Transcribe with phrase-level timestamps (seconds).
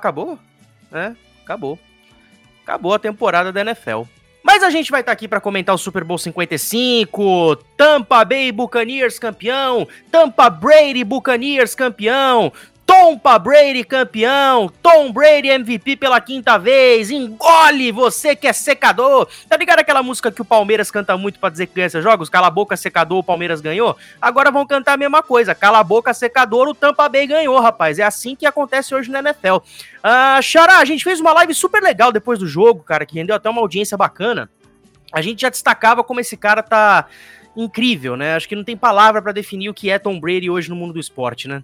[0.00, 0.38] acabou?
[0.92, 1.12] É,
[1.44, 1.78] acabou.
[2.64, 4.02] Acabou a temporada da NFL.
[4.42, 8.50] Mas a gente vai estar tá aqui para comentar o Super Bowl 55, Tampa Bay
[8.50, 12.50] Buccaneers campeão, Tampa Brady Buccaneers campeão,
[12.90, 19.28] Tompa Brady campeão, Tom Brady MVP pela quinta vez, engole você que é secador.
[19.48, 22.28] Tá ligado aquela música que o Palmeiras canta muito para dizer que ganha esses jogos?
[22.28, 23.96] Cala a boca, secador, o Palmeiras ganhou?
[24.20, 28.00] Agora vão cantar a mesma coisa, cala a boca, secador, o Tampa Bay ganhou, rapaz.
[28.00, 29.58] É assim que acontece hoje na NFL.
[30.42, 33.48] Xará, a gente fez uma live super legal depois do jogo, cara, que rendeu até
[33.48, 34.50] uma audiência bacana.
[35.12, 37.06] A gente já destacava como esse cara tá
[37.56, 38.34] incrível, né?
[38.34, 40.94] Acho que não tem palavra para definir o que é Tom Brady hoje no mundo
[40.94, 41.62] do esporte, né?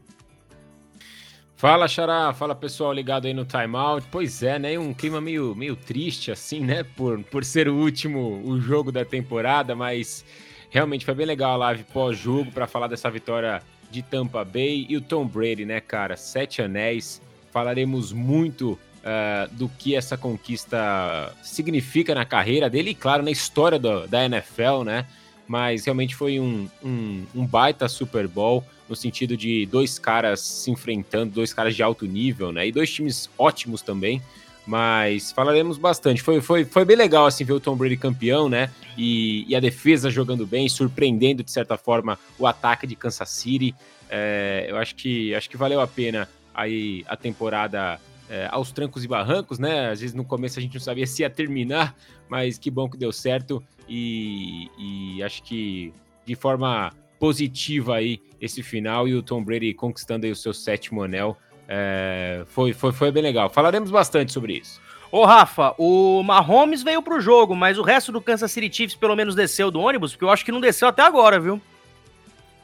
[1.57, 4.07] Fala, Xará, fala pessoal ligado aí no timeout.
[4.11, 4.79] Pois é, né?
[4.79, 6.83] Um clima meio, meio triste, assim, né?
[6.83, 10.23] Por, por ser o último o jogo da temporada, mas
[10.69, 14.99] realmente foi bem legal a live pós-jogo para falar dessa vitória de Tampa Bay e
[14.99, 16.15] o Tom Brady, né, cara?
[16.15, 17.23] Sete anéis.
[17.51, 23.79] Falaremos muito uh, do que essa conquista significa na carreira dele e, claro, na história
[23.79, 25.07] do, da NFL, né?
[25.47, 30.71] Mas realmente foi um, um, um baita Super Bowl no sentido de dois caras se
[30.71, 32.67] enfrentando, dois caras de alto nível, né?
[32.67, 34.23] E dois times ótimos também.
[34.67, 36.21] Mas falaremos bastante.
[36.23, 38.71] Foi, foi, foi bem legal assim ver o Tom Brady campeão, né?
[38.99, 43.75] E, e a defesa jogando bem, surpreendendo de certa forma o ataque de Kansas City.
[44.11, 49.05] É, eu acho que acho que valeu a pena aí a temporada é, aos trancos
[49.05, 49.91] e barrancos, né?
[49.91, 51.95] Às vezes no começo a gente não sabia se ia terminar,
[52.29, 53.63] mas que bom que deu certo.
[53.89, 55.93] E, e acho que
[56.25, 61.03] de forma positiva aí esse final e o Tom Brady conquistando aí o seu sétimo
[61.03, 61.37] anel.
[61.69, 63.49] É, foi, foi, foi bem legal.
[63.49, 64.81] Falaremos bastante sobre isso.
[65.11, 69.17] Ô, Rafa, o Mahomes veio pro jogo, mas o resto do Kansas City Chiefs pelo
[69.17, 71.61] menos desceu do ônibus, porque eu acho que não desceu até agora, viu?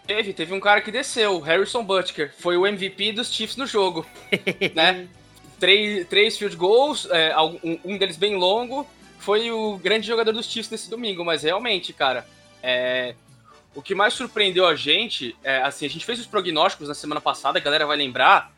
[0.06, 2.34] Teve, teve um cara que desceu, Harrison Butker.
[2.37, 4.04] Foi o MVP dos Chiefs no jogo,
[4.75, 5.06] né?
[5.62, 8.84] Três, três field goals, é, um, um deles bem longo.
[9.21, 12.27] Foi o grande jogador dos Chiefs nesse domingo, mas realmente, cara,
[12.61, 13.15] é,
[13.73, 17.21] o que mais surpreendeu a gente, é, assim, a gente fez os prognósticos na semana
[17.21, 18.53] passada, a galera vai lembrar,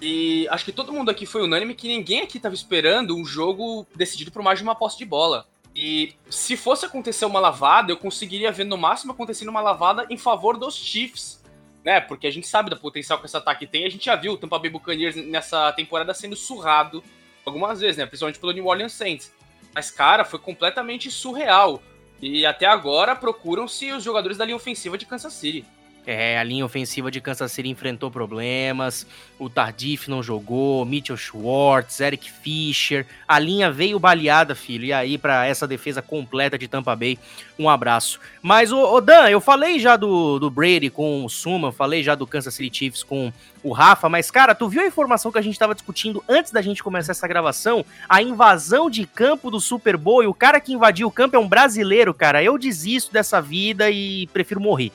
[0.00, 3.84] e acho que todo mundo aqui foi unânime que ninguém aqui estava esperando um jogo
[3.92, 5.44] decidido por mais de uma posse de bola.
[5.74, 10.16] E se fosse acontecer uma lavada, eu conseguiria ver no máximo acontecendo uma lavada em
[10.16, 11.41] favor dos Chiefs,
[11.84, 12.00] né?
[12.00, 13.84] Porque a gente sabe do potencial que esse ataque tem.
[13.84, 17.02] A gente já viu o Tampa Bay Buccaneers nessa temporada sendo surrado
[17.44, 18.06] algumas vezes, né?
[18.06, 19.32] Principalmente pelo New Orleans Saints.
[19.74, 21.82] Mas, cara, foi completamente surreal.
[22.20, 25.64] E até agora procuram-se os jogadores da linha ofensiva de Kansas City.
[26.04, 29.06] É, a linha ofensiva de Kansas City enfrentou problemas,
[29.38, 35.16] o Tardif não jogou, Mitchell Schwartz, Eric Fischer, a linha veio baleada, filho, e aí
[35.16, 37.16] para essa defesa completa de Tampa Bay,
[37.56, 38.18] um abraço.
[38.42, 42.26] Mas, o Dan, eu falei já do, do Brady com o Suma, falei já do
[42.26, 45.56] Kansas City Chiefs com o Rafa, mas, cara, tu viu a informação que a gente
[45.56, 47.84] tava discutindo antes da gente começar essa gravação?
[48.08, 51.38] A invasão de campo do Super Bowl, e o cara que invadiu o campo é
[51.38, 54.90] um brasileiro, cara, eu desisto dessa vida e prefiro morrer.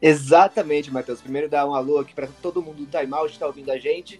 [0.00, 1.20] Exatamente, Matheus.
[1.20, 4.16] Primeiro dar um alô aqui para todo mundo do Timeout que está ouvindo a gente,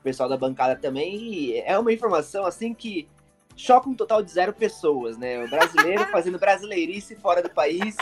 [0.00, 1.16] o pessoal da bancada também.
[1.16, 3.08] E é uma informação assim que
[3.56, 5.42] choca um total de zero pessoas, né?
[5.44, 7.96] O brasileiro fazendo brasileirice fora do país.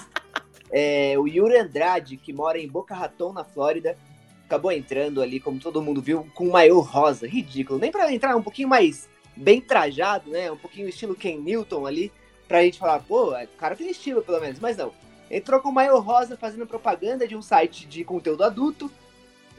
[0.73, 3.97] É, o Yuri Andrade, que mora em Boca Raton, na Flórida,
[4.45, 7.29] acabou entrando ali, como todo mundo viu, com um maior rosa.
[7.29, 7.79] Ridículo.
[7.79, 10.51] Nem para entrar um pouquinho mais bem trajado, né?
[10.51, 12.13] Um pouquinho estilo Ken Newton ali,
[12.49, 14.59] pra gente falar, pô, o cara tem estilo pelo menos.
[14.59, 14.93] Mas não
[15.31, 18.91] Entrou com o Maio Rosa fazendo propaganda de um site de conteúdo adulto.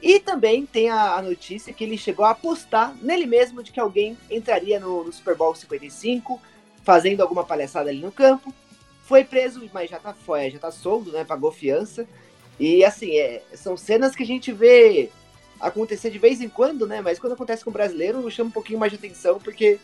[0.02, 3.78] E também tem a, a, notícia que ele chegou a apostar nele mesmo de que
[3.78, 6.40] alguém entraria no, no, Super Bowl 55,
[6.82, 8.52] fazendo alguma palhaçada ali no campo.
[9.04, 11.24] Foi preso, mas já tá, foi, já tá solto, né?
[11.24, 12.06] Pagou fiança.
[12.58, 15.08] E assim, é, são cenas que a gente vê
[15.60, 17.00] acontecer de vez em quando, né?
[17.00, 19.78] Mas quando acontece com o brasileiro, chama um pouquinho mais de atenção, porque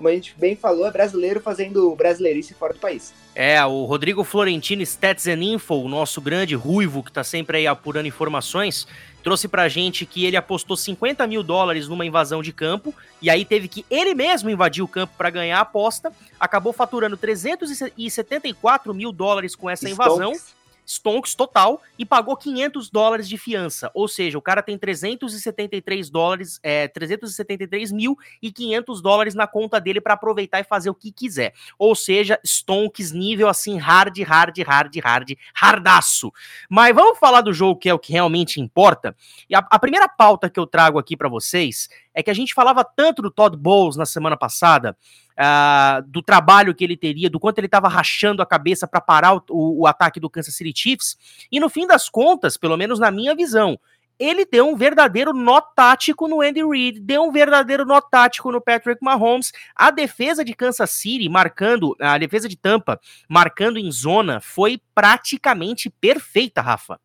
[0.00, 3.12] como a gente bem falou, é brasileiro fazendo brasileirice fora do país.
[3.34, 7.66] É, o Rodrigo Florentino Stats and Info, o nosso grande ruivo que tá sempre aí
[7.66, 8.86] apurando informações,
[9.22, 13.44] trouxe pra gente que ele apostou 50 mil dólares numa invasão de campo, e aí
[13.44, 16.10] teve que ele mesmo invadir o campo para ganhar a aposta,
[16.40, 20.32] acabou faturando 374 mil dólares com essa invasão.
[20.32, 20.59] Stonks
[20.90, 23.90] stonks total e pagou 500 dólares de fiança.
[23.94, 29.80] Ou seja, o cara tem 373 dólares, é, 373 mil e 500 dólares na conta
[29.80, 31.54] dele para aproveitar e fazer o que quiser.
[31.78, 36.32] Ou seja, stonks nível assim hard, hard, hard, hard, hardaço.
[36.68, 39.16] Mas vamos falar do jogo que é o que realmente importa.
[39.48, 42.54] E a, a primeira pauta que eu trago aqui para vocês é que a gente
[42.54, 44.96] falava tanto do Todd Bowles na semana passada,
[45.32, 49.34] uh, do trabalho que ele teria, do quanto ele estava rachando a cabeça para parar
[49.34, 51.16] o, o, o, ataque do Kansas City Chiefs,
[51.50, 53.78] e no fim das contas, pelo menos na minha visão,
[54.20, 58.60] ele deu um verdadeiro nó tático no Andy Reid, deu um verdadeiro nó tático no
[58.60, 59.50] Patrick Mahomes.
[59.74, 65.88] A defesa de Kansas City marcando, a defesa de Tampa marcando em zona foi praticamente
[65.88, 67.00] perfeita, Rafa.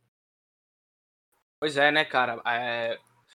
[1.58, 2.42] Pois é, né, cara?
[2.46, 3.00] É,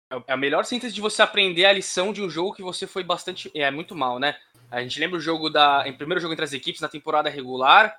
[0.10, 3.04] é a melhor síntese de você aprender a lição de um jogo que você foi
[3.04, 3.52] bastante.
[3.56, 4.38] É muito mal, né?
[4.70, 5.88] A gente lembra o jogo da.
[5.88, 7.96] Em primeiro jogo entre as equipes na temporada regular,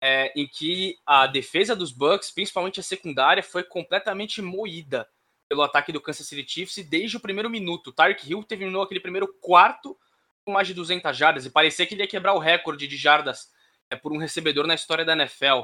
[0.00, 5.08] é, em que a defesa dos Bucks, principalmente a secundária, foi completamente moída
[5.48, 7.92] pelo ataque do Kansas City Chiefs desde o primeiro minuto.
[7.92, 9.96] Tark Hill terminou aquele primeiro quarto
[10.44, 13.50] com mais de 200 jardas e parecia que ele ia quebrar o recorde de jardas
[13.90, 15.62] é, por um recebedor na história da NFL.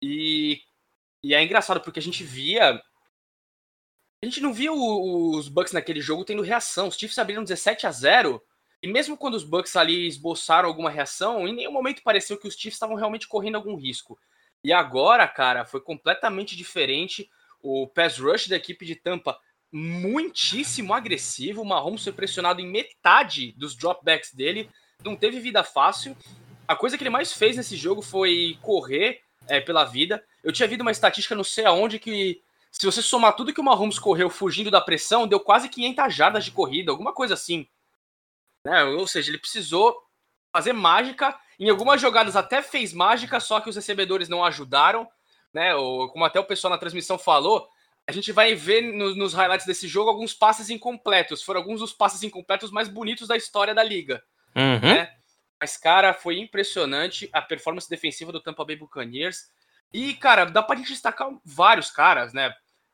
[0.00, 0.62] E,
[1.22, 2.82] e é engraçado porque a gente via
[4.22, 6.86] a gente não via os Bucks naquele jogo tendo reação.
[6.86, 8.40] Os Chiefs abriram 17 a 0
[8.80, 12.54] e mesmo quando os Bucks ali esboçaram alguma reação, em nenhum momento pareceu que os
[12.54, 14.16] Chiefs estavam realmente correndo algum risco.
[14.62, 17.28] E agora, cara, foi completamente diferente.
[17.60, 19.36] O pass rush da equipe de Tampa
[19.72, 21.62] muitíssimo agressivo.
[21.62, 24.70] O Mahomes foi pressionado em metade dos dropbacks dele.
[25.04, 26.16] Não teve vida fácil.
[26.68, 30.24] A coisa que ele mais fez nesse jogo foi correr é, pela vida.
[30.44, 32.40] Eu tinha visto uma estatística, não sei aonde, que
[32.72, 36.44] se você somar tudo que o Mahomes correu fugindo da pressão, deu quase 500 jardas
[36.44, 37.68] de corrida, alguma coisa assim.
[38.64, 38.82] Né?
[38.84, 39.96] Ou seja, ele precisou
[40.52, 41.38] fazer mágica.
[41.60, 45.06] Em algumas jogadas até fez mágica, só que os recebedores não ajudaram.
[45.52, 45.74] Né?
[45.74, 47.68] Ou, como até o pessoal na transmissão falou,
[48.06, 51.42] a gente vai ver no, nos highlights desse jogo alguns passes incompletos.
[51.42, 54.22] Foram alguns dos passes incompletos mais bonitos da história da liga.
[54.56, 54.80] Uhum.
[54.80, 55.14] Né?
[55.60, 59.50] Mas, cara, foi impressionante a performance defensiva do Tampa Bay Buccaneers.
[59.92, 62.52] E, cara, dá pra gente destacar vários caras, né?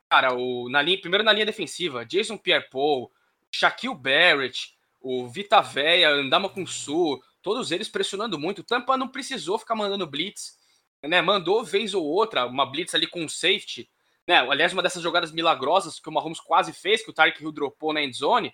[0.09, 3.11] Cara, o, na linha, primeiro na linha defensiva, Jason Pierre-Paul,
[3.51, 8.59] Shaquille Barrett, o Vita Véia, Andama Sul, todos eles pressionando muito.
[8.59, 10.57] O Tampa não precisou ficar mandando blitz,
[11.03, 11.21] né?
[11.21, 13.89] Mandou vez ou outra uma blitz ali com safety,
[14.27, 14.37] né?
[14.39, 17.93] Aliás, uma dessas jogadas milagrosas que o Mahomes quase fez, que o Tarek Hill dropou
[17.93, 18.53] na endzone,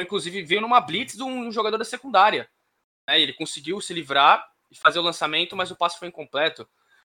[0.00, 2.48] inclusive veio numa blitz de um jogador da secundária.
[3.08, 3.20] Né?
[3.20, 6.68] Ele conseguiu se livrar e fazer o lançamento, mas o passe foi incompleto.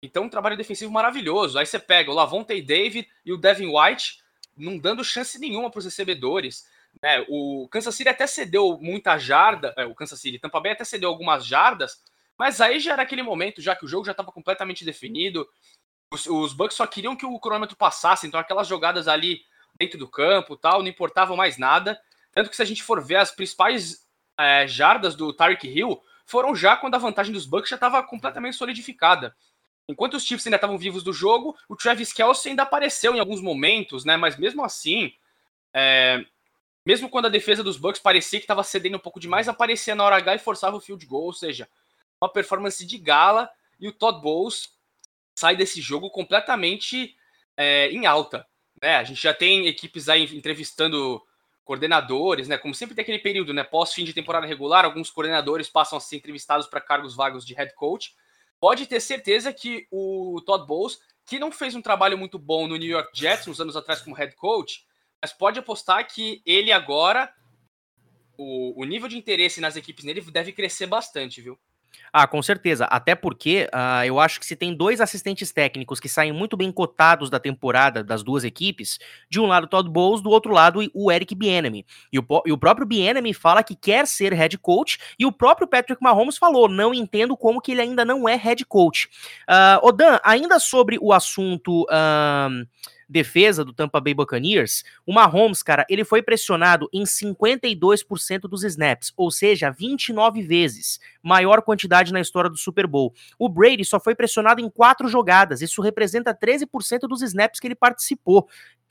[0.04, 1.58] Então, um trabalho defensivo maravilhoso.
[1.58, 4.22] Aí você pega o Lavonte David e o Devin White,
[4.56, 6.66] não dando chance nenhuma para os recebedores.
[7.02, 7.24] Né?
[7.28, 11.08] O Kansas City até cedeu muita jarda, é, o Kansas City, Tampa Bay até cedeu
[11.08, 12.02] algumas jardas,
[12.38, 15.48] mas aí já era aquele momento, já que o jogo já estava completamente definido.
[16.10, 19.40] Os, os, Bucks só queriam que o cronômetro passasse, então aquelas jogadas ali
[19.76, 21.98] dentro do campo tal, não importavam mais nada.
[22.30, 24.06] Tanto que se a gente for ver as principais
[24.38, 28.56] é, jardas do Tyreek Hill, foram já quando a vantagem dos Bucks já estava completamente
[28.56, 29.34] solidificada.
[29.88, 33.40] Enquanto os Chiefs ainda estavam vivos do jogo, o Travis Kelce ainda apareceu em alguns
[33.40, 34.16] momentos, né?
[34.16, 35.12] Mas mesmo assim,
[35.72, 36.24] é...
[36.86, 40.04] mesmo quando a defesa dos Bucks parecia que estava cedendo um pouco demais, aparecia na
[40.04, 41.68] hora H e forçava o field goal, ou seja,
[42.20, 44.72] uma performance de gala e o Todd Bowles
[45.34, 47.14] sai desse jogo completamente
[47.56, 48.46] é, em alta.
[48.80, 48.96] Né?
[48.96, 51.22] A gente já tem equipes aí entrevistando
[51.64, 52.58] coordenadores, né?
[52.58, 53.64] Como sempre tem aquele período, né?
[53.64, 57.54] Pós fim de temporada regular, alguns coordenadores passam a ser entrevistados para cargos vagos de
[57.54, 58.14] head coach
[58.64, 62.78] pode ter certeza que o Todd Bowles, que não fez um trabalho muito bom no
[62.78, 64.86] New York Jets uns anos atrás como head coach,
[65.20, 67.30] mas pode apostar que ele agora,
[68.38, 71.58] o, o nível de interesse nas equipes nele deve crescer bastante, viu?
[72.12, 72.84] Ah, com certeza.
[72.84, 76.70] Até porque uh, eu acho que se tem dois assistentes técnicos que saem muito bem
[76.70, 78.98] cotados da temporada das duas equipes,
[79.28, 81.84] de um lado Todd Bowles, do outro lado o Eric Bieniemy.
[82.12, 85.66] E o, e o próprio Bieniemy fala que quer ser head coach, e o próprio
[85.66, 89.08] Patrick Mahomes falou, não entendo como que ele ainda não é head coach.
[89.48, 91.82] Uh, Odan, ainda sobre o assunto...
[91.82, 92.66] Uh,
[93.14, 99.12] defesa do Tampa Bay Buccaneers, o Mahomes, cara, ele foi pressionado em 52% dos snaps,
[99.16, 103.14] ou seja, 29 vezes, maior quantidade na história do Super Bowl.
[103.38, 107.76] O Brady só foi pressionado em quatro jogadas, isso representa 13% dos snaps que ele
[107.76, 108.48] participou.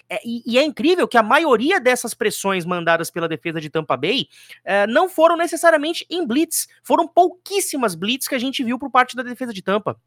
[0.09, 3.97] É, e, e, é incrível que a maioria dessas pressões mandadas pela defesa de Tampa
[3.97, 4.27] Bay
[4.63, 9.17] é, não foram necessariamente em blitz, foram pouquíssimas blitz que a gente viu por parte
[9.17, 9.99] da defesa de Tampa.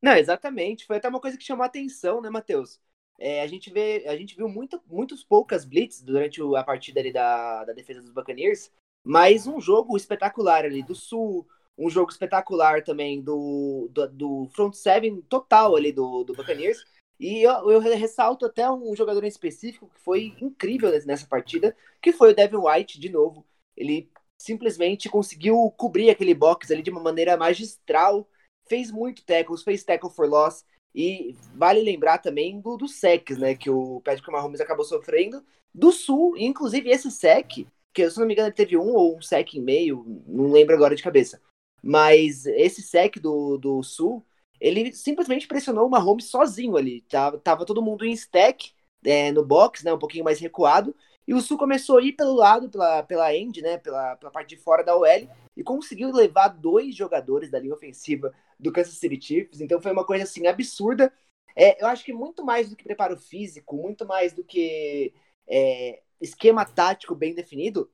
[0.00, 0.86] Não, exatamente.
[0.86, 2.80] Foi até uma coisa que chamou a atenção, né, Matheus?
[3.20, 7.12] É, a gente vê, a gente viu muito, muitos poucas blitz durante a partida ali
[7.12, 8.72] da, da defesa dos Buccaneers,
[9.04, 11.46] mas um jogo espetacular ali do Sul,
[11.76, 16.82] um jogo espetacular também do, do, do front seven total ali do, do Buccaneers.
[17.18, 22.12] E eu, eu, ressalto até um jogador em específico que foi incrível nessa partida, que
[22.12, 23.44] foi o Devin White, de novo.
[23.76, 28.26] Ele simplesmente conseguiu cobrir aquele box ali de uma maneira magistral,
[28.66, 33.54] fez muito tackles, fez tackle for loss, e vale lembrar também do, do SEC, né?
[33.54, 35.44] Que o Patrick Mahomes acabou sofrendo
[35.74, 36.36] do Sul.
[36.36, 39.60] inclusive, esse SEC, que se não me engano, ele teve um ou um SEC e
[39.60, 41.40] meio, não lembro agora de cabeça.
[41.82, 44.24] Mas esse SEC do, do Sul,
[44.60, 47.02] ele simplesmente pressionou o Mahomes sozinho ali.
[47.02, 48.72] Tava, tava todo mundo em stack,
[49.04, 50.94] é, no box, né, um pouquinho mais recuado,
[51.26, 54.50] e o Sul começou a ir pelo lado, pela, pela end, né, pela, pela parte
[54.50, 59.20] de fora da OL, e conseguiu levar dois jogadores da linha ofensiva do Kansas City
[59.20, 61.12] Chiefs, então foi uma coisa, assim, absurda.
[61.56, 65.12] É, eu acho que muito mais do que preparo físico, muito mais do que
[65.48, 67.90] é, esquema tático bem definido,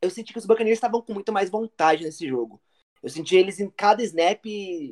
[0.00, 2.60] eu senti que os Buccaneers estavam com muito mais vontade nesse jogo.
[3.02, 4.44] Eu senti eles em cada snap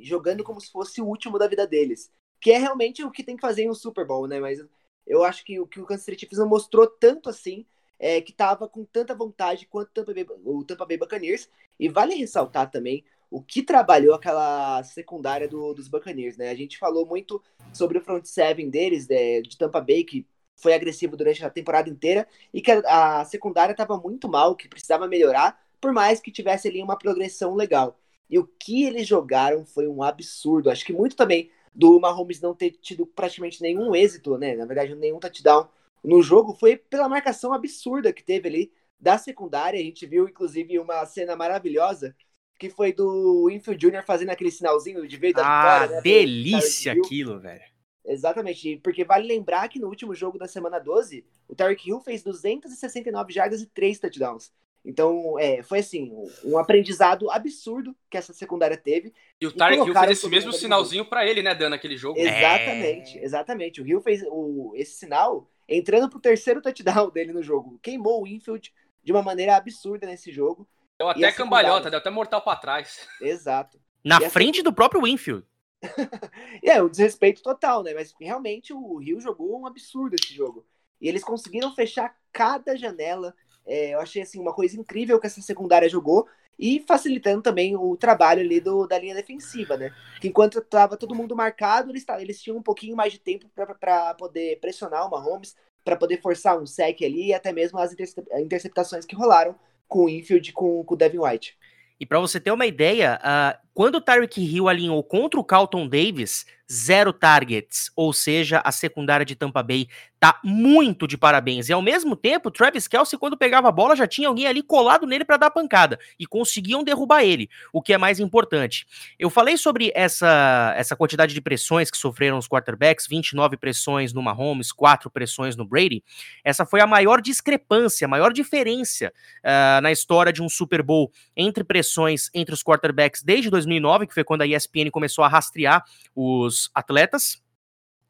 [0.02, 2.10] jogando como se fosse o último da vida deles.
[2.40, 4.40] Que é realmente o que tem que fazer em um Super Bowl, né?
[4.40, 4.58] Mas
[5.06, 7.66] eu acho que o que o Kansas City Chiefs não mostrou tanto assim,
[7.98, 11.48] é, que tava com tanta vontade quanto o Tampa, Bay, o Tampa Bay Buccaneers.
[11.78, 16.50] E vale ressaltar também o que trabalhou aquela secundária do, dos Buccaneers, né?
[16.50, 17.40] A gente falou muito
[17.72, 21.88] sobre o front seven deles, de, de Tampa Bay, que foi agressivo durante a temporada
[21.88, 26.30] inteira e que a, a secundária estava muito mal, que precisava melhorar, por mais que
[26.32, 27.98] tivesse ali uma progressão legal.
[28.28, 30.70] E o que eles jogaram foi um absurdo.
[30.70, 34.56] Acho que muito também do Mahomes não ter tido praticamente nenhum êxito, né?
[34.56, 35.68] Na verdade, nenhum touchdown
[36.02, 39.80] no jogo foi pela marcação absurda que teve ali da secundária.
[39.80, 42.14] A gente viu, inclusive, uma cena maravilhosa
[42.60, 44.04] que foi do Infield Jr.
[44.04, 45.96] fazendo aquele sinalzinho de veio da ah, vitória.
[45.96, 47.62] Né, delícia aquilo, velho.
[48.04, 52.22] Exatamente, porque vale lembrar que no último jogo da semana 12, o Tarek Hill fez
[52.22, 54.52] 269 jardas e 3 touchdowns.
[54.84, 56.12] Então, é, foi assim,
[56.44, 59.12] um aprendizado absurdo que essa secundária teve.
[59.40, 62.18] E o Tarek Hill fez esse mesmo sinalzinho para ele, né, dando aquele jogo.
[62.18, 63.24] Exatamente, é...
[63.24, 63.80] exatamente.
[63.80, 67.78] O Hill fez o, esse sinal entrando pro terceiro touchdown dele no jogo.
[67.82, 68.70] Queimou o infield
[69.02, 70.68] de uma maneira absurda nesse jogo.
[71.00, 73.08] Deu até cambalhota, deu até mortal para trás.
[73.22, 73.80] Exato.
[74.04, 75.46] Na frente do próprio Winfield.
[76.62, 77.94] é, o um desrespeito total, né?
[77.94, 80.66] Mas realmente o Rio jogou um absurdo esse jogo.
[81.00, 83.34] E eles conseguiram fechar cada janela.
[83.66, 86.28] É, eu achei assim uma coisa incrível que essa secundária jogou
[86.58, 89.94] e facilitando também o trabalho ali do, da linha defensiva, né?
[90.20, 94.14] Que enquanto estava todo mundo marcado, eles, eles tinham um pouquinho mais de tempo para
[94.16, 97.94] poder pressionar o Mahomes, para poder forçar um sec ali e até mesmo as
[98.38, 99.56] interceptações que rolaram
[99.90, 101.58] com o infield com, com o Devin White.
[101.98, 105.88] E para você ter uma ideia, uh, quando o Tyreek Hill alinhou contra o Carlton
[105.88, 109.88] Davis, zero targets, ou seja, a secundária de Tampa Bay
[110.20, 111.68] tá muito de parabéns.
[111.68, 115.06] E ao mesmo tempo, Travis Kelsey, quando pegava a bola, já tinha alguém ali colado
[115.06, 115.98] nele para dar pancada.
[116.18, 118.86] E conseguiam derrubar ele, o que é mais importante.
[119.18, 124.22] Eu falei sobre essa, essa quantidade de pressões que sofreram os quarterbacks, 29 pressões no
[124.22, 126.04] Mahomes, 4 pressões no Brady.
[126.44, 131.10] Essa foi a maior discrepância, a maior diferença uh, na história de um Super Bowl
[131.34, 135.84] entre pressões entre os quarterbacks desde 2009, que foi quando a ESPN começou a rastrear
[136.14, 137.40] os atletas.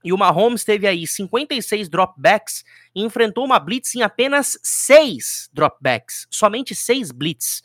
[0.02, 2.64] E o Mahomes teve aí 56 dropbacks
[2.94, 6.26] e enfrentou uma blitz em apenas 6 dropbacks.
[6.30, 7.62] Somente 6 blitz.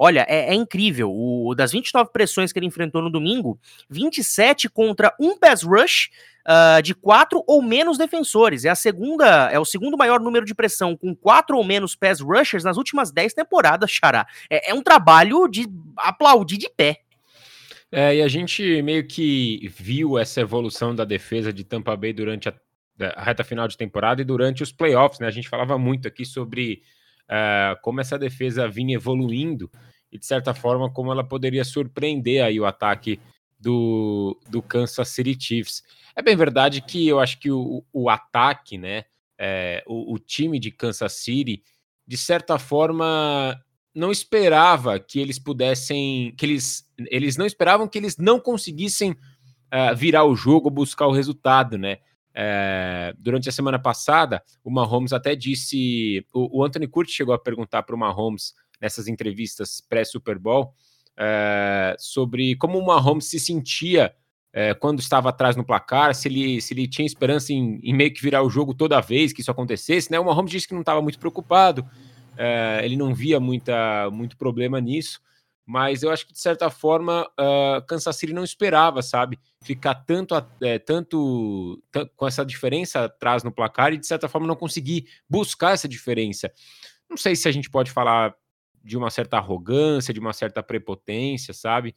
[0.00, 1.10] Olha, é, é, incrível.
[1.10, 3.58] O, das 29 pressões que ele enfrentou no domingo,
[3.90, 6.08] 27 contra um pass rush
[6.46, 8.64] uh, de quatro ou menos defensores.
[8.64, 12.20] É a segunda, é o segundo maior número de pressão com quatro ou menos pass
[12.20, 14.24] rushers nas últimas 10 temporadas, Xará.
[14.48, 15.66] É, é um trabalho de
[15.96, 17.00] aplaudir de pé.
[17.90, 22.48] É, e a gente meio que viu essa evolução da defesa de Tampa Bay durante
[22.48, 22.54] a,
[23.14, 25.26] a reta final de temporada e durante os playoffs, né?
[25.26, 26.82] A gente falava muito aqui sobre
[27.24, 29.70] uh, como essa defesa vinha evoluindo
[30.12, 33.18] e, de certa forma, como ela poderia surpreender aí o ataque
[33.58, 35.82] do, do Kansas City Chiefs.
[36.14, 39.04] É bem verdade que eu acho que o, o ataque, né?
[39.38, 41.62] É, o, o time de Kansas City,
[42.06, 43.58] de certa forma,
[43.98, 49.96] não esperava que eles pudessem, que eles, eles não esperavam que eles não conseguissem uh,
[49.96, 51.98] virar o jogo, buscar o resultado, né?
[52.30, 57.38] Uh, durante a semana passada, o Mahomes até disse, o, o Anthony Curtis chegou a
[57.38, 60.72] perguntar para o Mahomes nessas entrevistas pré-Super Bowl
[61.14, 64.14] uh, sobre como o Mahomes se sentia
[64.80, 68.20] quando estava atrás no placar, se ele, se ele tinha esperança em, em meio que
[68.20, 70.18] virar o jogo toda vez que isso acontecesse, né?
[70.18, 71.88] O Mahomes disse que não estava muito preocupado,
[72.38, 75.20] é, ele não via muita, muito problema nisso,
[75.66, 80.34] mas eu acho que de certa forma uh, Kansas City não esperava, sabe, ficar tanto,
[80.62, 81.82] é, tanto
[82.16, 86.50] com essa diferença atrás no placar e de certa forma não conseguir buscar essa diferença.
[87.10, 88.34] Não sei se a gente pode falar
[88.84, 91.92] de uma certa arrogância, de uma certa prepotência, sabe?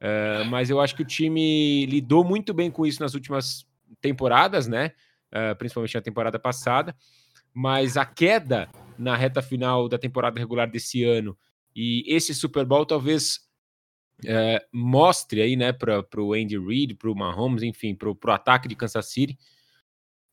[0.00, 3.66] Uh, mas eu acho que o time lidou muito bem com isso nas últimas
[4.02, 4.92] temporadas, né?
[5.32, 6.94] Uh, principalmente na temporada passada.
[7.52, 8.68] Mas a queda
[8.98, 11.36] na reta final da temporada regular desse ano.
[11.74, 13.40] E esse Super Bowl talvez
[14.24, 18.68] é, mostre aí, né, para o Andy Reid, para o Mahomes, enfim, para o ataque
[18.68, 19.38] de Kansas City,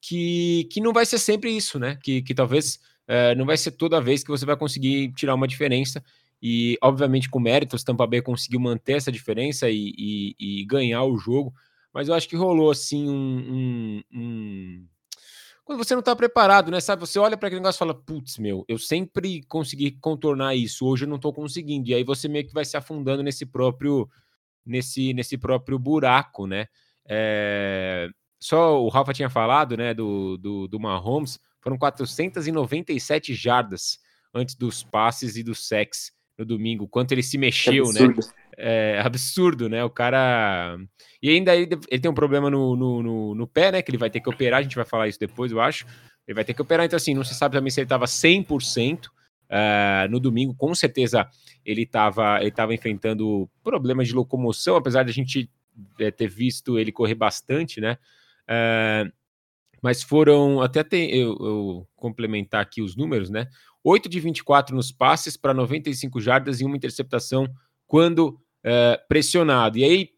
[0.01, 1.97] que, que não vai ser sempre isso, né?
[2.01, 5.47] Que, que talvez é, não vai ser toda vez que você vai conseguir tirar uma
[5.47, 6.03] diferença.
[6.41, 11.17] E, obviamente, com méritos, Tampa Bay conseguiu manter essa diferença e, e, e ganhar o
[11.17, 11.53] jogo.
[11.93, 14.87] Mas eu acho que rolou, assim, um, um, um
[15.65, 16.79] quando você não está preparado, né?
[16.79, 20.85] Sabe, você olha para aquele negócio e fala, putz, meu, eu sempre consegui contornar isso,
[20.85, 21.89] hoje eu não estou conseguindo.
[21.89, 24.07] E aí você meio que vai se afundando nesse próprio
[24.63, 26.67] nesse, nesse próprio buraco, né?
[27.07, 28.07] É...
[28.39, 33.97] Só o Rafa tinha falado, né, do, do, do Mahomes, foram 497 jardas
[34.33, 38.13] antes dos passes e do sex no domingo, quanto ele se mexeu, né?
[38.57, 39.83] É absurdo, né?
[39.83, 40.77] O cara.
[41.21, 43.81] E ainda ele, ele tem um problema no, no, no, no, pé, né?
[43.81, 45.85] Que ele vai ter que operar, a gente vai falar isso depois, eu acho.
[46.27, 49.07] Ele vai ter que operar, então assim, não se sabe também se ele estava 100%.
[49.45, 51.29] Uh, no domingo, com certeza,
[51.63, 55.47] ele estava ele tava enfrentando problemas de locomoção, apesar de a gente
[55.99, 57.97] é, ter visto ele correr bastante, né?
[58.49, 59.11] Uh,
[59.85, 63.45] mas foram, até tem, eu, eu, complementar aqui os números, né?
[63.83, 67.47] 8 de 24 nos passes para 95 jardas e uma interceptação
[67.85, 69.77] quando é, pressionado.
[69.77, 70.09] E aí,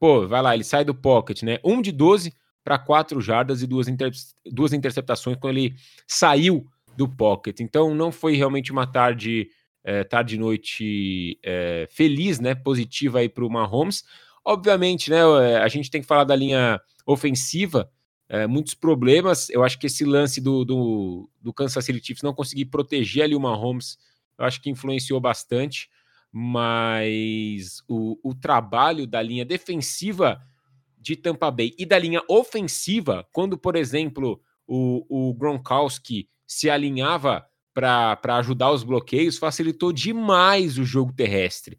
[0.00, 1.60] pô, vai lá, ele sai do pocket, né?
[1.64, 4.10] 1 de 12 para 4 jardas e duas, inter,
[4.44, 7.60] duas interceptações quando ele saiu do pocket.
[7.60, 9.46] Então não foi realmente uma tarde,
[9.84, 12.56] é, tarde noite é, feliz, né?
[12.56, 14.02] Positiva aí para o Mahomes.
[14.44, 15.22] Obviamente, né?
[15.62, 17.88] A gente tem que falar da linha ofensiva
[18.32, 19.50] é, muitos problemas.
[19.50, 23.34] Eu acho que esse lance do, do, do, Kansas City Chiefs não conseguir proteger ali
[23.34, 23.98] o Mahomes,
[24.38, 25.90] eu acho que influenciou bastante.
[26.32, 30.40] Mas o, o trabalho da linha defensiva
[30.98, 37.46] de Tampa Bay e da linha ofensiva, quando, por exemplo, o, o Gronkowski se alinhava
[37.74, 41.78] para ajudar os bloqueios, facilitou demais o jogo terrestre.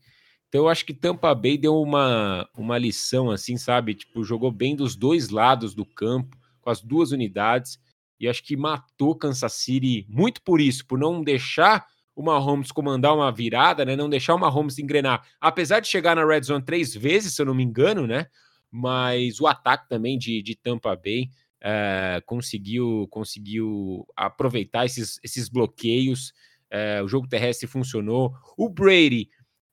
[0.50, 3.96] Então eu acho que Tampa Bay deu uma, uma lição assim, sabe?
[3.96, 7.78] Tipo, jogou bem dos dois lados do campo, com as duas unidades,
[8.20, 13.14] e acho que matou Kansas City muito por isso, por não deixar o Mahomes comandar
[13.14, 13.96] uma virada, né?
[13.96, 15.28] Não deixar o Mahomes engrenar.
[15.42, 18.28] Apesar de chegar na red zone três vezes, se eu não me engano, né?
[18.72, 21.30] Mas o ataque também de, de Tampa Bay
[21.62, 26.34] é, conseguiu, conseguiu aproveitar esses, esses bloqueios.
[26.70, 28.34] É, o jogo terrestre funcionou.
[28.58, 29.30] O Brady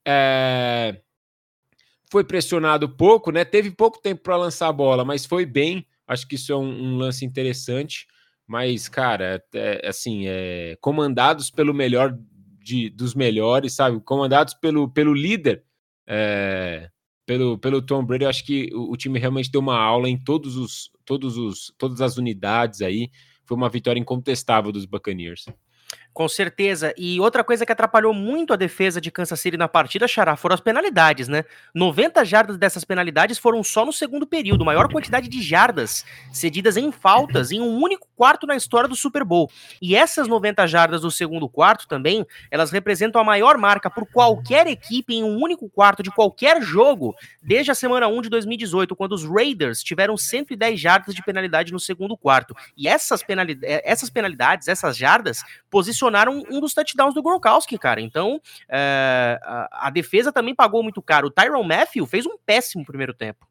[0.06, 1.00] é,
[2.10, 3.44] foi pressionado pouco, né?
[3.44, 5.86] Teve pouco tempo para lançar a bola, mas foi bem.
[6.10, 8.08] Acho que isso é um, um lance interessante,
[8.44, 12.18] mas, cara, é, é, assim, é, comandados pelo melhor
[12.58, 14.00] de, dos melhores, sabe?
[14.00, 15.62] Comandados pelo, pelo líder,
[16.04, 16.90] é,
[17.24, 20.56] pelo, pelo Tom Brady, acho que o, o, time realmente deu uma aula em todos
[20.56, 23.08] os, todos os, todas as unidades aí.
[23.46, 25.44] Foi uma vitória incontestável dos Buccaneers.
[26.12, 26.92] Com certeza.
[26.96, 30.54] E outra coisa que atrapalhou muito a defesa de Kansas City na partida, Xará, foram
[30.54, 31.44] as penalidades, né?
[31.72, 36.90] 90 jardas dessas penalidades foram só no segundo período, maior quantidade de jardas cedidas em
[36.90, 39.48] faltas em um único quarto na história do Super Bowl.
[39.80, 44.66] E essas 90 jardas do segundo quarto também, elas representam a maior marca por qualquer
[44.66, 49.12] equipe em um único quarto de qualquer jogo, desde a semana 1 de 2018, quando
[49.12, 52.52] os Raiders tiveram 110 jardas de penalidade no segundo quarto.
[52.76, 58.00] E essas, penalidades, essas penalidades, essas jardas, posicionam adicionaram um dos touchdowns do Gronkowski, cara.
[58.00, 61.28] Então, é, a, a, defesa também pagou muito caro.
[61.28, 63.46] O Tyron Matthew fez um péssimo primeiro tempo.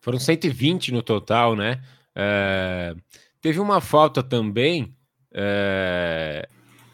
[0.00, 1.80] Foram 120 no total, né?
[2.14, 2.94] É,
[3.40, 4.94] teve uma falta também.
[5.32, 6.48] É,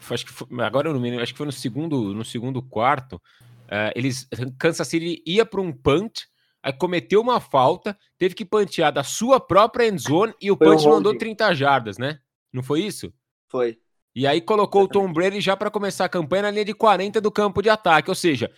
[0.09, 2.61] acho que foi, agora eu não me lembro, acho que foi no segundo, no segundo
[2.61, 3.21] quarto.
[3.67, 4.27] É, eles
[4.59, 6.25] Kansas City ia para um punt,
[6.61, 10.85] aí cometeu uma falta, teve que pantear da sua própria endzone e o foi punch
[10.85, 12.19] não andou 30 jardas, né?
[12.53, 13.11] Não foi isso?
[13.47, 13.79] Foi.
[14.15, 17.19] E aí colocou o Tom Brady já para começar a campanha na linha de 40
[17.19, 18.09] do campo de ataque.
[18.09, 18.49] Ou seja,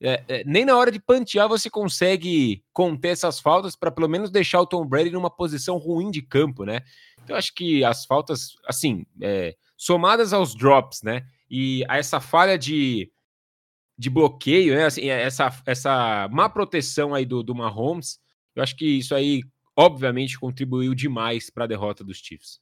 [0.00, 4.30] é, é, nem na hora de pantear você consegue conter essas faltas para pelo menos
[4.30, 6.80] deixar o Tom Brady numa posição ruim de campo, né?
[7.22, 11.26] Então acho que as faltas, assim, é, somadas aos drops, né?
[11.50, 13.12] E a essa falha de,
[13.98, 14.86] de bloqueio, né?
[14.86, 18.18] Assim, essa, essa má proteção aí do, do Mahomes,
[18.56, 19.42] eu acho que isso aí,
[19.76, 22.61] obviamente, contribuiu demais para a derrota dos Chiefs.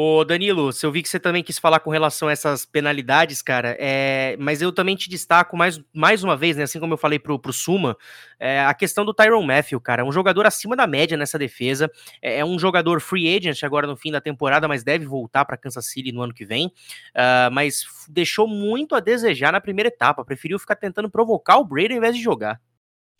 [0.00, 3.76] Ô Danilo, eu vi que você também quis falar com relação a essas penalidades, cara,
[3.80, 4.36] é...
[4.38, 7.36] mas eu também te destaco mais, mais uma vez, né, assim como eu falei pro,
[7.36, 7.96] pro Suma,
[8.38, 8.60] é...
[8.60, 11.90] a questão do Tyron Matthew, cara, um jogador acima da média nessa defesa,
[12.22, 15.56] é, é um jogador free agent agora no fim da temporada, mas deve voltar para
[15.56, 20.24] Kansas City no ano que vem, uh, mas deixou muito a desejar na primeira etapa,
[20.24, 22.60] preferiu ficar tentando provocar o Brady ao invés de jogar.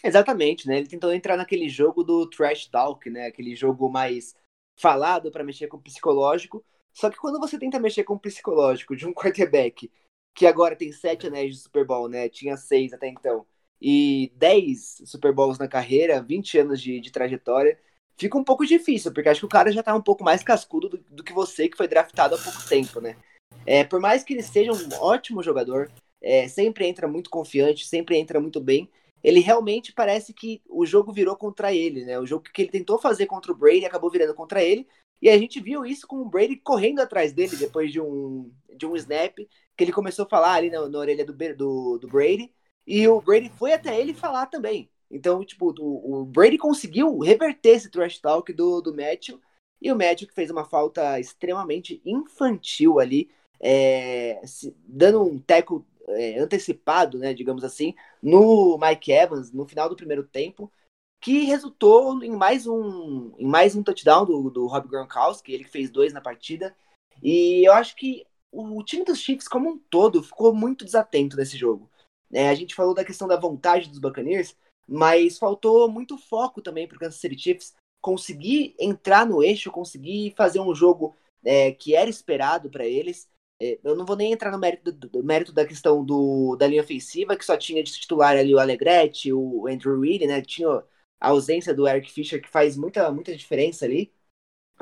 [0.05, 4.37] Exatamente, né, ele tentou entrar naquele jogo do trash talk, né, aquele jogo mais
[4.79, 6.65] falado para mexer com o psicológico.
[6.93, 9.91] Só que quando você tenta mexer com o psicológico de um quarterback
[10.35, 12.29] que agora tem sete anéis de Super Bowl, né?
[12.29, 13.45] Tinha seis até então.
[13.81, 17.79] E dez Super Bowls na carreira, 20 anos de, de trajetória.
[18.17, 20.89] Fica um pouco difícil, porque acho que o cara já tá um pouco mais cascudo
[20.89, 23.17] do, do que você, que foi draftado há pouco tempo, né?
[23.67, 28.17] É, por mais que ele seja um ótimo jogador, é, sempre entra muito confiante, sempre
[28.17, 28.89] entra muito bem
[29.23, 32.19] ele realmente parece que o jogo virou contra ele, né?
[32.19, 34.87] O jogo que ele tentou fazer contra o Brady acabou virando contra ele.
[35.21, 38.87] E a gente viu isso com o Brady correndo atrás dele depois de um, de
[38.87, 42.53] um snap, que ele começou a falar ali na, na orelha do, do, do Brady,
[42.87, 44.89] e o Brady foi até ele falar também.
[45.11, 49.41] Então, tipo, o, o Brady conseguiu reverter esse trash talk do, do Matthew,
[49.81, 55.85] e o Matthew que fez uma falta extremamente infantil ali, é, se, dando um teco
[56.11, 60.71] é, antecipado, né, digamos assim, no Mike Evans no final do primeiro tempo,
[61.21, 65.91] que resultou em mais um, em mais um touchdown do, do Rob Gronkowski, ele fez
[65.91, 66.75] dois na partida.
[67.23, 71.57] E eu acho que o time dos Chiefs como um todo ficou muito desatento nesse
[71.57, 71.91] jogo.
[72.33, 76.87] É, a gente falou da questão da vontade dos Buccaneers, mas faltou muito foco também
[76.87, 81.95] para o Kansas City Chiefs conseguir entrar no eixo, conseguir fazer um jogo é, que
[81.95, 83.29] era esperado para eles.
[83.61, 86.83] É, eu não vou nem entrar no mérito, do, mérito da questão do, da linha
[86.83, 90.41] ofensiva, que só tinha de titular ali o Alegrete, o Andrew Reid, né?
[90.43, 90.69] Tinha
[91.21, 94.13] a ausência do Eric Fischer, que faz muita, muita diferença ali.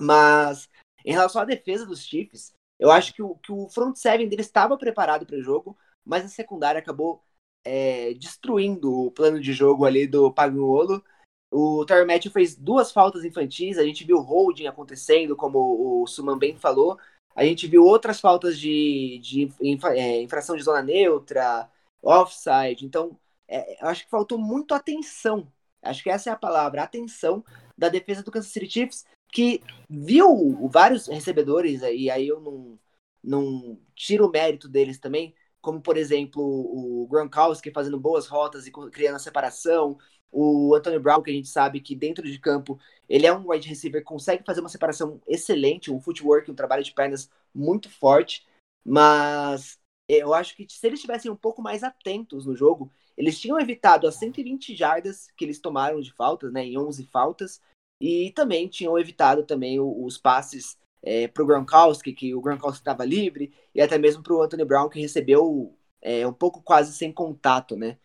[0.00, 0.68] Mas
[1.04, 4.42] em relação à defesa dos Chiefs, eu acho que o, que o front seven dele
[4.42, 7.22] estava preparado para o jogo, mas a secundária acabou
[7.64, 11.02] é, destruindo o plano de jogo ali do Pagnuolo.
[11.50, 16.38] O Terry Matthew fez duas faltas infantis, a gente viu holding acontecendo, como o Suman
[16.38, 16.98] bem falou,
[17.36, 19.52] a gente viu outras faltas de, de
[19.94, 21.70] é, infração de zona neutra,
[22.02, 22.86] offside.
[22.86, 25.46] Então, é, eu acho que faltou muito atenção.
[25.82, 27.44] Acho que essa é a palavra, atenção
[27.76, 32.78] da defesa do Kansas City Chiefs, que viu vários recebedores, e aí eu não,
[33.22, 38.70] não tiro o mérito deles também, como por exemplo o Gronkowski fazendo boas rotas e
[38.70, 39.98] criando a separação,
[40.30, 43.68] o Antonio Brown, que a gente sabe que dentro de campo ele é um wide
[43.68, 48.46] receiver, consegue fazer uma separação excelente, um footwork, um trabalho de pernas muito forte,
[48.84, 53.58] mas eu acho que se eles estivessem um pouco mais atentos no jogo, eles tinham
[53.58, 57.60] evitado as 120 jardas que eles tomaram de faltas, né, em 11 faltas,
[58.00, 63.04] e também tinham evitado também os passes é, para o Gronkowski, que o Gronkowski estava
[63.04, 67.12] livre, e até mesmo para o Anthony Brown, que recebeu é, um pouco quase sem
[67.12, 67.98] contato, né?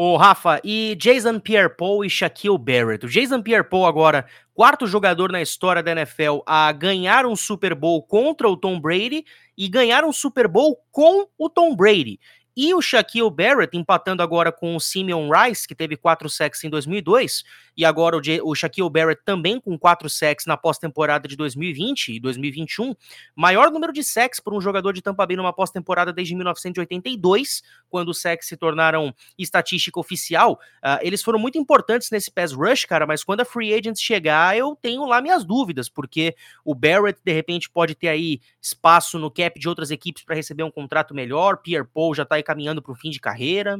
[0.00, 3.04] Ô, Rafa, e Jason Pierre-Paul e Shaquille Barrett?
[3.04, 8.00] O Jason Pierre-Paul agora, quarto jogador na história da NFL a ganhar um Super Bowl
[8.00, 9.24] contra o Tom Brady
[9.56, 12.20] e ganhar um Super Bowl com o Tom Brady.
[12.60, 16.68] E o Shaquille Barrett empatando agora com o Simeon Rice, que teve quatro sacks em
[16.68, 17.44] 2002,
[17.76, 22.18] e agora o, o Shaquille Barrett também com quatro sacks na pós-temporada de 2020 e
[22.18, 22.96] 2021.
[23.36, 28.08] Maior número de sacks por um jogador de Tampa Bay numa pós-temporada desde 1982, quando
[28.08, 30.58] os sacks se tornaram estatística oficial.
[30.82, 34.58] Uh, eles foram muito importantes nesse pass rush, cara, mas quando a free agents chegar,
[34.58, 39.30] eu tenho lá minhas dúvidas, porque o Barrett, de repente, pode ter aí espaço no
[39.30, 42.80] cap de outras equipes para receber um contrato melhor, Pierre Paul já tá aí caminhando
[42.80, 43.78] para o fim de carreira.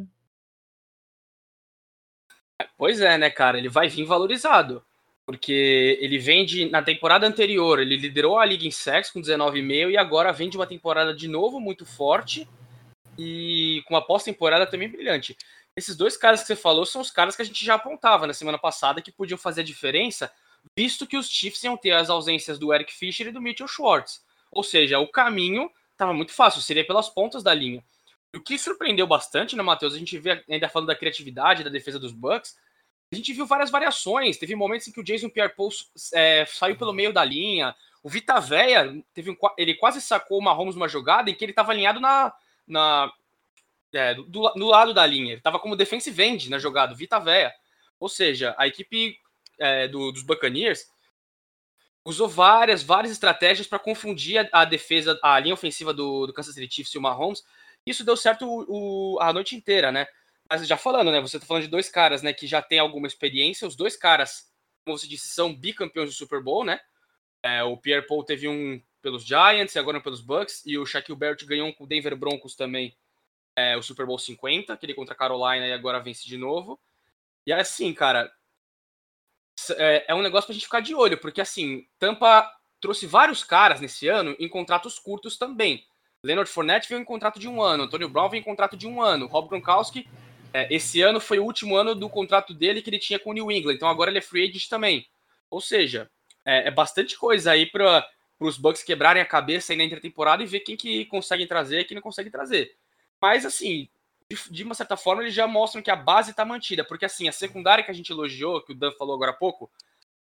[2.77, 3.57] Pois é, né, cara?
[3.57, 4.85] Ele vai vir valorizado.
[5.25, 6.69] Porque ele vem de.
[6.71, 10.57] Na temporada anterior, ele liderou a liga em sacks com 19,5 e agora vem de
[10.57, 12.47] uma temporada de novo muito forte
[13.19, 15.37] e com uma pós-temporada também brilhante.
[15.77, 18.33] Esses dois caras que você falou são os caras que a gente já apontava na
[18.35, 20.31] semana passada que podiam fazer a diferença,
[20.77, 24.25] visto que os Chiefs iam ter as ausências do Eric Fischer e do Mitchell Schwartz.
[24.51, 27.85] Ou seja, o caminho estava muito fácil, seria pelas pontas da linha.
[28.35, 29.95] O que surpreendeu bastante, né, Matheus?
[29.95, 32.57] A gente vê, ainda falando da criatividade da defesa dos Bucks,
[33.11, 34.37] a gente viu várias variações.
[34.37, 35.71] Teve momentos em que o Jason Pierre-Paul
[36.13, 37.75] é, saiu pelo meio da linha.
[38.03, 41.53] O Vita Veia, teve um, ele quase sacou o Mahomes numa jogada em que ele
[41.53, 42.33] estava alinhado na,
[42.67, 43.11] na
[43.95, 45.33] é, do, do, lado da linha.
[45.33, 47.53] Ele estava como defensive end na jogada, Vita Veia.
[47.99, 49.19] Ou seja, a equipe
[49.59, 50.91] é, do, dos Buccaneers
[52.05, 56.55] usou várias, várias estratégias para confundir a, a, defesa, a linha ofensiva do, do Kansas
[56.55, 57.43] City Chiefs e o Mahomes
[57.87, 60.07] isso deu certo o, o, a noite inteira, né?
[60.49, 61.21] Mas já falando, né?
[61.21, 63.69] Você tá falando de dois caras, né, que já tem alguma experiência.
[63.69, 64.51] Os dois caras,
[64.85, 66.81] como você disse, são bicampeões do Super Bowl, né?
[67.43, 70.65] É, o Pierre Paul teve um pelos Giants e agora um pelos Bucks.
[70.67, 72.97] E o Shaquille Barrett ganhou um com o Denver Broncos também,
[73.57, 76.81] é, o Super Bowl 50, aquele contra a Carolina e agora vence de novo.
[77.47, 78.31] E assim, cara,
[79.77, 83.81] é, é um negócio pra gente ficar de olho, porque assim, Tampa trouxe vários caras
[83.81, 85.85] nesse ano em contratos curtos também.
[86.23, 89.01] Leonard Fournette veio em contrato de um ano, Antônio Brown veio em contrato de um
[89.01, 90.09] ano, Rob Gronkowski,
[90.53, 93.33] é, esse ano foi o último ano do contrato dele que ele tinha com o
[93.33, 95.07] New England, então agora ele é free agent também.
[95.51, 96.11] Ou seja,
[96.45, 98.07] é, é bastante coisa aí para
[98.41, 101.85] os Bucks quebrarem a cabeça aí na intertemporada e ver quem que consegue trazer e
[101.85, 102.77] quem não consegue trazer.
[103.21, 103.89] Mas assim,
[104.31, 107.29] de, de, uma certa forma, eles já mostram que a base está mantida, porque assim,
[107.29, 109.71] a secundária que a gente elogiou, que o Dan falou agora há pouco,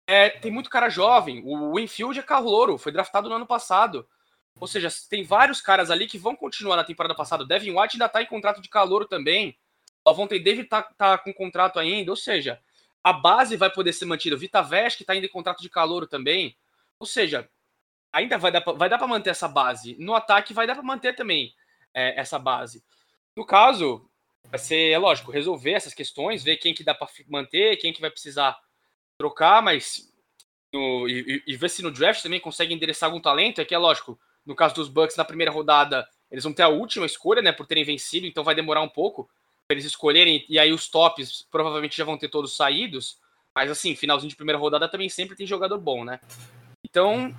[0.07, 1.41] é, tem muito cara jovem.
[1.45, 4.07] O Winfield é carro louro, foi draftado no ano passado.
[4.59, 7.45] Ou seja, tem vários caras ali que vão continuar na temporada passada.
[7.45, 9.57] Devin White ainda tá em contrato de calor também.
[10.05, 12.11] O Avonte David tá, tá com contrato ainda.
[12.11, 12.59] Ou seja,
[13.03, 14.35] a base vai poder ser mantida.
[14.35, 16.57] O Vitavesh, que está indo em contrato de calor também.
[16.99, 17.49] Ou seja,
[18.11, 19.95] ainda vai dar vai dar para manter essa base.
[19.99, 21.53] No ataque vai dar para manter também
[21.93, 22.83] é, essa base.
[23.35, 24.09] No caso,
[24.45, 28.01] vai ser, é lógico, resolver essas questões, ver quem que dá para manter, quem que
[28.01, 28.57] vai precisar
[29.17, 30.13] trocar, mas
[30.73, 33.59] no, e, e, ver se no draft também consegue endereçar algum talento.
[33.59, 36.67] É que é lógico, no caso dos Bucks, na primeira rodada, eles vão ter a
[36.67, 39.29] última escolha, né, por terem vencido, então vai demorar um pouco
[39.67, 43.17] para eles escolherem, e aí os tops provavelmente já vão ter todos saídos.
[43.55, 46.19] Mas assim, finalzinho de primeira rodada também sempre tem jogador bom, né?
[46.83, 47.33] Então,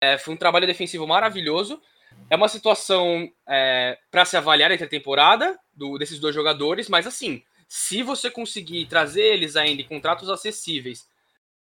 [0.00, 1.80] é, foi um trabalho defensivo maravilhoso.
[2.28, 7.06] É uma situação é, para se avaliar entre a temporada do, desses dois jogadores, mas
[7.06, 11.08] assim, se você conseguir trazer eles ainda em contratos acessíveis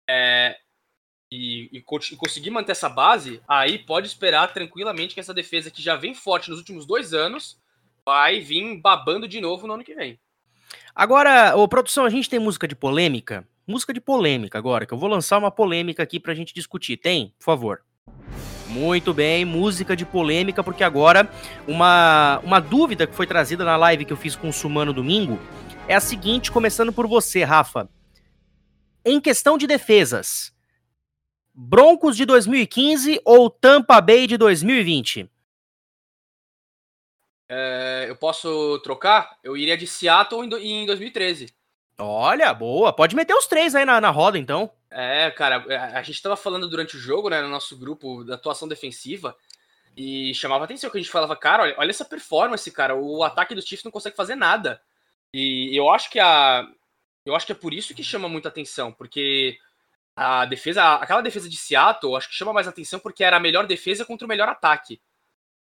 [0.10, 0.58] é,
[1.32, 5.82] e, e, e, conseguir manter essa base, aí pode esperar tranquilamente que essa defesa que
[5.82, 7.58] já vem forte nos últimos dois anos
[8.06, 10.20] vai vir babando de novo no ano que vem.
[10.96, 13.48] Agora, ô, produção, a gente tem música de polêmica?
[13.68, 16.98] Música de polêmica agora, que eu vou lançar uma polêmica aqui pra gente discutir.
[16.98, 17.34] Tem?
[17.38, 17.82] Por favor.
[18.68, 21.30] Muito bem, música de polêmica, porque agora
[21.68, 25.40] uma, uma dúvida que foi trazida na live que eu fiz com o Sumano domingo
[25.88, 27.90] é a seguinte, começando por você, Rafa.
[29.04, 30.54] Em questão de defesas,
[31.62, 35.30] Broncos de 2015 ou Tampa Bay de 2020?
[37.50, 39.38] É, eu posso trocar?
[39.44, 41.54] Eu iria de Seattle em, em 2013.
[41.98, 42.94] Olha, boa.
[42.94, 44.72] Pode meter os três aí na, na roda, então.
[44.90, 48.36] É, cara, é, a gente tava falando durante o jogo, né, no nosso grupo da
[48.36, 49.36] atuação defensiva,
[49.98, 53.54] e chamava atenção que a gente falava, cara, olha, olha essa performance, cara, o ataque
[53.54, 54.82] dos Chiefs não consegue fazer nada.
[55.34, 56.66] E eu acho que a
[57.26, 59.60] eu acho que é por isso que chama muita atenção, porque
[60.22, 63.66] a defesa, aquela defesa de Seattle, acho que chama mais atenção porque era a melhor
[63.66, 65.02] defesa contra o melhor ataque.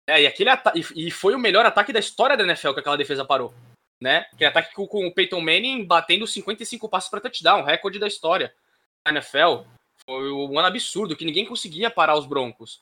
[0.08, 0.50] É, e, aquele
[0.94, 3.52] e foi o melhor ataque da história da NFL que aquela defesa parou.
[4.00, 4.18] Né?
[4.32, 8.54] Aquele ataque com, com o Peyton Manning batendo 55 passos para touchdown, recorde da história
[9.04, 9.64] da NFL.
[10.04, 12.80] Foi um ano absurdo, que ninguém conseguia parar os Broncos.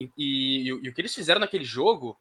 [0.00, 2.16] E, e, e, o que eles fizeram naquele jogo,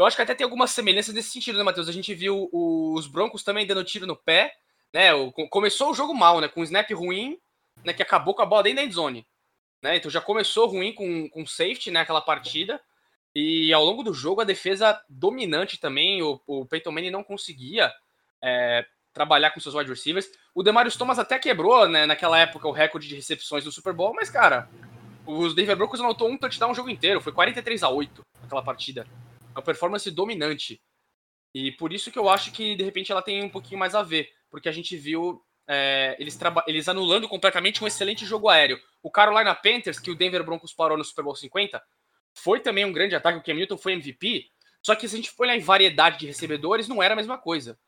[0.00, 1.88] eu acho que até tem alguma semelhança nesse sentido, né, Matheus?
[1.88, 4.52] A gente viu os Broncos também dando tiro no pé,
[4.92, 5.10] né?
[5.48, 6.48] Começou o jogo mal, né?
[6.48, 7.38] Com um snap ruim,
[7.84, 7.92] né?
[7.92, 9.26] Que acabou com a bola dentro da endzone.
[9.82, 9.96] Né?
[9.96, 12.00] Então já começou ruim com, com safety, né?
[12.00, 12.80] Aquela partida.
[13.34, 17.92] E ao longo do jogo, a defesa dominante também, o, o Peyton Manning não conseguia
[18.42, 20.30] é, trabalhar com seus wide receivers.
[20.54, 24.14] O Demarius Thomas até quebrou, né, naquela época, o recorde de recepções do Super Bowl,
[24.14, 24.68] mas, cara,
[25.26, 29.06] os Denver Broncos anotou um touchdown o jogo inteiro, foi 43 a 8 aquela partida.
[29.52, 30.80] Uma performance dominante.
[31.54, 34.02] E por isso que eu acho que, de repente, ela tem um pouquinho mais a
[34.02, 38.78] ver, porque a gente viu é, eles, eles anulando completamente um excelente jogo aéreo.
[39.02, 41.82] O Carolina Panthers, que o Denver Broncos parou no Super Bowl 50,
[42.34, 44.50] foi também um grande ataque, o Cam Newton foi MVP,
[44.82, 47.38] só que se a gente for olhar em variedade de recebedores, não era a mesma
[47.38, 47.78] coisa.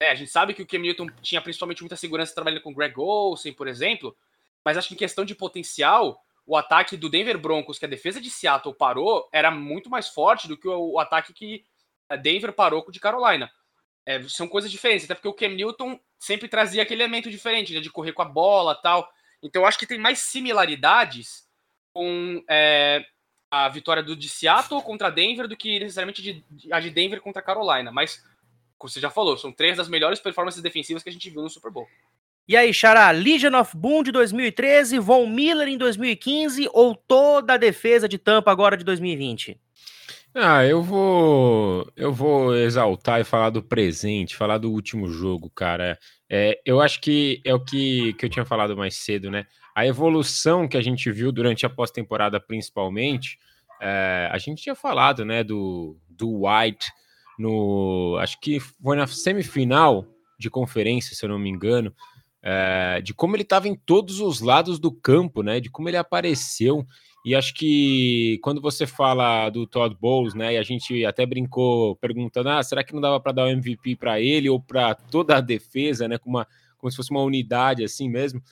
[0.00, 2.94] É, a gente sabe que o Cam Newton tinha principalmente muita segurança trabalhando com Greg
[2.98, 4.16] Olsen, por exemplo,
[4.64, 8.20] mas acho que em questão de potencial, o ataque do Denver Broncos, que a defesa
[8.20, 11.64] de Seattle parou, era muito mais forte do que o, o ataque que
[12.08, 13.50] a Denver parou com de Carolina.
[14.08, 17.80] É, são coisas diferentes, até porque o Cam Newton sempre trazia aquele elemento diferente, né,
[17.80, 19.06] de correr com a bola tal.
[19.42, 21.46] Então eu acho que tem mais similaridades
[21.92, 23.04] com é,
[23.50, 27.42] a vitória do de Seattle contra Denver do que necessariamente de, a de Denver contra
[27.42, 27.92] Carolina.
[27.92, 28.24] Mas,
[28.78, 31.50] como você já falou, são três das melhores performances defensivas que a gente viu no
[31.50, 31.86] Super Bowl.
[32.48, 37.58] E aí, Xará, Legion of Boom de 2013, Von Miller em 2015 ou toda a
[37.58, 39.60] defesa de Tampa agora de 2020?
[40.34, 45.98] Ah, eu vou eu vou exaltar e falar do presente, falar do último jogo, cara.
[46.30, 49.46] É, eu acho que é o que, que eu tinha falado mais cedo, né?
[49.78, 53.38] a evolução que a gente viu durante a pós-temporada, principalmente,
[53.80, 56.90] é, a gente tinha falado, né, do, do White
[57.38, 60.04] no, acho que foi na semifinal
[60.36, 61.94] de conferência, se eu não me engano,
[62.42, 65.96] é, de como ele estava em todos os lados do campo, né, de como ele
[65.96, 66.84] apareceu.
[67.24, 71.96] E acho que quando você fala do Todd Bowles, né, e a gente até brincou
[71.96, 75.36] perguntando, ah, será que não dava para dar o MVP para ele ou para toda
[75.36, 76.46] a defesa, né, como, uma,
[76.78, 78.42] como se fosse uma unidade assim mesmo?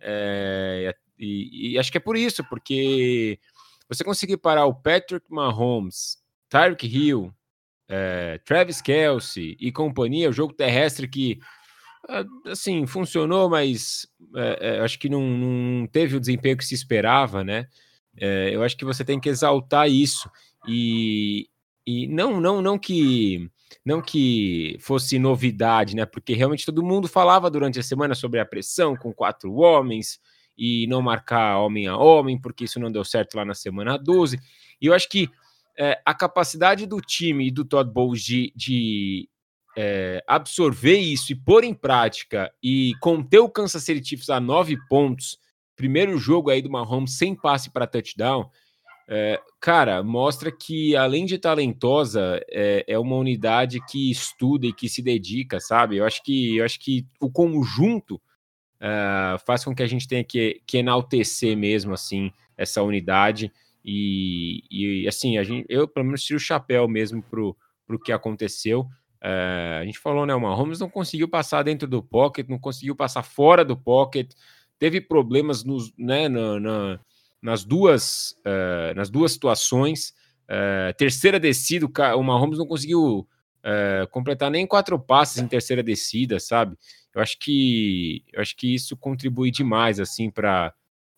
[0.00, 3.38] É, e, e, acho que é por isso, porque
[3.88, 7.32] você conseguir parar o Patrick Mahomes, Tyreek Hill,
[7.88, 11.38] é, Travis Kelsey e companhia, o jogo terrestre que
[12.44, 17.68] assim funcionou, mas é, acho que não, não, teve o desempenho que se esperava, né?
[18.18, 20.30] Eu acho que você tem que exaltar isso
[20.66, 21.48] e,
[21.86, 23.50] e não, não, não que
[23.84, 26.04] não que fosse novidade, né?
[26.04, 30.20] Porque realmente todo mundo falava durante a semana sobre a pressão com quatro homens
[30.56, 34.38] e não marcar homem a homem, porque isso não deu certo lá na semana 12.
[34.80, 35.28] E eu acho que
[35.78, 39.28] é, a capacidade do time e do Todd Bowles de, de
[39.76, 44.76] é, absorver isso e pôr em prática e conter o Kansas City Chiefs a nove
[44.88, 45.38] pontos,
[45.76, 48.50] primeiro jogo aí do Mahomes sem passe para touchdown,
[49.08, 54.88] é, cara, mostra que além de talentosa, é, é, uma unidade que estuda e que
[54.88, 55.96] se dedica, sabe?
[55.96, 58.20] Eu acho que, eu acho que o conjunto
[58.80, 63.52] é, faz com que a gente tenha que, que enaltecer mesmo assim essa unidade
[63.84, 68.10] e, e assim a gente, eu pelo menos tiro o chapéu mesmo pro, pro que
[68.10, 68.88] aconteceu.
[69.22, 70.34] É, a gente falou, né?
[70.34, 74.32] O Mahomes não conseguiu passar dentro do pocket, não conseguiu passar fora do pocket,
[74.78, 77.00] teve problemas nos, né, na, na
[77.46, 80.12] nas duas, uh, nas duas situações.
[80.48, 81.86] Uh, terceira descida,
[82.16, 86.76] o Mahomes não conseguiu uh, completar nem quatro passes em terceira descida, sabe?
[87.14, 90.74] Eu acho que eu acho que isso contribui demais assim para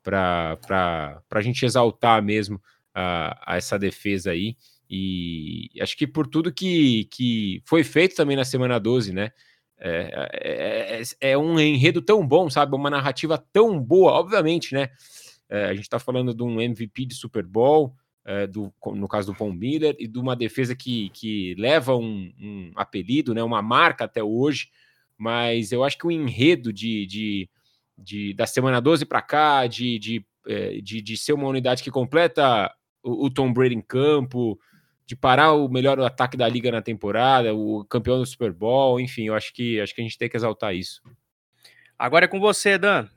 [0.06, 2.60] a gente exaltar mesmo
[2.94, 4.56] a essa defesa aí.
[4.90, 9.32] E acho que por tudo que, que foi feito também na semana 12, né?
[9.80, 12.74] É, é, é, é, um enredo tão bom, sabe?
[12.74, 14.90] Uma narrativa tão boa, obviamente, né?
[15.48, 19.32] É, a gente está falando de um MVP de Super Bowl, é, do, no caso
[19.32, 23.62] do Von Miller, e de uma defesa que, que leva um, um, apelido, né, uma
[23.62, 24.68] marca até hoje,
[25.16, 27.50] mas eu acho que o enredo de, de,
[27.96, 31.90] de da semana 12 para cá, de, de, é, de, de, ser uma unidade que
[31.90, 32.70] completa
[33.02, 34.58] o, o, Tom Brady em campo,
[35.08, 39.28] de parar o melhor ataque da liga na temporada, o campeão do Super Bowl, enfim,
[39.28, 41.00] eu acho que, acho que a gente tem que exaltar isso.
[41.98, 43.08] Agora é com você, Dan.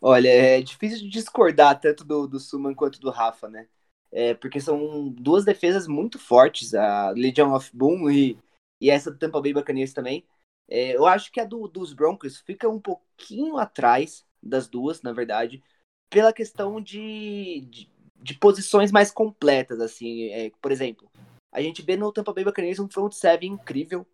[0.00, 3.68] Olha, é difícil de discordar tanto do, do Suman quanto do Rafa, né?
[4.10, 8.38] É, porque são duas defesas muito fortes, a Legion of Boom e,
[8.80, 10.26] e essa do Tampa Bay Buccaneers também.
[10.66, 15.12] É, eu acho que a do, dos Broncos fica um pouquinho atrás das duas, na
[15.12, 15.62] verdade,
[16.08, 17.90] pela questão de, de,
[18.22, 20.28] de posições mais completas, assim.
[20.28, 21.10] É, por exemplo,
[21.52, 24.06] a gente vê no Tampa Bay Buccaneers um front seven incrível,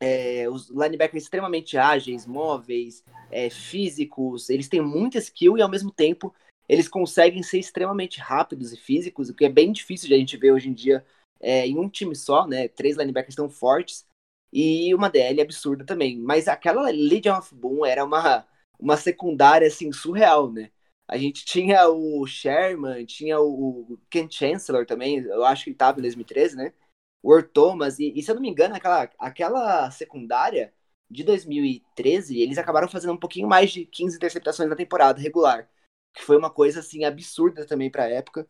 [0.00, 5.90] é, os linebackers extremamente ágeis, móveis, é, físicos, eles têm muita skill e ao mesmo
[5.90, 6.34] tempo
[6.68, 10.36] eles conseguem ser extremamente rápidos e físicos, o que é bem difícil de a gente
[10.36, 11.04] ver hoje em dia
[11.40, 12.68] é, em um time só, né?
[12.68, 14.04] Três linebackers tão fortes
[14.52, 16.18] e uma DL absurda também.
[16.18, 18.46] Mas aquela Legion of Boom era uma,
[18.78, 20.70] uma secundária assim surreal, né?
[21.08, 25.98] A gente tinha o Sherman, tinha o Ken Chancellor também, eu acho que ele estava
[25.98, 26.72] em 2013, né?
[27.26, 30.72] o Earl Thomas, e, e, se eu não me engano, aquela, aquela secundária
[31.10, 35.68] de 2013, eles acabaram fazendo um pouquinho mais de 15 interceptações na temporada regular,
[36.14, 38.48] que foi uma coisa assim absurda também para a época.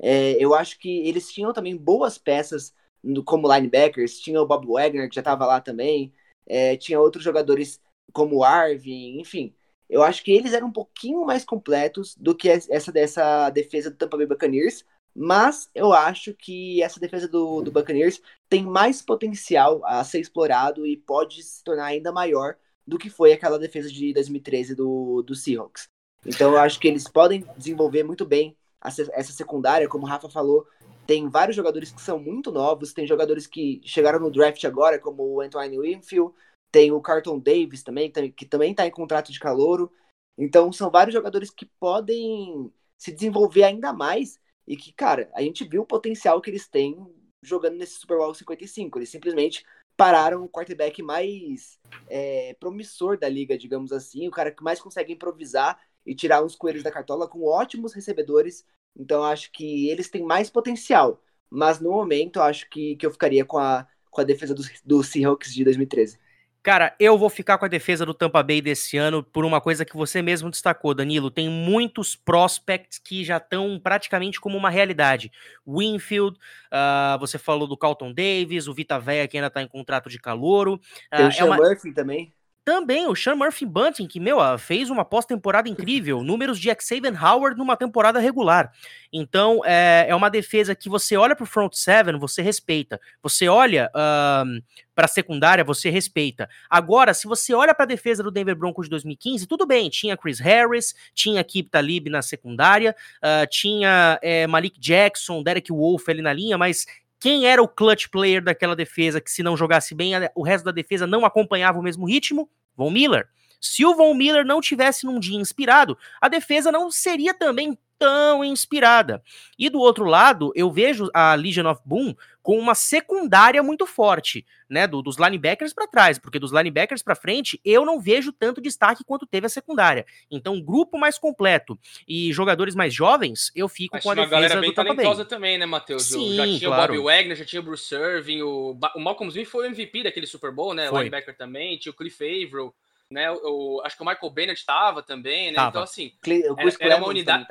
[0.00, 4.66] É, eu acho que eles tinham também boas peças no, como linebackers, tinha o Bob
[4.66, 6.12] Wagner que já estava lá também,
[6.46, 7.80] é, tinha outros jogadores
[8.12, 9.54] como o Arvin, enfim.
[9.88, 13.96] Eu acho que eles eram um pouquinho mais completos do que essa dessa defesa do
[13.96, 18.20] Tampa Bay Buccaneers, mas eu acho que essa defesa do, do Buccaneers
[18.50, 23.32] tem mais potencial a ser explorado e pode se tornar ainda maior do que foi
[23.32, 25.84] aquela defesa de 2013 do, do Seahawks.
[26.24, 30.66] Então eu acho que eles podem desenvolver muito bem essa secundária, como o Rafa falou,
[31.06, 35.22] tem vários jogadores que são muito novos, tem jogadores que chegaram no draft agora, como
[35.22, 36.32] o Antoine Winfield,
[36.76, 39.90] tem o Carlton Davis também, que também está em contrato de calouro.
[40.36, 45.66] Então são vários jogadores que podem se desenvolver ainda mais e que, cara, a gente
[45.66, 46.94] viu o potencial que eles têm
[47.42, 48.98] jogando nesse Super Bowl 55.
[48.98, 49.64] Eles simplesmente
[49.96, 55.14] pararam o quarterback mais é, promissor da liga, digamos assim, o cara que mais consegue
[55.14, 58.66] improvisar e tirar uns coelhos da cartola com ótimos recebedores.
[58.94, 61.22] Então acho que eles têm mais potencial.
[61.48, 65.02] Mas no momento acho que, que eu ficaria com a, com a defesa do, do
[65.02, 66.18] Seahawks de 2013.
[66.66, 69.84] Cara, eu vou ficar com a defesa do Tampa Bay desse ano por uma coisa
[69.84, 71.30] que você mesmo destacou, Danilo.
[71.30, 75.30] Tem muitos prospects que já estão praticamente como uma realidade.
[75.64, 80.10] Winfield, uh, você falou do Carlton Davis, o Vita Veia que ainda tá em contrato
[80.10, 80.74] de calouro.
[80.74, 81.56] Uh, Tem o Sean é uma...
[81.56, 82.34] Murphy também.
[82.66, 87.14] Também o Sean Murphy Bunting, que, meu, ah, fez uma pós-temporada incrível, números de Xavier
[87.24, 88.72] Howard numa temporada regular.
[89.12, 93.00] Então, é, é uma defesa que você olha pro front seven, você respeita.
[93.22, 94.60] Você olha uh,
[94.96, 96.48] pra secundária, você respeita.
[96.68, 100.40] Agora, se você olha pra defesa do Denver Broncos de 2015, tudo bem, tinha Chris
[100.40, 106.32] Harris, tinha Kip Talib na secundária, uh, tinha é, Malik Jackson, Derek Wolf ali na
[106.32, 106.84] linha, mas
[107.26, 110.70] quem era o clutch player daquela defesa que se não jogasse bem, o resto da
[110.70, 112.48] defesa não acompanhava o mesmo ritmo?
[112.76, 113.26] Von Miller.
[113.60, 118.44] Se o Von Miller não tivesse num dia inspirado, a defesa não seria também tão
[118.44, 119.22] inspirada.
[119.58, 124.46] E do outro lado, eu vejo a Legion of Boom com uma secundária muito forte,
[124.70, 128.60] né, do, dos linebackers para trás, porque dos linebackers para frente eu não vejo tanto
[128.60, 130.06] destaque quanto teve a secundária.
[130.30, 131.76] Então, grupo mais completo
[132.06, 134.96] e jogadores mais jovens, eu fico Mas com a defesa uma galera bem Tampa Bay.
[134.96, 136.04] talentosa também, né, Matheus?
[136.04, 136.92] Sim, já tinha claro.
[136.92, 139.66] o Bobby Wagner, já tinha o Bruce Irving, o, Ba- o Malcolm Smith foi o
[139.66, 140.88] MVP daquele Super Bowl, né?
[140.88, 140.98] Foi.
[141.00, 142.72] Linebacker também, tinha o Cliff Averill,
[143.10, 143.30] né?
[143.30, 145.56] O, o- acho que o Michael Bennett estava também, né?
[145.56, 145.68] Tava.
[145.70, 147.46] Então, assim, Cle- O Chris era uma unidade-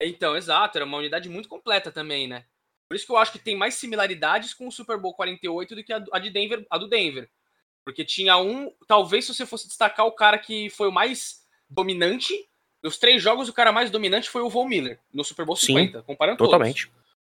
[0.00, 2.44] então, exato, era uma unidade muito completa também, né?
[2.88, 5.84] Por isso que eu acho que tem mais similaridades com o Super Bowl 48 do
[5.84, 7.28] que a, de Denver, a do Denver.
[7.84, 12.48] Porque tinha um, talvez se você fosse destacar o cara que foi o mais dominante,
[12.82, 15.66] dos três jogos, o cara mais dominante foi o Von Miller, no Super Bowl Sim,
[15.66, 16.52] 50, comparando todos.
[16.52, 16.90] Totalmente.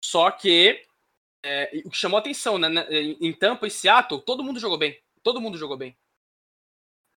[0.04, 0.84] Só que
[1.44, 4.78] é, o que chamou atenção, né, né, em em Tampa e Seattle, todo mundo jogou
[4.78, 5.00] bem.
[5.24, 5.96] Todo mundo jogou bem.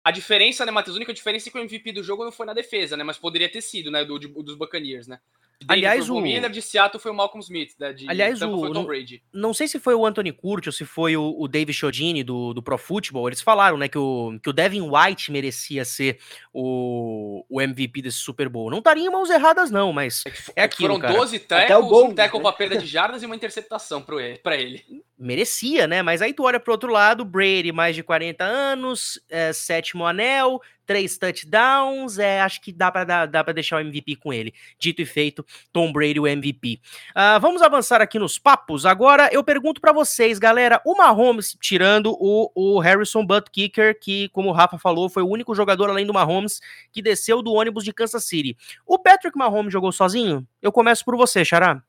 [0.03, 0.96] A diferença, né, Matheus?
[0.96, 3.05] A única diferença é que o MVP do jogo não foi na defesa, né?
[3.05, 4.05] Mas poderia ter sido, né?
[4.05, 5.20] Do, de- dos Buccaneers, né?
[5.62, 7.92] Denver Aliás, o Miller, de Seattle foi o Malcolm Smith, né?
[7.92, 9.22] De Aliás, o- foi o Tom Brady.
[9.30, 12.55] Não sei se foi o Anthony Curti ou se foi o, o David Chodini do,
[12.55, 13.28] do Pro Football.
[13.28, 16.18] Eles falaram, né, que o, que o Devin White merecia ser
[16.51, 18.70] o, o MVP desse Super Bowl.
[18.70, 20.24] Não estaria em mãos erradas, não, mas
[20.57, 21.14] é aquilo, Foram cara.
[21.18, 22.42] 12 Até o tackles, gol, um tackle né?
[22.42, 24.82] pra perda de jardas e uma interceptação pra ele.
[25.21, 26.03] Merecia, né?
[26.03, 30.61] Mas aí tu olha pro outro lado, Brady, mais de 40 anos, é, sétimo anel,
[30.87, 34.55] três touchdowns, é, acho que dá pra, dar, dá pra deixar o MVP com ele.
[34.79, 36.81] Dito e feito, Tom Brady o MVP.
[37.14, 38.87] Ah, vamos avançar aqui nos papos.
[38.87, 44.31] Agora eu pergunto pra vocês, galera, o Mahomes, tirando o, o Harrison Butt Kicker, que,
[44.31, 46.61] como o Rafa falou, foi o único jogador além do Mahomes
[46.91, 48.57] que desceu do ônibus de Kansas City.
[48.87, 50.47] O Patrick Mahomes jogou sozinho?
[50.62, 51.83] Eu começo por você, Xará.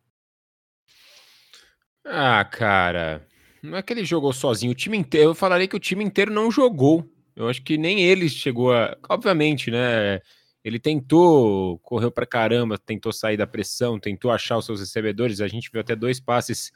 [2.05, 3.27] Ah, cara,
[3.61, 4.71] não é que ele jogou sozinho.
[4.71, 7.07] O time inteiro, eu falaria que o time inteiro não jogou.
[7.35, 8.97] Eu acho que nem ele chegou a.
[9.09, 10.19] Obviamente, né?
[10.63, 15.41] Ele tentou, correu pra caramba, tentou sair da pressão, tentou achar os seus recebedores.
[15.41, 16.71] A gente viu até dois passes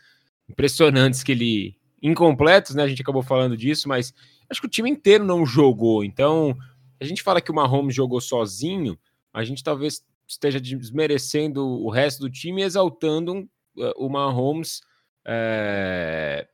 [0.49, 1.77] impressionantes que ele.
[2.01, 2.83] incompletos, né?
[2.83, 4.13] A gente acabou falando disso, mas
[4.49, 6.03] acho que o time inteiro não jogou.
[6.03, 6.55] Então,
[6.99, 8.97] a gente fala que o Mahomes jogou sozinho,
[9.33, 13.39] a gente talvez esteja desmerecendo o resto do time e exaltando
[13.77, 14.81] uh, o Mahomes
[15.25, 16.47] é,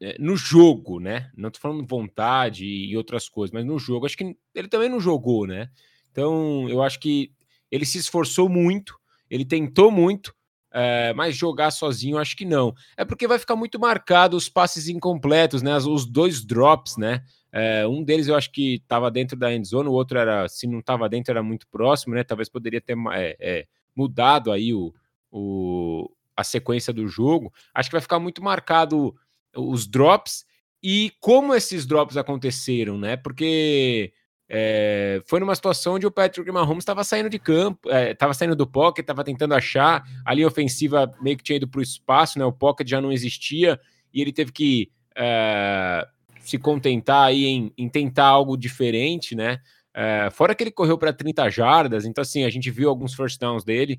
[0.00, 1.30] é, no jogo, né?
[1.36, 4.06] Não tô falando vontade e outras coisas, mas no jogo.
[4.06, 5.68] Acho que ele também não jogou, né?
[6.10, 7.32] Então, eu acho que
[7.70, 8.96] ele se esforçou muito,
[9.28, 10.34] ele tentou muito,
[10.72, 12.74] é, mas jogar sozinho, acho que não.
[12.96, 15.76] É porque vai ficar muito marcado os passes incompletos, né?
[15.76, 17.22] Os dois drops, né?
[17.52, 20.66] É, um deles eu acho que estava dentro da end zone, o outro era, se
[20.66, 22.24] não estava dentro, era muito próximo, né?
[22.24, 24.92] Talvez poderia ter é, é, mudado aí o,
[25.30, 27.52] o, a sequência do jogo.
[27.74, 29.14] Acho que vai ficar muito marcado
[29.56, 30.44] os drops
[30.82, 33.16] e como esses drops aconteceram, né?
[33.16, 34.12] Porque
[34.48, 38.66] é, foi numa situação onde o Patrick Mahomes estava saindo de campo, estava saindo do
[38.66, 42.44] pocket, estava tentando achar, a linha ofensiva meio que tinha ido para o espaço, né?
[42.44, 43.80] O pocket já não existia
[44.12, 46.06] e ele teve que é,
[46.40, 49.60] se contentar aí em, em, tentar algo diferente, né?
[49.94, 53.40] É, fora que ele correu para 30 jardas, então assim, a gente viu alguns first
[53.40, 53.98] downs dele.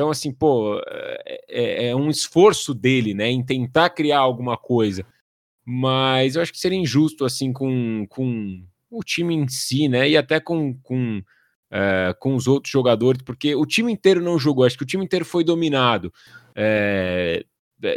[0.00, 0.80] Então, assim, pô,
[1.46, 5.04] é, é, um esforço dele, né, em tentar criar alguma coisa.
[5.62, 10.16] Mas eu acho que seria injusto, assim, com, com o time em si, né, e
[10.16, 11.22] até com, com,
[11.70, 15.04] é, com os outros jogadores, porque o time inteiro não jogou, acho que o time
[15.04, 16.10] inteiro foi dominado.
[16.54, 17.44] É,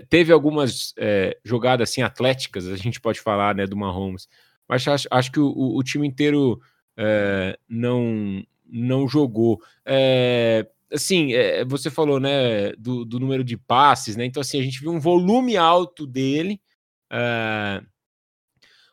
[0.09, 4.27] teve algumas é, jogadas, assim, atléticas, a gente pode falar, né, do Mahomes,
[4.67, 6.59] mas acho, acho que o, o time inteiro
[6.97, 9.61] é, não, não jogou.
[10.93, 14.25] Assim, é, você falou, né, do, do, número de passes, né?
[14.25, 16.61] Então, assim, a gente viu um volume alto dele,
[17.11, 17.81] é,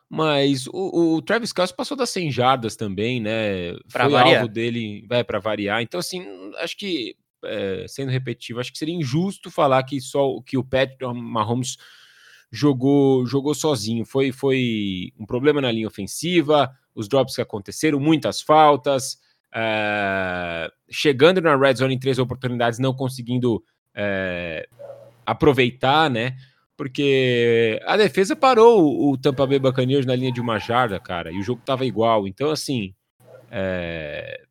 [0.09, 3.73] mas o, o, Travis Kelce passou das 100 jardas também, né?
[3.91, 4.41] Pra Foi variar.
[4.41, 5.81] alvo dele, vai para variar.
[5.81, 6.25] Então, assim,
[6.57, 11.05] acho que, é, sendo repetitivo, acho que seria injusto falar que só que o Patrick
[11.05, 11.77] Mahomes
[12.51, 14.03] jogou, jogou sozinho.
[14.05, 19.17] Foi, foi um problema na linha ofensiva, os drops que aconteceram, muitas faltas.
[19.53, 24.75] Uh, chegando na red zone em três oportunidades, não conseguindo uh,
[25.25, 26.35] aproveitar, né?
[26.77, 31.31] Porque a defesa parou o, o Tampa Bay Buccaneers na linha de uma jarda, cara,
[31.31, 32.27] e o jogo tava igual.
[32.27, 32.95] Então, assim,
[33.51, 34.41] é...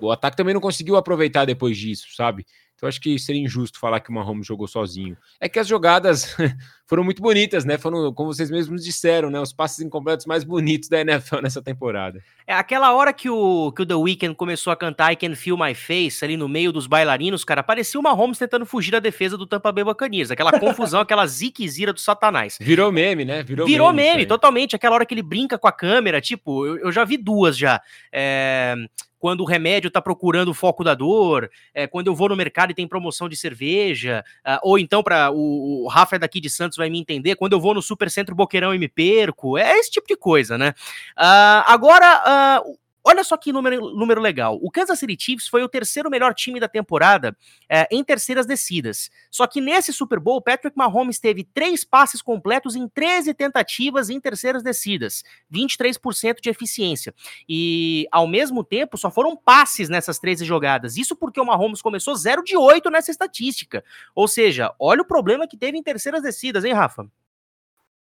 [0.00, 2.44] o ataque também não conseguiu aproveitar depois disso, sabe?
[2.74, 5.16] Então, acho que seria injusto falar que o Mahomes jogou sozinho.
[5.40, 6.36] É que as jogadas
[6.88, 7.76] foram muito bonitas, né?
[7.76, 9.38] Foram, como vocês mesmos disseram, né?
[9.38, 12.24] Os passes incompletos mais bonitos da NFL nessa temporada.
[12.46, 15.58] É aquela hora que o, que o The Weeknd começou a cantar I Can Feel
[15.58, 19.36] My Face ali no meio dos bailarinos, cara, parecia uma Holmes tentando fugir da defesa
[19.36, 20.30] do Tampa Bay Buccaneers.
[20.30, 22.56] Aquela confusão, aquela ziquezira do satanás.
[22.58, 23.42] Virou meme, né?
[23.42, 24.74] Virou, Virou meme, meme totalmente.
[24.74, 27.82] Aquela hora que ele brinca com a câmera, tipo, eu, eu já vi duas já.
[28.10, 28.74] É
[29.18, 32.70] quando o remédio está procurando o foco da dor, é, quando eu vou no mercado
[32.70, 36.77] e tem promoção de cerveja, uh, ou então para o, o Rafa daqui de Santos
[36.78, 40.06] vai me entender, quando eu vou no Supercentro Boqueirão e me perco, é esse tipo
[40.06, 40.70] de coisa, né?
[41.18, 42.78] Uh, agora, uh,
[43.10, 44.58] Olha só que número, número legal.
[44.60, 47.34] O Kansas City Chiefs foi o terceiro melhor time da temporada
[47.66, 49.08] é, em terceiras descidas.
[49.30, 54.20] Só que nesse Super Bowl, Patrick Mahomes teve três passes completos em 13 tentativas em
[54.20, 57.14] terceiras descidas, 23% de eficiência.
[57.48, 60.98] E ao mesmo tempo, só foram passes nessas 13 jogadas.
[60.98, 63.82] Isso porque o Mahomes começou 0 de 8 nessa estatística.
[64.14, 67.10] Ou seja, olha o problema que teve em terceiras descidas, hein, Rafa?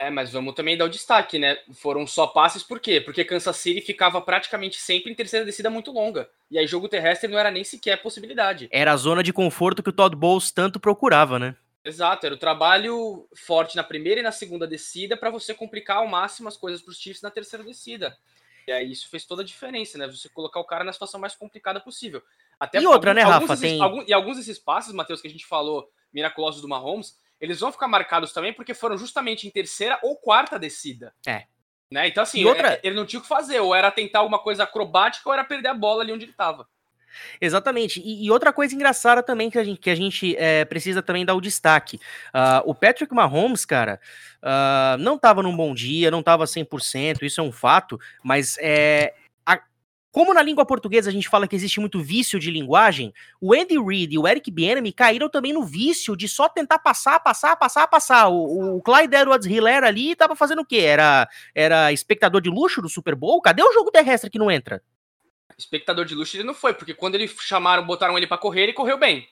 [0.02, 1.60] É, mas vamos também dar o destaque, né?
[1.74, 3.00] Foram só passes, por quê?
[3.00, 6.28] Porque Kansas City ficava praticamente sempre em terceira descida muito longa.
[6.50, 8.68] E aí jogo terrestre não era nem sequer possibilidade.
[8.72, 11.56] Era a zona de conforto que o Todd Bowles tanto procurava, né?
[11.86, 16.08] Exato, era o trabalho forte na primeira e na segunda descida para você complicar ao
[16.08, 18.18] máximo as coisas para os Chiefs na terceira descida.
[18.68, 20.08] E aí isso fez toda a diferença, né?
[20.08, 22.24] Você colocar o cara na situação mais complicada possível.
[22.60, 23.48] Até e outra, alguns, né, Rafa?
[23.50, 23.80] Desses, tem...
[23.80, 27.72] alguns, e alguns desses passes, Matheus, que a gente falou, miraculosos do Mahomes, eles vão
[27.72, 31.14] ficar marcados também porque foram justamente em terceira ou quarta descida.
[31.26, 31.46] É.
[31.92, 32.08] Né?
[32.08, 32.76] Então, assim, outra...
[32.76, 35.44] É, ele não tinha o que fazer, ou era tentar alguma coisa acrobática ou era
[35.44, 36.68] perder a bola ali onde ele estava.
[37.40, 38.00] Exatamente.
[38.00, 41.26] E, e, outra coisa engraçada também que a gente, que a gente é, precisa também
[41.26, 41.98] dar o destaque.
[42.28, 44.00] Uh, o Patrick Mahomes, cara,
[44.42, 49.14] uh, não estava num bom dia, não estava 100%, isso é um fato, mas é,
[50.12, 53.80] como na língua portuguesa a gente fala que existe muito vício de linguagem, o Andy
[53.80, 57.88] Reid e o Eric Bieniemy caíram também no vício de só tentar passar, passar, passar,
[57.88, 58.28] passar.
[58.28, 60.80] O, o Clyde Edwards-Helaire ali tava fazendo o quê?
[60.80, 63.42] Era, era espectador de luxo do Super Bowl?
[63.42, 64.84] Cadê o jogo terrestre que não entra?
[65.58, 68.74] Espectador de luxo ele não foi, porque quando ele chamaram, botaram ele para correr, ele
[68.74, 69.28] correu bem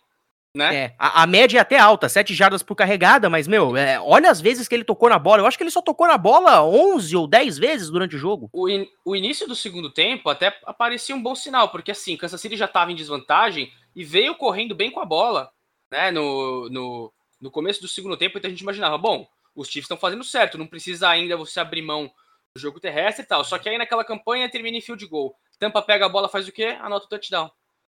[0.55, 0.75] né?
[0.75, 4.31] É, a, a, média é até alta, 7 jardas por carregada, mas, meu, é, olha
[4.31, 5.41] as vezes que ele tocou na bola.
[5.41, 8.49] Eu acho que ele só tocou na bola 11 ou 10 vezes durante o jogo.
[8.51, 12.41] O, in, o início do segundo tempo até parecia um bom sinal, porque assim, Kansas
[12.41, 15.51] City já estava em desvantagem e veio correndo bem com a bola,
[15.91, 16.09] né?
[16.11, 19.97] No, no, no começo do segundo tempo, então a gente imaginava, bom, os Chiefs estão
[19.97, 22.11] fazendo certo, não precisa ainda você abrir mão
[22.55, 23.43] do jogo terrestre e tal.
[23.43, 25.35] Só que aí naquela campanha termina em field goal.
[25.59, 26.77] Tampa pega a bola, faz o quê?
[26.79, 27.51] Anota o touchdown.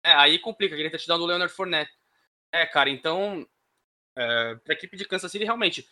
[0.03, 1.92] É, aí complica, aquele touchdown do Leonard Fournette.
[2.53, 3.46] É, cara, então,
[4.16, 5.88] é, para a equipe de Kansas City, realmente,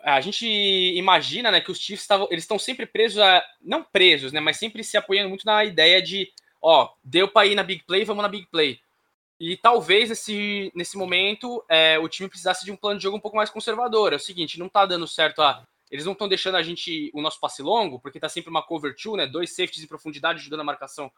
[0.00, 4.32] a gente imagina, né, que os Chiefs estavam, eles estão sempre presos a, não presos,
[4.32, 6.30] né, mas sempre se apoiando muito na ideia de,
[6.60, 8.80] ó, deu para ir na big play, vamos na big play.
[9.40, 13.20] E talvez nesse, nesse momento é, o time precisasse de um plano de jogo um
[13.20, 14.12] pouco mais conservador.
[14.12, 15.64] É o seguinte, não tá dando certo a.
[15.90, 18.94] Eles não estão deixando a gente o nosso passe longo, porque tá sempre uma cover
[18.96, 19.26] two, né?
[19.26, 21.10] Dois safeties em profundidade ajudando a marcação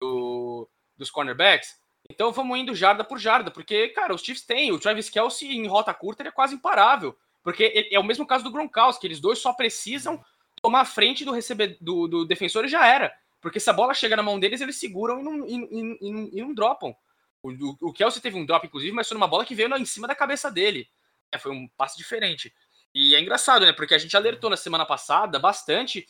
[0.00, 0.66] do,
[0.96, 1.78] dos cornerbacks.
[2.10, 4.72] Então vamos indo jarda por jarda, porque, cara, os Chiefs têm.
[4.72, 7.16] O Travis Kelsey em rota curta ele é quase imparável.
[7.42, 10.22] Porque é o mesmo caso do Gronkowski, eles dois só precisam
[10.60, 11.32] tomar a frente do,
[11.80, 13.12] do, do defensor e já era.
[13.40, 16.42] Porque se a bola chega na mão deles, eles seguram e não, e, e, e
[16.42, 16.94] não dropam.
[17.42, 19.84] O, o, o, Kelsey teve um drop, inclusive, mas foi numa bola que veio em
[19.84, 20.88] cima da cabeça dele.
[21.30, 22.52] É, foi um passe diferente.
[22.94, 23.72] E é engraçado, né?
[23.72, 26.06] Porque a gente alertou na semana passada bastante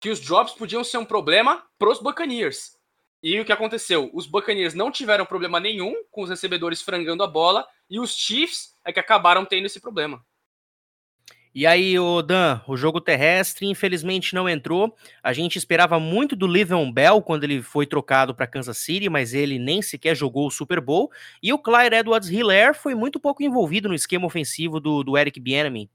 [0.00, 2.78] que os drops podiam ser um problema pros Buccaneers.
[3.24, 4.10] E o que aconteceu?
[4.12, 8.76] Os Buccaneers não tiveram problema nenhum com os recebedores frangando a bola e os Chiefs
[8.84, 10.22] é que acabaram tendo esse problema.
[11.54, 14.94] E aí, o Dan, o jogo terrestre infelizmente não entrou.
[15.22, 19.32] A gente esperava muito do Le'Veon Bell quando ele foi trocado para Kansas City, mas
[19.32, 21.10] ele nem sequer jogou o Super Bowl.
[21.42, 25.90] E o Clyde Edwards-Helaire foi muito pouco envolvido no esquema ofensivo do, do Eric Bieniemy.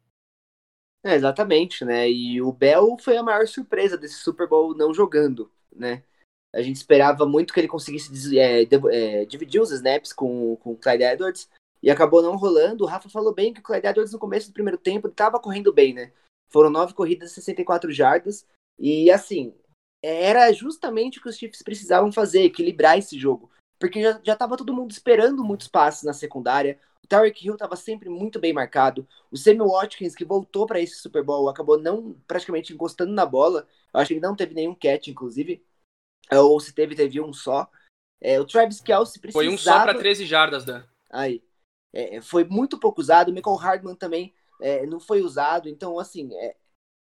[1.04, 2.10] É, exatamente, né?
[2.10, 6.02] E o Bell foi a maior surpresa desse Super Bowl não jogando, né?
[6.54, 10.78] A gente esperava muito que ele conseguisse é, é, dividir os snaps com, com o
[10.78, 11.50] Clyde Edwards
[11.82, 12.84] e acabou não rolando.
[12.84, 15.72] O Rafa falou bem que o Clyde Edwards no começo do primeiro tempo estava correndo
[15.72, 16.12] bem, né?
[16.50, 18.48] Foram nove corridas, 64 jardas.
[18.80, 19.54] E assim,
[20.02, 23.52] era justamente o que os Chiefs precisavam fazer, equilibrar esse jogo.
[23.80, 26.80] Porque já, já todo mundo esperando muitos passes na secundária.
[27.04, 29.08] O Tarek Hill estava sempre muito bem marcado.
[29.32, 33.68] O Sammy Watkins, que voltou para esse Super Bowl, acabou não praticamente encostando na bola.
[33.94, 35.64] Eu acho que ele não teve nenhum catch, inclusive.
[36.32, 37.70] Ou se teve, teve um só.
[38.22, 39.46] É, o Travis Kelsey precisava...
[39.46, 40.84] Foi um só para 13 jardas, Dan.
[41.10, 41.44] Aí.
[41.92, 43.30] É, foi muito pouco usado.
[43.30, 45.68] O Michael Hardman também é, não foi usado.
[45.70, 46.56] Então, assim, é,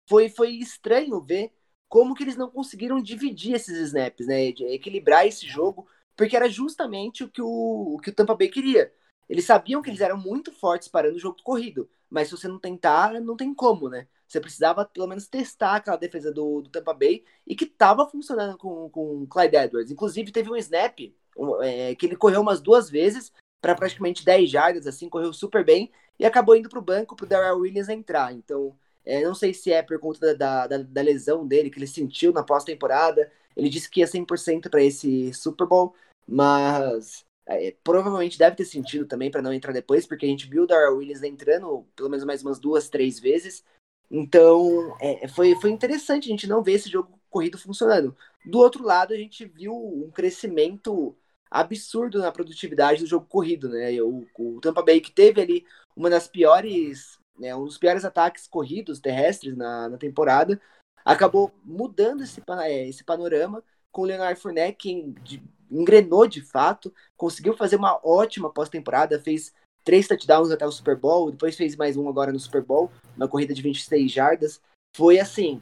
[0.08, 1.52] foi, foi estranho ver
[1.90, 4.46] como que eles não conseguiram dividir esses snaps, né?
[4.46, 8.94] Equilibrar esse jogo, porque era justamente o que o, o que o Tampa Bay queria.
[9.30, 11.90] Eles sabiam que eles eram muito fortes parando o jogo corrido.
[12.10, 14.08] Mas se você não tentar, não tem como, né?
[14.28, 18.58] Você precisava pelo menos testar aquela defesa do, do Tampa Bay e que estava funcionando
[18.58, 19.92] com, com o Clyde Edwards.
[19.92, 21.00] Inclusive, teve um snap
[21.38, 23.32] um, é, que ele correu umas duas vezes
[23.62, 27.26] para praticamente 10 jardas, assim, correu super bem e acabou indo para o banco para
[27.26, 28.34] o Darrell Williams entrar.
[28.34, 31.88] Então, é, não sei se é por conta da, da, da lesão dele que ele
[31.88, 33.32] sentiu na pós-temporada.
[33.56, 35.96] Ele disse que ia 100% para esse Super Bowl,
[36.28, 40.64] mas é, provavelmente deve ter sentido também para não entrar depois, porque a gente viu
[40.64, 43.64] o Darrell Williams entrando pelo menos mais umas duas, três vezes.
[44.12, 48.16] Então, é, foi, foi interessante a gente não ver esse jogo corrido funcionando.
[48.46, 51.16] Do outro lado, a gente viu um crescimento
[51.50, 54.02] absurdo na produtividade do jogo corrido, né?
[54.02, 58.48] O, o Tampa Bay que teve ali uma das piores, né, um dos piores ataques
[58.48, 60.62] corridos terrestres na, na temporada,
[61.06, 65.42] acabou mudando esse, é, esse panorama com o Leonard Fournette, que
[65.72, 69.54] engrenou de fato, conseguiu fazer uma ótima pós-temporada, fez
[69.84, 73.28] três touchdowns até o Super Bowl, depois fez mais um agora no Super Bowl, uma
[73.28, 74.62] corrida de 26 jardas.
[74.96, 75.62] Foi assim,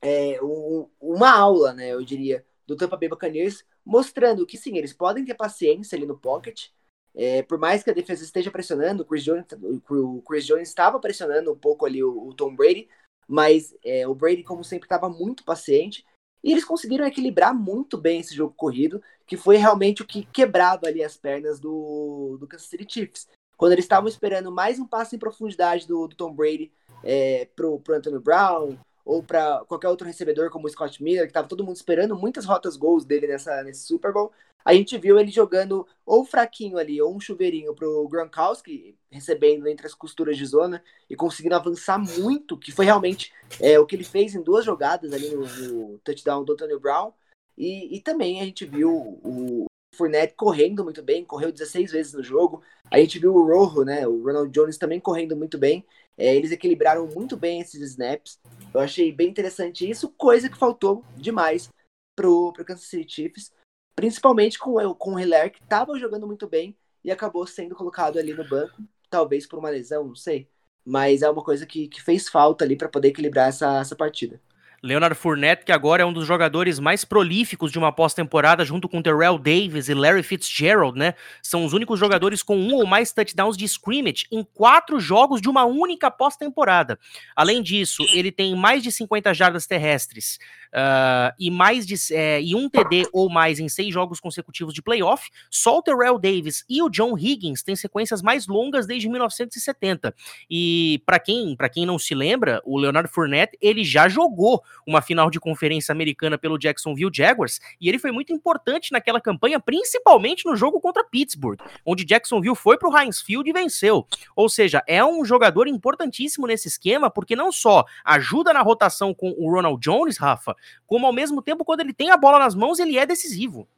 [0.00, 4.92] é, um, uma aula, né, eu diria, do Tampa Bay Buccaneers, mostrando que sim, eles
[4.92, 6.68] podem ter paciência ali no pocket,
[7.14, 9.44] é, por mais que a defesa esteja pressionando, o Chris Jones,
[9.90, 12.88] o Chris Jones estava pressionando um pouco ali o, o Tom Brady,
[13.28, 16.04] mas é, o Brady, como sempre, estava muito paciente,
[16.42, 20.86] e eles conseguiram equilibrar muito bem esse jogo corrido, que foi realmente o que quebrava
[20.86, 23.28] ali as pernas do, do Kansas City Chiefs.
[23.56, 26.72] Quando eles estavam esperando mais um passo em profundidade do, do Tom Brady
[27.04, 31.30] é, pro, pro Antonio Brown, ou para qualquer outro recebedor como o Scott Miller, que
[31.30, 34.32] estava todo mundo esperando muitas rotas gols dele nessa, nesse Super Bowl,
[34.64, 39.86] a gente viu ele jogando ou fraquinho ali, ou um chuveirinho pro Gronkowski, recebendo entre
[39.86, 44.04] as costuras de zona e conseguindo avançar muito, que foi realmente é, o que ele
[44.04, 47.12] fez em duas jogadas ali no, no touchdown do Antonio Brown.
[47.56, 48.90] E, e, também a gente viu
[49.22, 52.62] o Fournette correndo muito bem, correu 16 vezes no jogo.
[52.90, 55.84] A gente viu o Rojo, né, o Ronald Jones também correndo muito bem.
[56.16, 58.38] É, eles equilibraram muito bem esses snaps.
[58.72, 61.68] Eu achei bem interessante isso, coisa que faltou demais
[62.16, 63.52] pro, pro Kansas City Chiefs,
[63.94, 68.34] principalmente com, com o Hiller, que estava jogando muito bem e acabou sendo colocado ali
[68.34, 70.48] no banco, talvez por uma lesão, não sei.
[70.84, 74.40] Mas é uma coisa que, que fez falta ali para poder equilibrar essa, essa partida.
[74.82, 79.00] Leonard Fournette, que agora é um dos jogadores mais prolíficos de uma pós-temporada, junto com
[79.00, 81.14] Terrell Davis e Larry Fitzgerald, né?
[81.40, 85.48] São os únicos jogadores com um ou mais touchdowns de scrimmage em quatro jogos de
[85.48, 86.98] uma única pós-temporada.
[87.36, 90.38] Além disso, ele tem mais de 50 jardas terrestres
[90.72, 94.82] uh, e mais de é, e um TD ou mais em seis jogos consecutivos de
[94.82, 95.30] playoff.
[95.48, 100.14] Só o Terrell Davis e o John Higgins têm sequências mais longas desde 1970.
[100.50, 105.02] E para quem, para quem não se lembra, o Leonard Fournette, ele já jogou uma
[105.02, 110.46] final de conferência americana pelo Jacksonville Jaguars, e ele foi muito importante naquela campanha, principalmente
[110.46, 114.06] no jogo contra Pittsburgh, onde Jacksonville foi para o Heinz Field e venceu.
[114.34, 119.34] Ou seja, é um jogador importantíssimo nesse esquema, porque não só ajuda na rotação com
[119.36, 120.56] o Ronald Jones, Rafa,
[120.86, 123.68] como ao mesmo tempo, quando ele tem a bola nas mãos, ele é decisivo.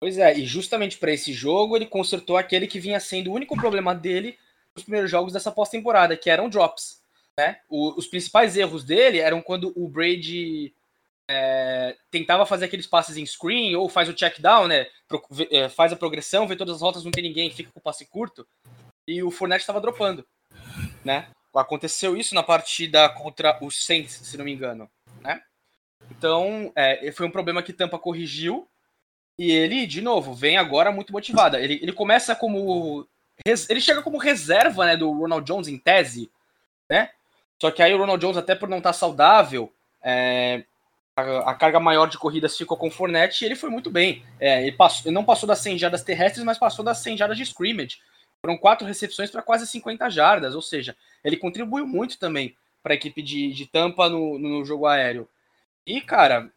[0.00, 3.56] Pois é, e justamente para esse jogo ele consertou aquele que vinha sendo o único
[3.56, 4.36] problema dele
[4.74, 7.01] nos primeiros jogos dessa pós-temporada, que eram drops.
[7.38, 7.58] Né?
[7.68, 10.74] O, os principais erros dele eram quando o Brady
[11.28, 14.86] é, tentava fazer aqueles passes em screen ou faz o check down, né?
[15.08, 17.82] Pro, é, faz a progressão, vê todas as rotas, não tem ninguém, fica com o
[17.82, 18.46] passe curto.
[19.06, 20.26] E o Fournette estava dropando,
[21.04, 21.28] né?
[21.54, 25.42] Aconteceu isso na partida contra o Saints, se não me engano, né?
[26.10, 28.68] Então, é, foi um problema que Tampa corrigiu.
[29.38, 31.56] E ele, de novo, vem agora muito motivado.
[31.56, 33.08] Ele, ele começa como.
[33.44, 36.30] Ele chega como reserva né, do Ronald Jones em tese,
[36.88, 37.10] né?
[37.62, 40.64] Só que aí o Ronald Jones, até por não estar tá saudável, é,
[41.14, 44.24] a, a, carga maior de corridas ficou com o Fournette e ele foi muito bem.
[44.40, 47.36] É, ele, passou, ele não passou das 100 jardas terrestres, mas passou das 100 jardas
[47.36, 48.00] de scrimmage.
[48.44, 52.96] Foram quatro recepções para quase 50 jardas, ou seja, ele contribuiu muito também para a
[52.96, 55.28] equipe de, de Tampa no, no jogo aéreo.
[55.86, 56.50] E, cara,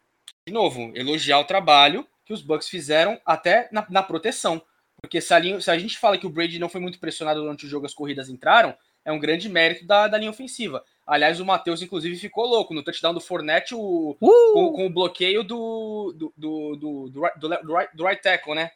[0.44, 4.60] de novo, elogiar o trabalho que os Bucks fizeram até na, na proteção.
[5.00, 7.42] Porque se a, linha, se a, gente fala que o Brady não foi muito pressionado
[7.42, 10.84] durante o jogo, as corridas entraram, é um grande mérito da, da linha ofensiva.
[11.06, 14.52] Aliás, o Matheus, inclusive, ficou louco no touchdown do Fournette o, uh!
[14.52, 18.54] com, com, o bloqueio do, do, do, do, do, right, do, right, do right tackle,
[18.54, 18.72] né?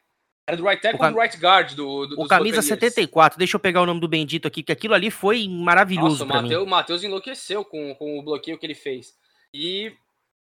[0.47, 3.61] Era do right tackle ou do right guard do, do O camisa 74, deixa eu
[3.61, 7.64] pegar o nome do Bendito aqui, que aquilo ali foi maravilhoso Nossa, o Matheus enlouqueceu
[7.64, 9.14] com, com o bloqueio que ele fez.
[9.53, 9.93] E,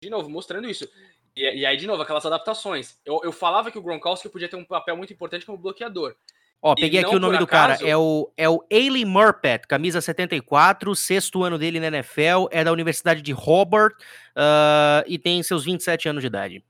[0.02, 0.90] de novo, mostrando isso.
[1.36, 2.98] E, e aí, de novo, aquelas adaptações.
[3.06, 6.16] Eu, eu falava que o Gronkowski podia ter um papel muito importante como bloqueador.
[6.62, 7.80] Ó, peguei aqui o nome do acaso...
[7.80, 7.90] cara.
[7.90, 12.72] É o, é o Ailey Murpet, camisa 74, sexto ano dele na NFL, é da
[12.72, 13.94] Universidade de Hobart
[14.36, 16.64] uh, e tem seus 27 anos de idade.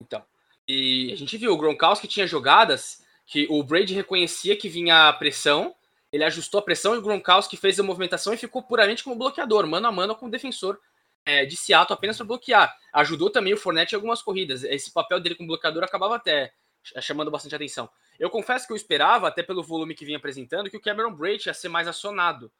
[0.00, 0.22] Então,
[0.66, 5.12] e a gente viu, o Gronkowski tinha jogadas que o Brady reconhecia que vinha a
[5.12, 5.74] pressão,
[6.12, 9.66] ele ajustou a pressão e o Gronkowski fez a movimentação e ficou puramente como bloqueador,
[9.66, 10.78] mano a mano com o defensor
[11.26, 12.74] é, de Seattle apenas para bloquear.
[12.92, 14.62] Ajudou também o Fournette em algumas corridas.
[14.64, 16.52] Esse papel dele como bloqueador acabava até
[17.00, 17.88] chamando bastante atenção.
[18.18, 21.46] Eu confesso que eu esperava, até pelo volume que vinha apresentando, que o Cameron Braid
[21.46, 22.52] ia ser mais acionado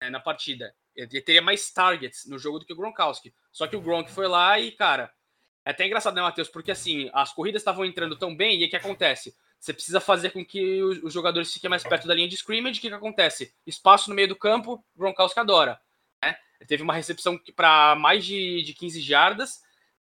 [0.00, 0.74] né, na partida.
[0.94, 3.32] Ele teria mais targets no jogo do que o Gronkowski.
[3.52, 5.12] Só que o Gronk foi lá e, cara,
[5.64, 6.48] é até engraçado, né, Matheus?
[6.48, 9.34] Porque assim, as corridas estavam entrando tão bem, e o que acontece?
[9.58, 12.78] Você precisa fazer com que os jogadores fiquem mais perto da linha de scrimmage.
[12.78, 13.54] O que, que acontece?
[13.66, 15.78] Espaço no meio do campo, Gronkowski adora.
[16.24, 16.34] Né?
[16.58, 19.62] Ele teve uma recepção para mais de, de 15 jardas.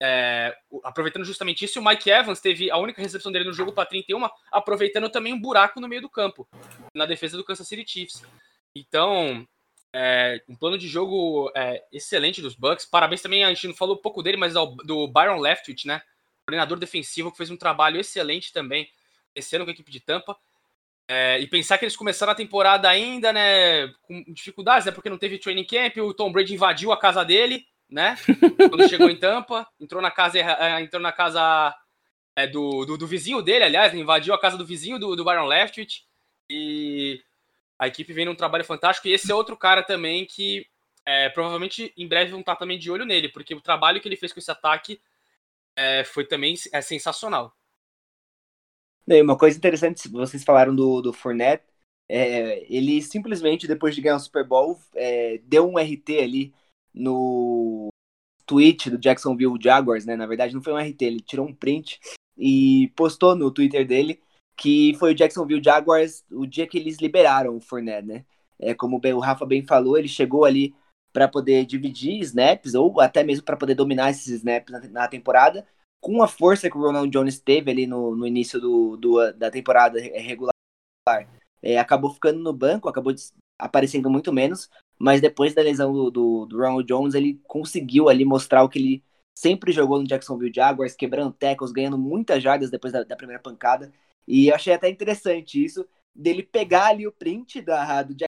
[0.05, 3.87] É, aproveitando justamente isso, o Mike Evans teve a única recepção dele no jogo para
[3.87, 6.49] 31, aproveitando também um buraco no meio do campo,
[6.93, 8.21] na defesa do Kansas City Chiefs.
[8.75, 9.47] Então,
[9.95, 12.85] é, um plano de jogo é, excelente dos Bucks.
[12.85, 16.03] Parabéns também, a gente não falou pouco dele, mas do, do Byron Leftwich, né?
[16.45, 18.91] Coordenador defensivo, que fez um trabalho excelente também,
[19.37, 20.37] esse ano com a equipe de Tampa.
[21.07, 25.19] É, e pensar que eles começaram a temporada ainda, né, com dificuldades, né, porque não
[25.19, 28.17] teve training camp, o Tom Brady invadiu a casa dele, né,
[28.71, 31.75] quando chegou em Tampa, entrou na casa, é, entrou na casa
[32.35, 35.47] é, do, do, do, vizinho dele, aliás, invadiu a casa do vizinho do, do Byron
[35.47, 36.05] Leftwich,
[36.49, 37.23] e
[37.79, 39.09] a equipe vem num trabalho fantástico.
[39.09, 40.67] E esse é outro cara também que
[41.05, 44.17] é, provavelmente em breve vão estar também de olho nele, porque o trabalho que ele
[44.17, 45.01] fez com esse ataque
[45.77, 47.55] é, foi também é sensacional.
[49.07, 51.65] uma coisa interessante, vocês falaram do, do Fournette,
[52.09, 54.79] é, ele simplesmente, depois de ganhar o Super Bowl,
[55.45, 56.55] deu um RT ali
[56.95, 57.89] no
[58.47, 60.17] tweet do Jacksonville Jaguars, né?
[60.17, 62.01] Na verdade, não foi um RT, ele tirou um print
[62.37, 64.21] e postou no Twitter dele
[64.57, 68.25] que foi o Jacksonville Jaguars o dia que eles liberaram o Fournette, né?
[68.59, 70.75] É, como o Rafa bem falou, ele chegou ali
[71.13, 75.67] para poder dividir snaps ou até mesmo para poder dominar esses snaps na, temporada,
[76.01, 79.51] com a força que o Ronald Jones teve ali no, no início do, do, da
[79.51, 80.55] temporada regular.
[81.61, 83.13] É, acabou ficando no banco, acabou
[83.65, 88.25] aparecendo muito menos, mas depois da lesão do, do, do Ronald Jones, ele conseguiu ali
[88.25, 89.05] mostrar o que ele
[89.35, 93.93] sempre jogou no Jacksonville Jaguars, quebrando tackles, ganhando muitas jardas depois da, da primeira pancada.
[94.27, 98.31] E eu achei até interessante isso, dele pegar ali o print da, do Jack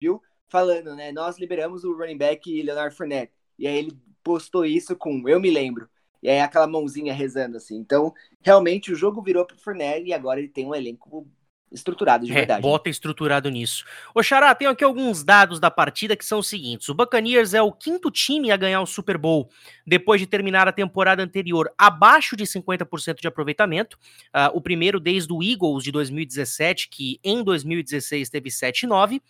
[0.00, 1.12] viu falando, né?
[1.12, 3.32] Nós liberamos o running back Leonard Fournette.
[3.58, 5.88] E aí ele postou isso com eu me lembro.
[6.22, 7.76] E aí aquela mãozinha rezando assim.
[7.76, 11.26] Então, realmente o jogo virou pro Fournette e agora ele tem um elenco
[11.74, 12.62] estruturado de é, verdade.
[12.62, 13.84] Bota estruturado nisso.
[14.14, 16.88] Ô Xará, tem aqui alguns dados da partida que são os seguintes.
[16.88, 19.50] O Buccaneers é o quinto time a ganhar o Super Bowl
[19.86, 23.98] depois de terminar a temporada anterior abaixo de 50% de aproveitamento.
[24.34, 29.20] Uh, o primeiro desde o Eagles de 2017, que em 2016 teve 7,9%.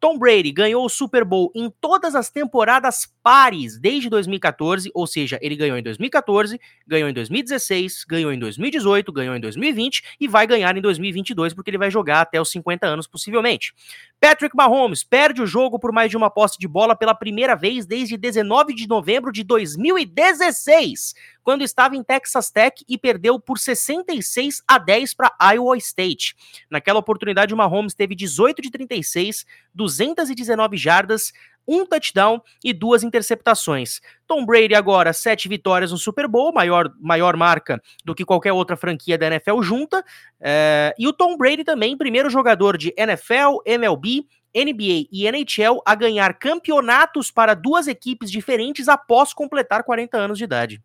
[0.00, 5.38] Tom Brady ganhou o Super Bowl em todas as temporadas pares desde 2014, ou seja,
[5.42, 10.46] ele ganhou em 2014, ganhou em 2016, ganhou em 2018, ganhou em 2020 e vai
[10.46, 13.74] ganhar em 2022 porque ele vai jogar até os 50 anos possivelmente.
[14.20, 17.86] Patrick Mahomes perde o jogo por mais de uma posse de bola pela primeira vez
[17.86, 21.14] desde 19 de novembro de 2016,
[21.44, 26.34] quando estava em Texas Tech e perdeu por 66 a 10 para Iowa State.
[26.68, 31.32] Naquela oportunidade, o Mahomes teve 18 de 36, 219 jardas,
[31.68, 34.00] um touchdown e duas interceptações.
[34.26, 38.76] Tom Brady agora, sete vitórias no Super Bowl, maior, maior marca do que qualquer outra
[38.76, 40.02] franquia da NFL junta.
[40.40, 45.94] É, e o Tom Brady também, primeiro jogador de NFL, MLB, NBA e NHL a
[45.94, 50.82] ganhar campeonatos para duas equipes diferentes após completar 40 anos de idade.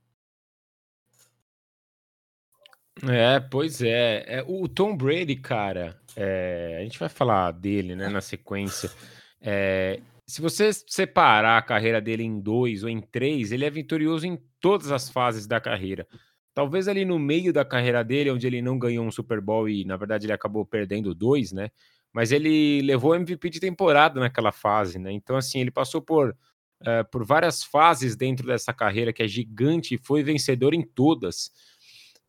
[3.09, 4.23] É, pois é.
[4.27, 8.91] é o Tom Brady, cara, é, a gente vai falar dele né, na sequência.
[9.41, 14.25] É, se você separar a carreira dele em dois ou em três, ele é vitorioso
[14.25, 16.07] em todas as fases da carreira.
[16.53, 19.83] Talvez ali no meio da carreira dele, onde ele não ganhou um Super Bowl e,
[19.85, 21.69] na verdade, ele acabou perdendo dois, né?
[22.13, 25.11] Mas ele levou MVP de temporada naquela fase, né?
[25.11, 29.95] Então, assim, ele passou por, uh, por várias fases dentro dessa carreira que é gigante
[29.95, 31.51] e foi vencedor em todas.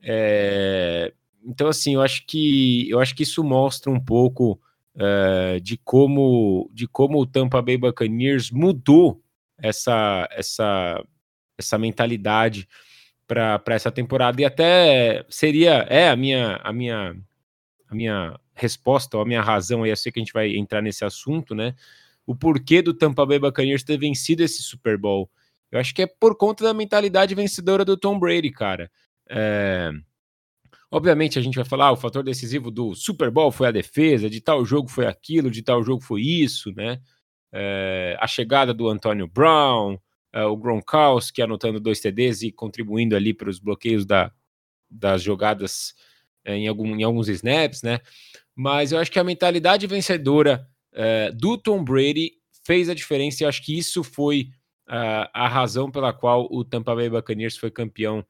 [0.03, 1.13] É...
[1.45, 4.59] Então, assim, eu acho que eu acho que isso mostra um pouco
[4.97, 9.23] uh, de como de como o Tampa Bay Buccaneers mudou
[9.59, 11.05] essa essa
[11.59, 12.69] essa mentalidade
[13.27, 14.41] para essa temporada.
[14.41, 17.17] E até seria é a minha a minha
[17.89, 20.83] a minha resposta ou a minha razão aí eu sei que a gente vai entrar
[20.83, 21.75] nesse assunto né?
[22.27, 25.31] O porquê do Tampa Bay Buccaneers ter vencido esse Super Bowl.
[25.71, 28.91] Eu acho que é por conta da mentalidade vencedora do Tom Brady cara.
[29.29, 29.91] É,
[30.95, 34.31] Obviamente a gente vai falar, ah, o fator decisivo do Super Bowl foi a defesa,
[34.31, 37.01] de tal jogo foi aquilo, de tal jogo foi isso, né?
[37.53, 39.99] É, a chegada do Antônio Brown,
[40.33, 44.31] é, o Gronkowski anotando dois TDs e contribuindo ali para os bloqueios da,
[44.89, 45.97] das jogadas
[46.45, 47.99] é, em, algum, em alguns snaps, né?
[48.55, 50.65] mas eu acho que a mentalidade vencedora
[51.35, 52.35] do Tom Brady
[52.65, 54.51] fez a diferença e acho que isso foi
[54.89, 58.25] uh, a razão pela qual o Tampa Bay Buccaneers foi campeão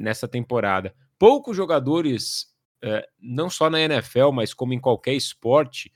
[0.00, 0.94] nessa temporada.
[1.18, 2.46] Poucos jogadores,
[2.84, 5.92] uh, não só na NFL, mas como em qualquer esporte,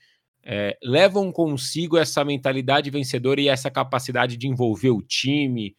[0.81, 5.75] levam consigo essa mentalidade vencedora e essa capacidade de envolver o time,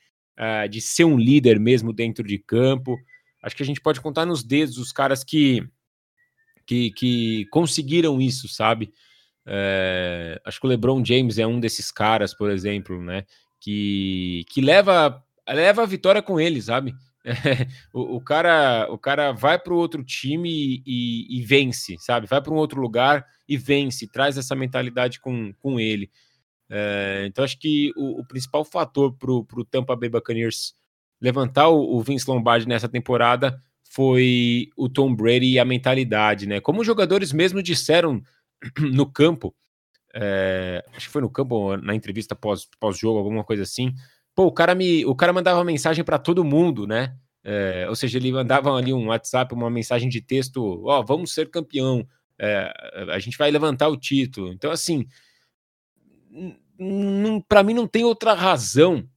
[0.70, 2.96] de ser um líder mesmo dentro de campo.
[3.42, 5.68] Acho que a gente pode contar nos dedos os caras que,
[6.64, 8.92] que, que conseguiram isso, sabe?
[9.44, 13.24] É, acho que o LeBron James é um desses caras, por exemplo, né?
[13.60, 16.94] Que, que leva, leva a vitória com ele, sabe?
[17.92, 22.26] O, o, cara, o cara vai para o outro time e, e, vence, sabe?
[22.26, 26.10] Vai para um outro lugar e vence, traz essa mentalidade com, com ele.
[26.70, 30.74] É, então, acho que o, o principal fator para o Tampa Bay Buccaneers
[31.20, 36.60] levantar o, o Vince Lombardi nessa temporada foi o Tom Brady e a mentalidade, né?
[36.60, 38.22] Como os jogadores mesmo disseram
[38.80, 39.54] no campo,
[40.14, 43.94] é, acho que foi no campo, na entrevista pós-jogo, pós alguma coisa assim.
[44.34, 47.16] Pô, o cara, me, o cara mandava mensagem para todo mundo, né?
[47.44, 51.34] É, ou seja, ele mandava ali um WhatsApp, uma mensagem de texto: Ó, oh, vamos
[51.34, 52.06] ser campeão,
[52.38, 52.72] é,
[53.10, 54.52] a gente vai levantar o título.
[54.52, 55.06] Então, assim,
[57.48, 59.08] para mim não tem outra razão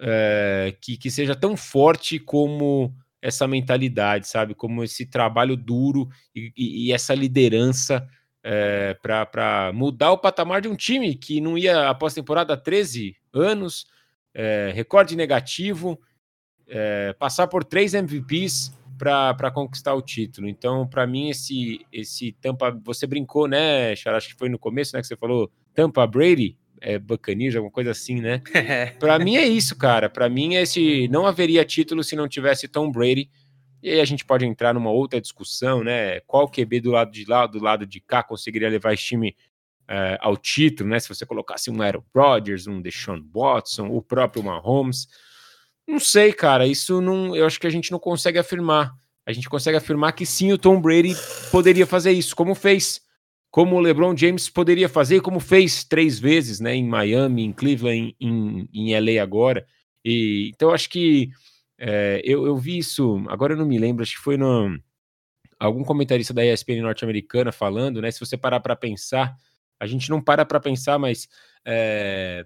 [0.00, 4.54] é, que, que seja tão forte como essa mentalidade, sabe?
[4.54, 8.06] Como esse trabalho duro e, e, e essa liderança
[8.42, 13.16] é, para mudar o patamar de um time que não ia após temporada há 13
[13.32, 13.86] anos,
[14.34, 16.00] é, recorde negativo,
[16.66, 20.48] é, passar por três MVPs para conquistar o título.
[20.48, 22.76] Então, para mim, esse, esse Tampa.
[22.84, 24.16] Você brincou, né, Chara?
[24.16, 25.00] Acho que foi no começo, né?
[25.00, 28.42] Que você falou Tampa Brady, é, Buccaneers, alguma coisa assim, né?
[28.98, 30.10] para mim é isso, cara.
[30.10, 33.30] Para mim, esse não haveria título se não tivesse Tom Brady.
[33.80, 36.18] E aí a gente pode entrar numa outra discussão, né?
[36.20, 39.36] Qual QB do lado de lá, do lado de cá, conseguiria levar esse time
[39.88, 41.00] uh, ao título, né?
[41.00, 45.08] Se você colocasse um Aaron Rodgers, um Deshaun Watson, o próprio Mahomes.
[45.86, 46.66] Não sei, cara.
[46.66, 47.34] Isso não.
[47.34, 48.92] Eu acho que a gente não consegue afirmar.
[49.26, 51.14] A gente consegue afirmar que sim, o Tom Brady
[51.50, 53.00] poderia fazer isso, como fez.
[53.50, 56.74] Como o LeBron James poderia fazer, como fez três vezes, né?
[56.74, 59.66] Em Miami, em Cleveland, em, em, em LA agora.
[60.04, 61.30] E, então, acho que
[61.78, 64.76] é, eu, eu vi isso, agora eu não me lembro, acho que foi no,
[65.58, 68.10] algum comentarista da ESPN norte-americana falando, né?
[68.10, 69.36] Se você parar para pensar,
[69.78, 71.28] a gente não para para pensar, mas
[71.64, 72.44] é,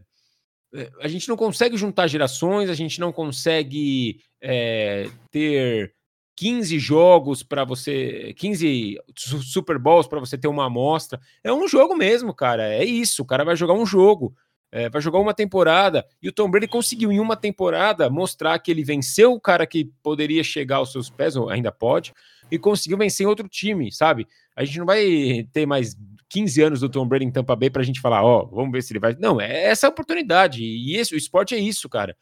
[1.01, 5.95] a gente não consegue juntar gerações, a gente não consegue é, ter
[6.37, 11.21] 15 jogos para você, 15 Super Bowls para você ter uma amostra.
[11.45, 12.73] É um jogo mesmo, cara.
[12.75, 13.23] É isso.
[13.23, 14.35] O cara vai jogar um jogo
[14.73, 18.71] é, vai jogar uma temporada, e o Tom Brady conseguiu em uma temporada mostrar que
[18.71, 22.15] ele venceu o cara que poderia chegar aos seus pés, ou ainda pode,
[22.51, 24.27] e conseguiu vencer outro time, sabe?
[24.57, 25.95] A gente não vai ter mais
[26.33, 28.73] 15 anos do Tom Brady em Tampa Bay para a gente falar, ó, oh, vamos
[28.73, 29.15] ver se ele vai.
[29.19, 32.17] Não, é essa a oportunidade, e esse, o esporte é isso, cara.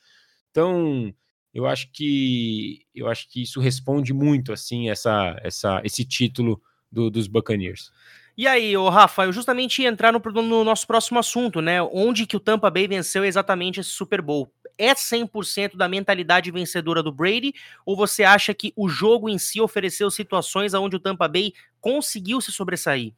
[0.51, 1.15] Então,
[1.55, 7.09] eu acho que eu acho que isso responde muito assim essa, essa esse título do,
[7.09, 7.93] dos Buccaneers.
[8.37, 11.81] E aí, o Rafa, eu justamente ia entrar no, no, nosso próximo assunto, né?
[11.83, 14.53] Onde que o Tampa Bay venceu exatamente esse Super Bowl?
[14.79, 17.53] É 100% da mentalidade vencedora do Brady?
[17.85, 22.41] Ou você acha que o jogo em si ofereceu situações onde o Tampa Bay conseguiu
[22.41, 23.13] se sobressair?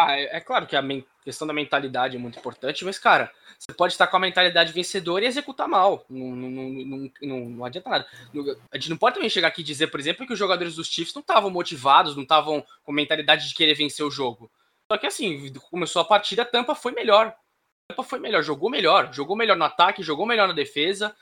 [0.00, 0.82] Ah, é, é claro que a
[1.24, 5.24] questão da mentalidade é muito importante, mas, cara, você pode estar com a mentalidade vencedora
[5.24, 6.06] e executar mal.
[6.08, 8.06] Não, não, não, não, não adianta nada.
[8.70, 10.86] A gente não pode também chegar aqui e dizer, por exemplo, que os jogadores dos
[10.86, 14.48] Chiefs não estavam motivados, não estavam com mentalidade de querer vencer o jogo.
[14.88, 17.26] Só que assim, começou a partida, a Tampa foi melhor.
[17.26, 19.12] A Tampa foi melhor, jogou melhor.
[19.12, 21.12] Jogou melhor no ataque, jogou melhor na defesa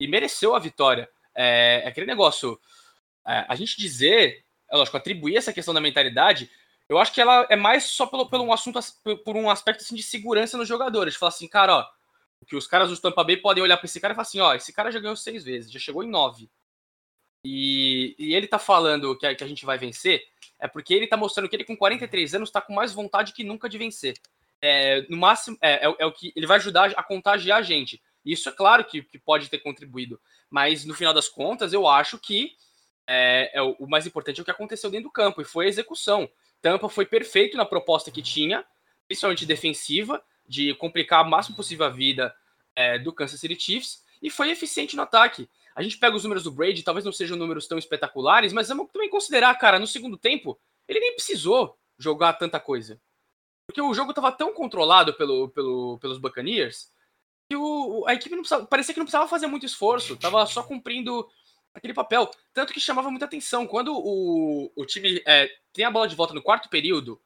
[0.00, 1.08] e mereceu a vitória.
[1.32, 2.58] É, é aquele negócio.
[3.24, 6.50] É, a gente dizer, é lógico, atribuir essa questão da mentalidade
[6.88, 8.78] eu acho que ela é mais só pelo, pelo um assunto,
[9.24, 11.16] por um aspecto assim, de segurança nos jogadores.
[11.16, 11.86] Falar assim, cara, ó,
[12.46, 14.54] que os caras do Tampa Bay podem olhar para esse cara e falar assim, ó,
[14.54, 16.50] esse cara já ganhou seis vezes, já chegou em nove.
[17.44, 20.22] E, e ele tá falando que a, que a gente vai vencer,
[20.58, 23.44] é porque ele tá mostrando que ele com 43 anos tá com mais vontade que
[23.44, 24.14] nunca de vencer.
[24.62, 28.02] É, no máximo, é, é, é, o que ele vai ajudar a contagiar a gente.
[28.24, 30.18] Isso é claro que, que pode ter contribuído,
[30.48, 32.56] mas no final das contas, eu acho que
[33.06, 35.66] é, é o, o mais importante é o que aconteceu dentro do campo, e foi
[35.66, 36.30] a execução.
[36.64, 38.64] Tampa foi perfeito na proposta que tinha,
[39.06, 42.34] principalmente defensiva, de complicar o máximo possível a vida
[42.74, 45.46] é, do Kansas City Chiefs, e foi eficiente no ataque.
[45.76, 48.90] A gente pega os números do Brady, talvez não sejam números tão espetaculares, mas vamos
[48.90, 50.58] também considerar, cara, no segundo tempo,
[50.88, 52.98] ele nem precisou jogar tanta coisa.
[53.66, 56.90] Porque o jogo estava tão controlado pelo, pelo, pelos Buccaneers
[57.46, 60.62] que o, a equipe não precisava, parecia que não precisava fazer muito esforço, estava só
[60.62, 61.28] cumprindo
[61.74, 62.30] aquele papel.
[62.52, 63.66] Tanto que chamava muita atenção.
[63.66, 67.20] Quando o, o time é, tem a bola de volta no quarto período,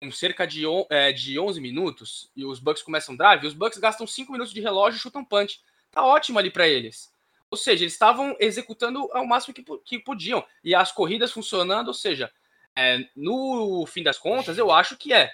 [0.00, 4.06] com cerca de, é, de 11 minutos e os Bucks começam drive, os Bucks gastam
[4.06, 5.60] 5 minutos de relógio e chutam punch.
[5.90, 7.12] Tá ótimo ali para eles.
[7.50, 10.44] Ou seja, eles estavam executando ao máximo que, que podiam.
[10.64, 12.32] E as corridas funcionando, ou seja,
[12.76, 15.32] é, no fim das contas, eu acho que é.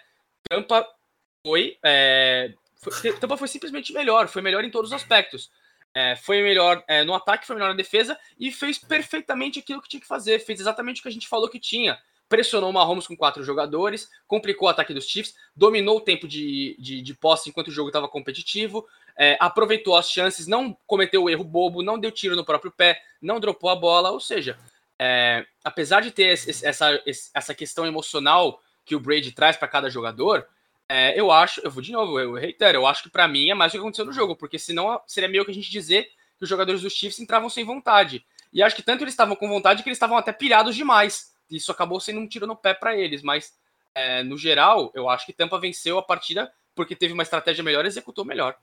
[0.48, 0.88] Tampa
[1.46, 3.12] foi, é, foi.
[3.20, 5.50] Tampa foi simplesmente melhor, foi melhor em todos os aspectos.
[5.98, 9.88] É, foi melhor é, no ataque, foi melhor na defesa e fez perfeitamente aquilo que
[9.88, 10.40] tinha que fazer.
[10.40, 14.10] Fez exatamente o que a gente falou que tinha pressionou o Mahomes com quatro jogadores,
[14.26, 17.88] complicou o ataque dos Chiefs, dominou o tempo de, de, de posse enquanto o jogo
[17.88, 18.86] estava competitivo,
[19.16, 23.00] é, aproveitou as chances, não cometeu o erro bobo, não deu tiro no próprio pé,
[23.22, 24.58] não dropou a bola, ou seja,
[24.98, 27.00] é, apesar de ter esse, essa,
[27.32, 30.46] essa questão emocional que o Brady traz para cada jogador,
[30.88, 33.54] é, eu acho, eu vou de novo, eu reitero, eu acho que para mim é
[33.54, 36.04] mais o que aconteceu no jogo, porque senão seria meio que a gente dizer
[36.38, 38.24] que os jogadores dos Chiefs entravam sem vontade.
[38.52, 41.70] E acho que tanto eles estavam com vontade que eles estavam até pilhados demais isso
[41.70, 43.54] acabou sendo um tiro no pé para eles, mas
[43.94, 47.84] é, no geral, eu acho que Tampa venceu a partida porque teve uma estratégia melhor
[47.84, 48.56] e executou melhor.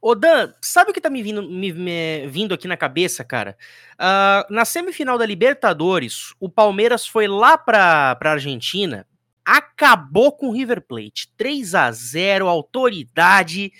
[0.00, 3.56] Ô Dan, sabe o que tá me vindo, me, me, vindo aqui na cabeça, cara?
[3.94, 9.06] Uh, na semifinal da Libertadores, o Palmeiras foi lá pra, pra Argentina,
[9.44, 11.32] acabou com o River Plate.
[11.36, 13.72] 3 a 0 autoridade.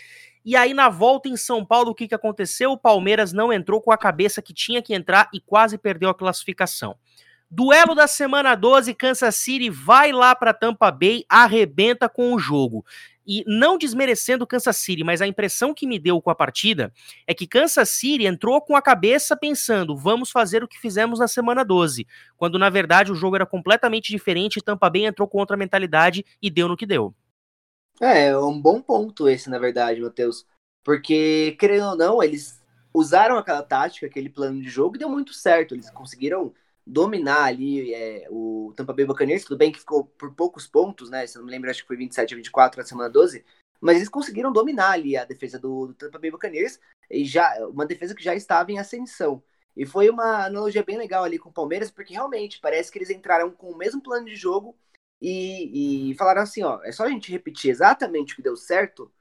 [0.45, 2.73] E aí, na volta em São Paulo, o que, que aconteceu?
[2.73, 6.15] O Palmeiras não entrou com a cabeça que tinha que entrar e quase perdeu a
[6.15, 6.97] classificação.
[7.51, 12.85] Duelo da semana 12, Kansas City vai lá para Tampa Bay, arrebenta com o jogo.
[13.27, 16.93] E não desmerecendo Kansas City, mas a impressão que me deu com a partida
[17.27, 21.29] é que Kansas City entrou com a cabeça pensando, vamos fazer o que fizemos na
[21.29, 22.07] semana 12,
[22.37, 26.25] quando na verdade o jogo era completamente diferente e Tampa Bay entrou com outra mentalidade
[26.41, 27.15] e deu no que deu.
[28.01, 30.47] É, é um bom ponto esse, na verdade, Matheus.
[30.83, 32.59] Porque, querendo ou não, eles
[32.95, 35.75] usaram aquela tática, aquele plano de jogo e deu muito certo.
[35.75, 36.55] Eles conseguiram
[36.91, 41.27] dominar ali é, o Tampa Bay Buccaneers, tudo bem que ficou por poucos pontos, né?
[41.27, 43.45] Se não me lembro, acho que foi 27 a 24 na semana 12,
[43.81, 47.87] mas eles conseguiram dominar ali a defesa do, do Tampa Bay Buccaneers, e já uma
[47.87, 49.43] defesa que já estava em ascensão.
[49.77, 53.11] E foi uma analogia bem legal ali com o Palmeiras, porque realmente parece que eles
[53.11, 54.77] entraram com o mesmo plano de jogo
[55.21, 59.13] e, e falaram assim, ó, é só a gente repetir exatamente o que deu certo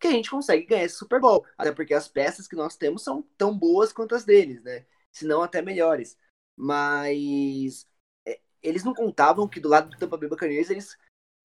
[0.00, 1.44] que a gente consegue ganhar esse Super Bowl.
[1.58, 4.86] Até porque as peças que nós temos são tão boas quanto as deles, né?
[5.12, 6.16] Se não até melhores
[6.58, 7.86] mas
[8.26, 10.98] é, eles não contavam que do lado do Tampa Bay Buccaneers eles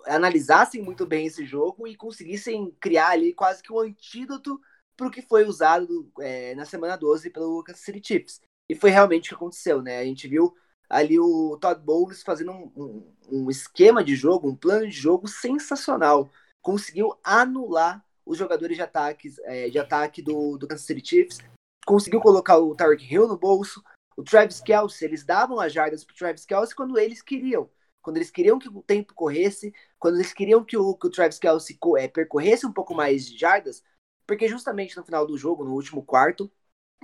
[0.05, 4.59] analisassem muito bem esse jogo e conseguissem criar ali quase que um antídoto
[4.97, 8.41] para o que foi usado é, na semana 12 pelo Kansas City Chiefs.
[8.67, 9.99] E foi realmente o que aconteceu, né?
[9.99, 10.55] A gente viu
[10.89, 15.27] ali o Todd Bowles fazendo um, um, um esquema de jogo, um plano de jogo
[15.27, 16.29] sensacional.
[16.61, 21.39] Conseguiu anular os jogadores de, ataques, é, de ataque do, do Kansas City Chiefs,
[21.85, 23.83] conseguiu colocar o Tarek Hill no bolso,
[24.17, 27.69] o Travis Kelsey, eles davam as jardas para o Travis Kelsey quando eles queriam.
[28.01, 31.39] Quando eles queriam que o tempo corresse, quando eles queriam que o, que o Travis
[31.39, 33.81] Kelsey é, percorresse um pouco mais de jardas,
[34.27, 36.51] porque justamente no final do jogo, no último quarto,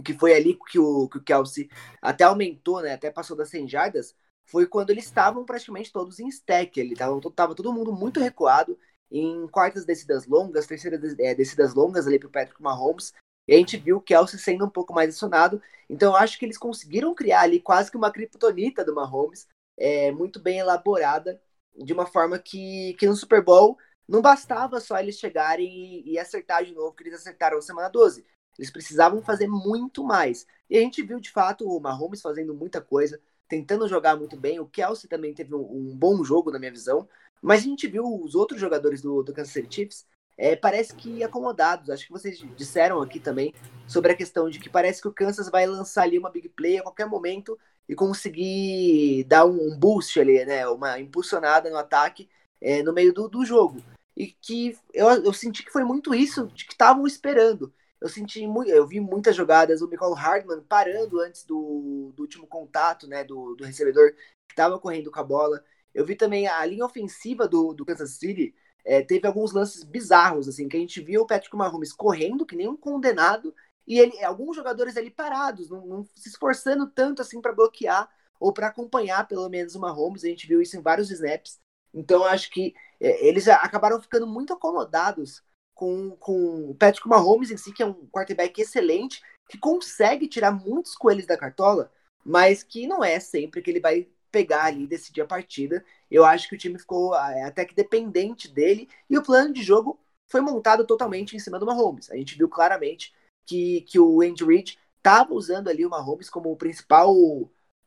[0.03, 1.70] que foi ali que o, que o Kelsey
[2.01, 6.28] até aumentou, né, até passou das 100 jardas, foi quando eles estavam praticamente todos em
[6.28, 6.80] stack.
[6.80, 8.78] Ele tava, tava todo mundo muito recuado
[9.12, 13.14] em quartas descidas longas, terceiras é, descidas longas ali para o Patrick Mahomes.
[13.50, 15.60] E a gente viu o Kelsey sendo um pouco mais acionado.
[15.89, 20.12] Então eu acho que eles conseguiram criar ali quase que uma criptonita do Mahomes, é,
[20.12, 21.41] muito bem elaborada,
[21.76, 23.76] de uma forma que, que no Super Bowl
[24.08, 27.89] não bastava só eles chegarem e, e acertar de novo, que eles acertaram na semana
[27.89, 28.24] 12.
[28.56, 30.45] Eles precisavam fazer muito mais.
[30.70, 34.60] E a gente viu de fato o Mahomes fazendo muita coisa, tentando jogar muito bem.
[34.60, 37.10] O Kelsey também teve um, um bom jogo, na minha visão.
[37.41, 40.06] Mas a gente viu os outros jogadores do, do Kansas City Chiefs
[40.40, 41.90] é, parece que acomodados.
[41.90, 43.54] Acho que vocês disseram aqui também
[43.86, 46.78] sobre a questão de que parece que o Kansas vai lançar ali uma big play
[46.80, 47.60] a qualquer momento
[47.90, 50.66] e conseguir dar um boost ali, né?
[50.70, 52.30] Uma impulsionada no ataque
[52.62, 53.84] é, no meio do, do jogo.
[54.16, 57.74] E que eu, eu senti que foi muito isso de que estavam esperando.
[58.00, 62.48] Eu senti muito, eu vi muitas jogadas, o Michael Hardman parando antes do, do último
[62.48, 63.26] contato, né?
[63.26, 64.14] Do, do recebedor
[64.48, 65.62] que estava correndo com a bola.
[65.94, 70.47] Eu vi também a linha ofensiva do, do Kansas City é, teve alguns lances bizarros,
[70.47, 73.53] assim, que a gente viu o Patrick Mahomes correndo, que nem um condenado,
[73.88, 78.07] e ele, alguns jogadores ali parados, não, não se esforçando tanto assim para bloquear
[78.39, 80.23] ou para acompanhar pelo menos o Mahomes.
[80.23, 81.59] A gente viu isso em vários snaps.
[81.91, 87.57] Então acho que é, eles acabaram ficando muito acomodados com, com o Patrick Mahomes em
[87.57, 91.91] si, que é um quarterback excelente, que consegue tirar muitos coelhos da cartola,
[92.23, 95.84] mas que não é sempre que ele vai pegar ali e decidir a partida.
[96.09, 99.61] Eu acho que o time ficou é, até que dependente dele e o plano de
[99.63, 102.09] jogo foi montado totalmente em cima do Mahomes.
[102.11, 103.13] A gente viu claramente
[103.45, 107.15] que, que o Andy Reid estava usando ali o Mahomes como o principal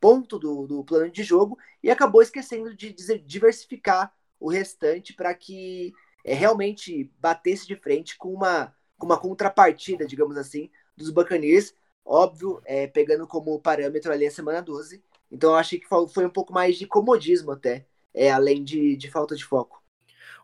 [0.01, 2.93] ponto do, do plano de jogo e acabou esquecendo de
[3.25, 5.93] diversificar o restante para que
[6.25, 11.73] é, realmente batesse de frente com uma, com uma contrapartida, digamos assim, dos Buccaneers,
[12.05, 15.03] óbvio, é, pegando como parâmetro ali a semana 12.
[15.33, 19.11] Então eu achei que foi um pouco mais de comodismo até, é, além de, de
[19.11, 19.83] falta de foco.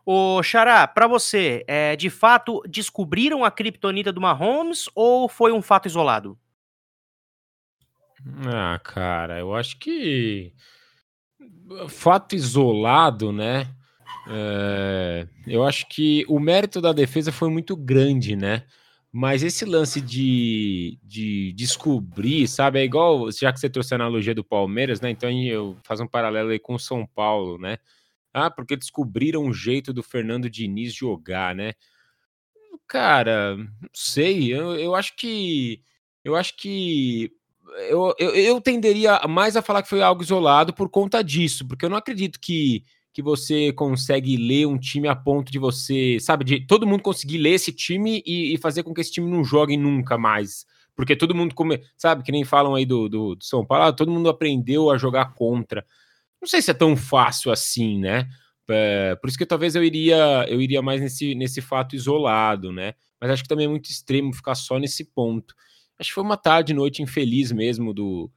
[0.03, 5.61] Ô, Xará, para você, é, de fato, descobriram a criptonita do Mahomes ou foi um
[5.61, 6.37] fato isolado?
[8.47, 10.53] Ah, cara, eu acho que
[11.87, 13.67] fato isolado, né?
[14.27, 18.63] É, eu acho que o mérito da defesa foi muito grande, né?
[19.11, 22.79] Mas esse lance de, de descobrir, sabe?
[22.79, 25.09] É igual, já que você trouxe a analogia do Palmeiras, né?
[25.09, 27.77] Então eu faço um paralelo aí com o São Paulo, né?
[28.33, 31.73] Ah, porque descobriram um jeito do Fernando Diniz jogar, né?
[32.87, 34.53] Cara, não sei.
[34.53, 35.81] Eu, eu acho que.
[36.23, 37.31] Eu acho que.
[37.89, 41.85] Eu, eu, eu tenderia mais a falar que foi algo isolado por conta disso, porque
[41.85, 42.83] eu não acredito que,
[43.13, 47.37] que você consegue ler um time a ponto de você, sabe, de todo mundo conseguir
[47.37, 50.65] ler esse time e, e fazer com que esse time não jogue nunca mais.
[50.95, 53.93] Porque todo mundo, come, sabe, que nem falam aí do, do, do São Paulo, ah,
[53.93, 55.85] todo mundo aprendeu a jogar contra
[56.41, 58.27] não sei se é tão fácil assim, né?
[58.69, 62.93] É, por isso que talvez eu iria eu iria mais nesse, nesse fato isolado, né?
[63.19, 65.53] Mas acho que também é muito extremo ficar só nesse ponto.
[65.97, 68.31] Acho que foi uma tarde, noite infeliz mesmo do,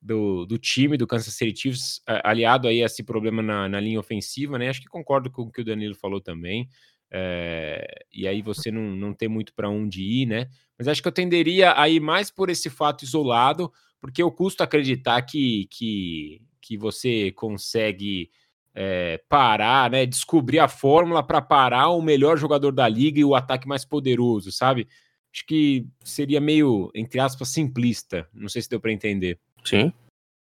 [0.00, 4.00] do, do time do Kansas City Chiefs, aliado aí a esse problema na, na linha
[4.00, 4.68] ofensiva, né?
[4.68, 6.68] Acho que concordo com o que o Danilo falou também.
[7.10, 10.48] É, e aí você não, não tem muito para onde ir, né?
[10.78, 14.62] Mas acho que eu tenderia a ir mais por esse fato isolado, porque eu custo
[14.62, 18.30] acreditar que, que que você consegue
[18.74, 20.04] é, parar, né?
[20.04, 24.52] Descobrir a fórmula para parar o melhor jogador da liga e o ataque mais poderoso,
[24.52, 24.86] sabe?
[25.32, 28.28] Acho que seria meio, entre aspas, simplista.
[28.34, 29.40] Não sei se deu para entender.
[29.64, 29.92] Sim.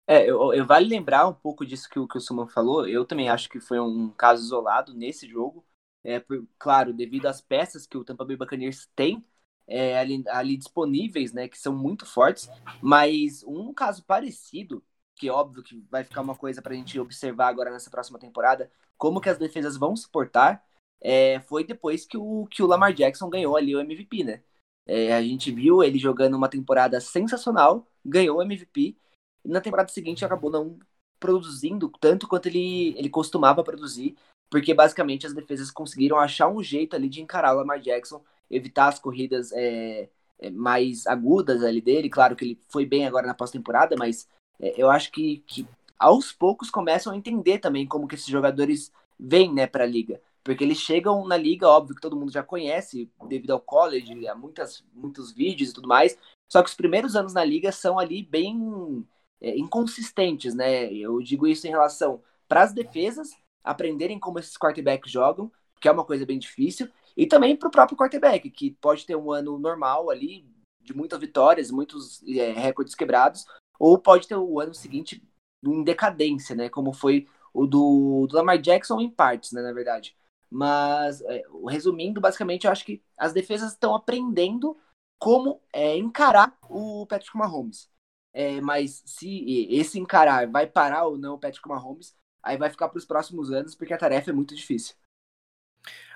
[0.06, 2.86] É, eu, eu, vale lembrar um pouco disso que, que o Suman falou.
[2.86, 5.64] Eu também acho que foi um caso isolado nesse jogo.
[6.04, 9.24] É, por, claro, devido às peças que o Tampa Bay Buccaneers tem
[9.66, 12.50] é, ali, ali disponíveis, né, que são muito fortes.
[12.80, 14.84] Mas um caso parecido
[15.22, 18.70] que óbvio que vai ficar uma coisa para a gente observar agora nessa próxima temporada,
[18.98, 20.64] como que as defesas vão se portar,
[21.00, 24.42] é, foi depois que o, que o Lamar Jackson ganhou ali o MVP, né?
[24.86, 28.96] É, a gente viu ele jogando uma temporada sensacional, ganhou o MVP,
[29.44, 30.78] e na temporada seguinte acabou não
[31.20, 34.16] produzindo tanto quanto ele, ele costumava produzir,
[34.50, 38.88] porque basicamente as defesas conseguiram achar um jeito ali de encarar o Lamar Jackson, evitar
[38.88, 40.08] as corridas é,
[40.38, 42.10] é mais agudas ali dele.
[42.10, 44.28] Claro que ele foi bem agora na pós-temporada, mas
[44.60, 45.66] é, eu acho que, que
[45.98, 50.20] aos poucos começam a entender também como que esses jogadores vêm né, para a liga.
[50.44, 54.34] Porque eles chegam na liga, óbvio que todo mundo já conhece, devido ao college, a
[54.34, 56.18] muitas, muitos vídeos e tudo mais.
[56.50, 59.06] Só que os primeiros anos na liga são ali bem
[59.40, 60.92] é, inconsistentes, né?
[60.92, 63.30] Eu digo isso em relação para as defesas
[63.62, 67.70] aprenderem como esses quarterbacks jogam, que é uma coisa bem difícil, e também para o
[67.70, 70.46] próprio quarterback, que pode ter um ano normal ali,
[70.80, 73.46] de muitas vitórias, muitos é, recordes quebrados,
[73.78, 75.22] ou pode ter o ano seguinte
[75.64, 76.68] em decadência, né?
[76.68, 79.62] Como foi o do, do Lamar Jackson em partes, né?
[79.62, 80.16] Na verdade.
[80.52, 84.76] Mas, é, resumindo, basicamente, eu acho que as defesas estão aprendendo
[85.18, 87.90] como é, encarar o Patrick Mahomes.
[88.34, 92.88] É, mas se esse encarar vai parar ou não o Patrick Mahomes, aí vai ficar
[92.88, 94.94] para os próximos anos, porque a tarefa é muito difícil.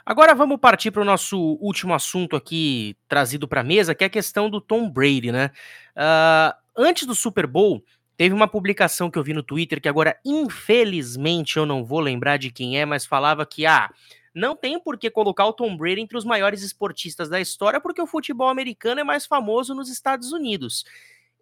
[0.05, 4.07] Agora vamos partir para o nosso último assunto aqui trazido para a mesa, que é
[4.07, 5.51] a questão do Tom Brady, né?
[5.97, 7.82] Uh, antes do Super Bowl,
[8.16, 12.37] teve uma publicação que eu vi no Twitter que agora, infelizmente, eu não vou lembrar
[12.37, 13.91] de quem é, mas falava que, ah,
[14.37, 18.03] não tem por que colocar o Tom Brady entre os maiores esportistas da história, porque
[18.03, 20.84] o futebol americano é mais famoso nos Estados Unidos.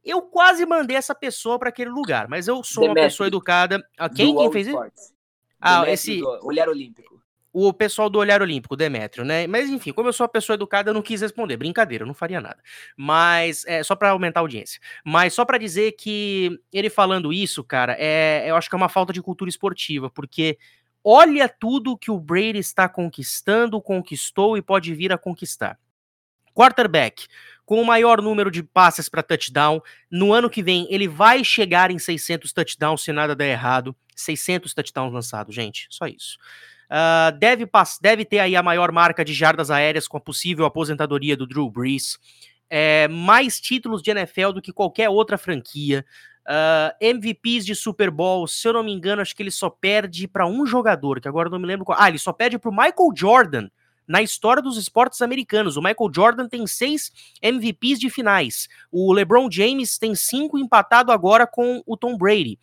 [0.05, 3.84] Eu quase mandei essa pessoa para aquele lugar, mas eu sou Demetrio, uma pessoa educada.
[3.99, 4.79] Ah, quem, quem fez isso?
[5.61, 6.22] Ah, esse.
[6.42, 7.14] Olhar Olímpico
[7.57, 9.46] o pessoal do Olhar Olímpico, Demétrio, né?
[9.46, 11.57] Mas enfim, como eu sou uma pessoa educada, eu não quis responder.
[11.57, 12.58] Brincadeira, eu não faria nada.
[12.96, 14.80] Mas é só para aumentar a audiência.
[15.04, 18.88] Mas só para dizer que ele falando isso, cara, é, eu acho que é uma
[18.88, 20.58] falta de cultura esportiva, porque
[21.05, 25.79] olha tudo que o Brady está conquistando, conquistou e pode vir a conquistar.
[26.55, 27.26] Quarterback,
[27.67, 29.83] com o maior número de passes para touchdown.
[30.11, 33.95] No ano que vem, ele vai chegar em 600 touchdowns se nada der errado.
[34.14, 35.87] 600 touchdowns lançados, gente.
[35.91, 36.39] Só isso.
[36.85, 37.68] Uh, deve,
[38.01, 41.68] deve ter aí a maior marca de jardas aéreas com a possível aposentadoria do Drew
[41.71, 42.18] Brees.
[42.71, 46.05] É, mais títulos de NFL do que qualquer outra franquia.
[46.46, 49.71] Uh, ah, MVPs de Super Bowl, se eu não me engano, acho que ele só
[49.71, 51.99] perde para um jogador, que agora não me lembro qual.
[51.99, 53.68] Ah, ele só perde para o Michael Jordan
[54.07, 55.76] na história dos esportes americanos.
[55.76, 57.11] O Michael Jordan tem seis
[57.42, 58.68] MVPs de finais.
[58.92, 62.58] O LeBron James tem cinco empatado agora com o Tom Brady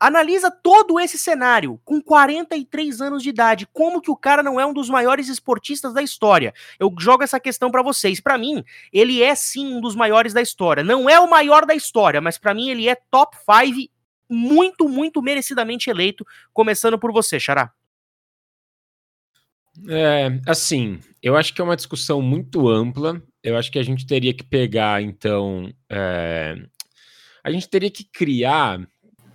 [0.00, 3.66] Analisa todo esse cenário com 43 anos de idade.
[3.72, 6.54] Como que o cara não é um dos maiores esportistas da história?
[6.78, 8.20] Eu jogo essa questão para vocês.
[8.20, 10.84] Para mim, ele é sim um dos maiores da história.
[10.84, 13.90] Não é o maior da história, mas para mim ele é top 5
[14.28, 17.72] muito, muito merecidamente eleito, começando por você, Xará.
[19.88, 23.22] É, assim, eu acho que é uma discussão muito ampla.
[23.42, 26.56] Eu acho que a gente teria que pegar, então, é,
[27.42, 28.86] a gente teria que criar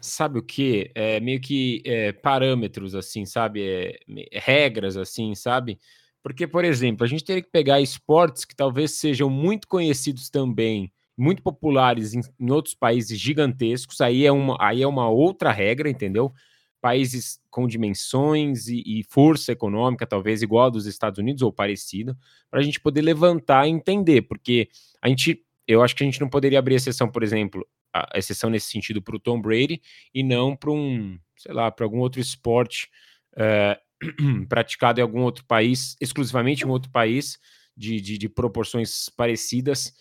[0.03, 0.91] sabe o que?
[0.93, 3.63] É, meio que é, parâmetros, assim, sabe?
[3.65, 3.99] É,
[4.39, 5.79] regras, assim, sabe?
[6.21, 10.91] Porque, por exemplo, a gente teria que pegar esportes que talvez sejam muito conhecidos também,
[11.17, 15.89] muito populares em, em outros países gigantescos, aí é, uma, aí é uma outra regra,
[15.89, 16.33] entendeu?
[16.81, 22.17] Países com dimensões e, e força econômica, talvez igual a dos Estados Unidos ou parecido,
[22.49, 24.69] para a gente poder levantar e entender, porque
[25.01, 28.49] a gente eu acho que a gente não poderia abrir exceção, por exemplo, a exceção
[28.49, 29.81] nesse sentido para o Tom Brady
[30.13, 32.89] e não para um, sei lá, para algum outro esporte
[33.37, 33.79] é,
[34.49, 37.37] praticado em algum outro país, exclusivamente em outro país,
[37.75, 39.93] de, de, de, proporções parecidas,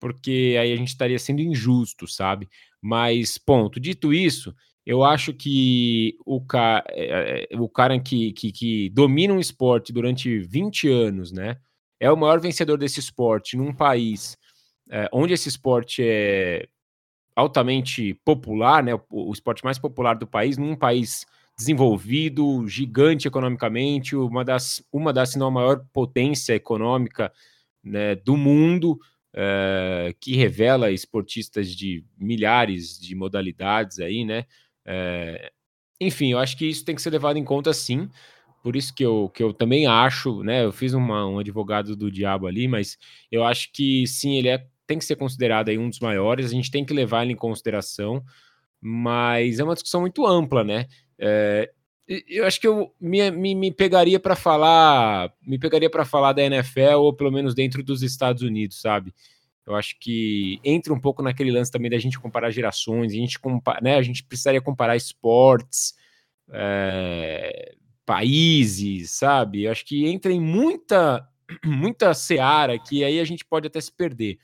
[0.00, 2.48] porque aí a gente estaria sendo injusto, sabe?
[2.80, 4.54] Mas, ponto, dito isso,
[4.86, 10.38] eu acho que o, ca, é, o cara que, que, que domina um esporte durante
[10.38, 11.58] 20 anos, né?
[12.00, 14.38] É o maior vencedor desse esporte num país
[14.90, 16.68] é, onde esse esporte é
[17.34, 21.24] altamente popular, né, o, o, esporte mais popular do país, num país
[21.56, 27.32] desenvolvido, gigante economicamente, uma das, uma das se não a maior potência econômica
[27.82, 28.98] né, do mundo,
[29.34, 34.46] é, que revela esportistas de milhares de modalidades aí, né?
[34.84, 35.52] É,
[36.00, 38.08] enfim, eu acho que isso tem que ser levado em conta sim.
[38.62, 40.64] Por isso que eu, que eu também acho, né?
[40.64, 42.98] Eu fiz uma, um advogado do diabo ali, mas
[43.30, 46.54] eu acho que sim, ele é tem que ser considerado aí um dos maiores, a
[46.54, 48.24] gente tem que levar ele em consideração,
[48.80, 50.86] mas é uma discussão muito ampla, né?
[51.18, 51.70] É,
[52.26, 56.42] eu acho que eu me, me, me pegaria para falar, me pegaria para falar da
[56.42, 59.14] NFL ou pelo menos dentro dos Estados Unidos, sabe?
[59.66, 63.38] Eu acho que entra um pouco naquele lance também da gente comparar gerações, a gente,
[63.38, 65.92] compa né, a gente precisaria comparar esportes,
[66.50, 67.74] é,
[68.06, 69.64] países, sabe?
[69.64, 71.28] Eu acho que entra em muita,
[71.62, 74.38] muita seara que aí a gente pode até se perder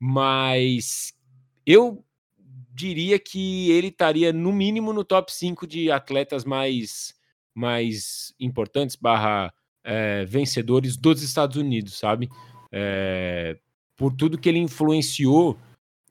[0.00, 1.14] mas
[1.66, 2.04] eu
[2.74, 7.14] diria que ele estaria no mínimo no top 5 de atletas mais,
[7.54, 9.54] mais importantes barra
[9.84, 12.28] é, vencedores dos Estados Unidos, sabe?
[12.72, 13.56] É,
[13.96, 15.56] por tudo que ele influenciou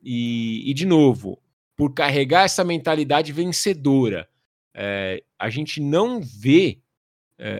[0.02, 1.38] e, e, de novo,
[1.76, 4.30] por carregar essa mentalidade vencedora.
[4.74, 6.80] É, a gente não vê,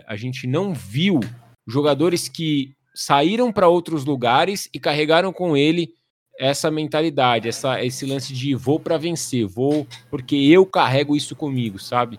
[0.06, 1.20] a gente não viu
[1.66, 5.94] jogadores que saíram para outros lugares e carregaram com ele
[6.38, 11.78] essa mentalidade, essa, esse lance de vou para vencer, vou porque eu carrego isso comigo,
[11.78, 12.18] sabe?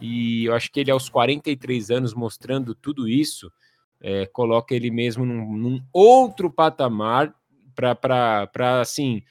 [0.00, 3.52] E eu acho que ele, aos 43 anos, mostrando tudo isso,
[4.00, 7.32] é, coloca ele mesmo num, num outro patamar
[7.74, 9.22] para, assim,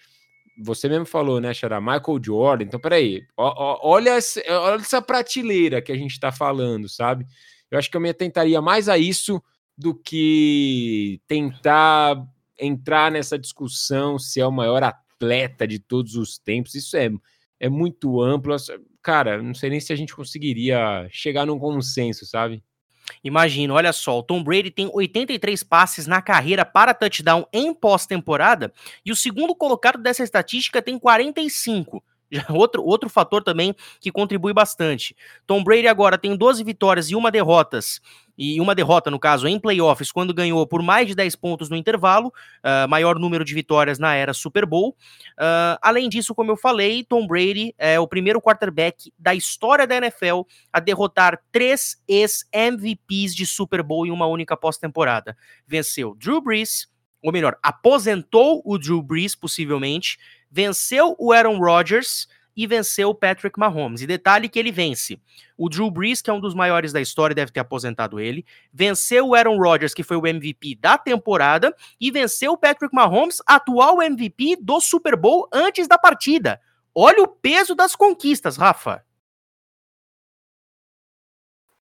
[0.57, 1.81] você mesmo falou, né, Xará?
[1.81, 2.63] Michael Jordan.
[2.63, 7.25] Então, peraí, ó, ó, olha, essa, olha essa prateleira que a gente está falando, sabe?
[7.69, 9.43] Eu acho que eu me atentaria mais a isso
[9.77, 12.25] do que tentar
[12.59, 17.09] entrar nessa discussão se é o maior atleta de todos os tempos, isso é,
[17.59, 18.55] é muito amplo.
[19.01, 22.63] Cara, não sei nem se a gente conseguiria chegar num consenso, sabe?
[23.23, 28.73] Imagina, olha só, o Tom Brady tem 83 passes na carreira para touchdown em pós-temporada
[29.05, 32.03] e o segundo colocado dessa estatística tem 45.
[32.31, 35.15] Já outro, outro fator também que contribui bastante.
[35.45, 37.99] Tom Brady agora tem 12 vitórias e uma derrotas
[38.37, 41.75] e uma derrota, no caso, em playoffs, quando ganhou por mais de 10 pontos no
[41.75, 44.95] intervalo, uh, maior número de vitórias na era Super Bowl.
[45.37, 49.97] Uh, além disso, como eu falei, Tom Brady é o primeiro quarterback da história da
[49.97, 50.41] NFL
[50.73, 55.37] a derrotar três ex-MVPs de Super Bowl em uma única pós-temporada.
[55.67, 56.87] Venceu Drew Brees,
[57.21, 60.17] ou melhor, aposentou o Drew Brees, possivelmente,
[60.51, 64.01] venceu o Aaron Rodgers e venceu o Patrick Mahomes.
[64.01, 65.19] E detalhe que ele vence
[65.57, 69.29] o Drew Brees, que é um dos maiores da história, deve ter aposentado ele, venceu
[69.29, 74.01] o Aaron Rodgers, que foi o MVP da temporada, e venceu o Patrick Mahomes, atual
[74.01, 76.59] MVP do Super Bowl antes da partida.
[76.93, 79.05] Olha o peso das conquistas, Rafa.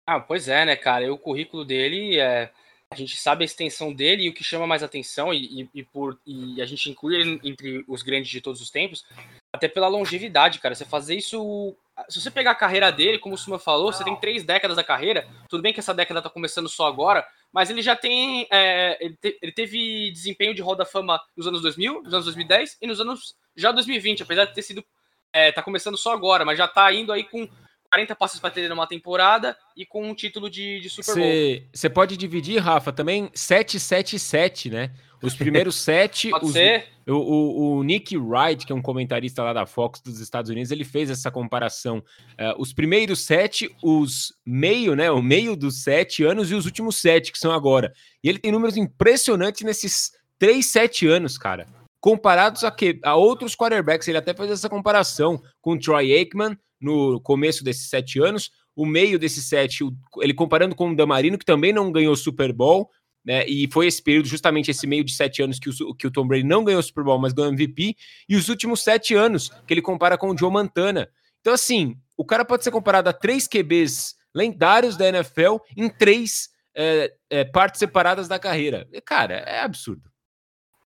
[0.07, 1.05] Ah, pois é, né, cara?
[1.05, 2.51] E o currículo dele é
[2.93, 5.85] a gente sabe a extensão dele e o que chama mais atenção, e, e, e
[5.85, 9.05] por, e a gente inclui ele entre os grandes de todos os tempos,
[9.53, 10.75] até pela longevidade, cara.
[10.75, 11.77] Você fazer isso.
[12.09, 14.83] Se você pegar a carreira dele, como o Suma falou, você tem três décadas da
[14.83, 15.29] carreira.
[15.49, 18.49] Tudo bem que essa década tá começando só agora, mas ele já tem.
[18.51, 22.79] É, ele, te, ele, teve desempenho de roda fama nos anos 2000, nos anos 2010
[22.83, 24.85] e nos anos já 2020, apesar de ter sido
[25.33, 27.49] é, tá começando só agora, mas já tá indo aí com
[27.91, 31.69] 40 passes para ter numa temporada e com um título de, de Super Bowl.
[31.73, 34.91] Você pode dividir, Rafa, também 7-7-7, né?
[35.23, 36.31] Os primeiros sete.
[36.31, 36.87] Pode os, ser.
[37.07, 40.71] O, o, o, Nick Wright, que é um comentarista lá da Fox dos Estados Unidos,
[40.71, 41.99] ele fez essa comparação.
[41.99, 45.11] Uh, os primeiros sete, os meio, né?
[45.11, 47.93] O meio dos sete anos e os últimos sete, que são agora.
[48.23, 51.67] E ele tem números impressionantes nesses três, sete anos, cara.
[52.01, 54.09] Comparados a, que, a outros quarterbacks.
[54.09, 58.51] Ele até fez essa comparação com o Troy Aikman no começo desses sete anos.
[58.75, 59.85] O meio desses sete,
[60.19, 62.91] ele comparando com o Damarino, que também não ganhou Super Bowl
[63.25, 63.47] né?
[63.47, 66.27] E foi esse período, justamente esse meio de sete anos, que o, que o Tom
[66.27, 67.97] Brady não ganhou Super Bowl, mas ganhou MVP,
[68.29, 71.09] e os últimos sete anos, que ele compara com o Joe Montana.
[71.41, 76.51] Então, assim, o cara pode ser comparado a três QBs lendários da NFL em três
[76.75, 78.89] é, é, partes separadas da carreira.
[79.05, 80.11] Cara, é absurdo.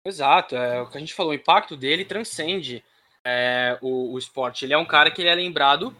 [0.04, 2.82] Exato, é o que a gente falou, o impacto dele transcende
[3.24, 4.64] é, o, o esporte.
[4.64, 5.94] Ele é um cara que ele é lembrado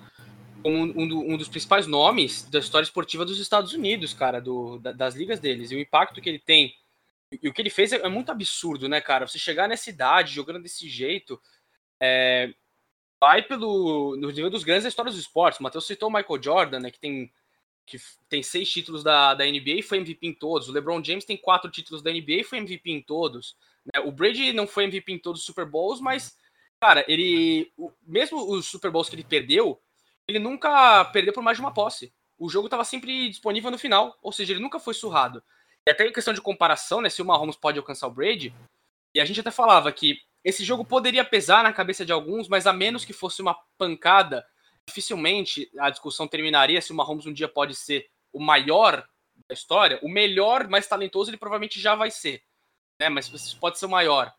[0.63, 4.93] como um, um, dos principais nomes da história esportiva dos Estados Unidos, cara, do, da,
[4.93, 5.71] das ligas deles.
[5.71, 6.75] E o impacto que ele tem
[7.41, 9.27] e o que ele fez é, é, muito absurdo, né, cara?
[9.27, 11.41] Você chegar nessa idade, jogando desse jeito,
[12.01, 12.53] é,
[13.21, 15.61] vai pelo no nível dos grandes da história dos esportes.
[15.61, 17.33] O Matheus citou o Michael Jordan, né, que tem,
[17.87, 20.69] que tem seis títulos da, da NBA e foi MVP em todos.
[20.69, 23.57] O LeBron James tem quatro títulos da NBA e foi MVP em todos.
[23.87, 24.01] Né?
[24.01, 26.37] O Brady não foi MVP em todos os Super Bowls, mas,
[26.83, 27.73] cara, ele.
[27.77, 29.81] O, mesmo os Super Bowls que ele perdeu,
[30.27, 32.13] ele nunca perdeu por mais de uma posse.
[32.37, 35.41] O jogo estava sempre disponível no final, ou seja, ele nunca foi surrado.
[35.87, 38.53] E até em questão de comparação, né, se o Mahomes pode alcançar o Brady,
[39.15, 42.67] e a gente até falava que esse jogo poderia pesar na cabeça de alguns, mas
[42.67, 44.45] a menos que fosse uma pancada,
[44.85, 49.07] dificilmente a discussão terminaria se o Mahomes um dia pode ser o maior
[49.49, 52.43] da história, o melhor, mais talentoso ele provavelmente já vai ser,
[52.99, 53.09] né?
[53.09, 54.35] Mas pode ser o maior.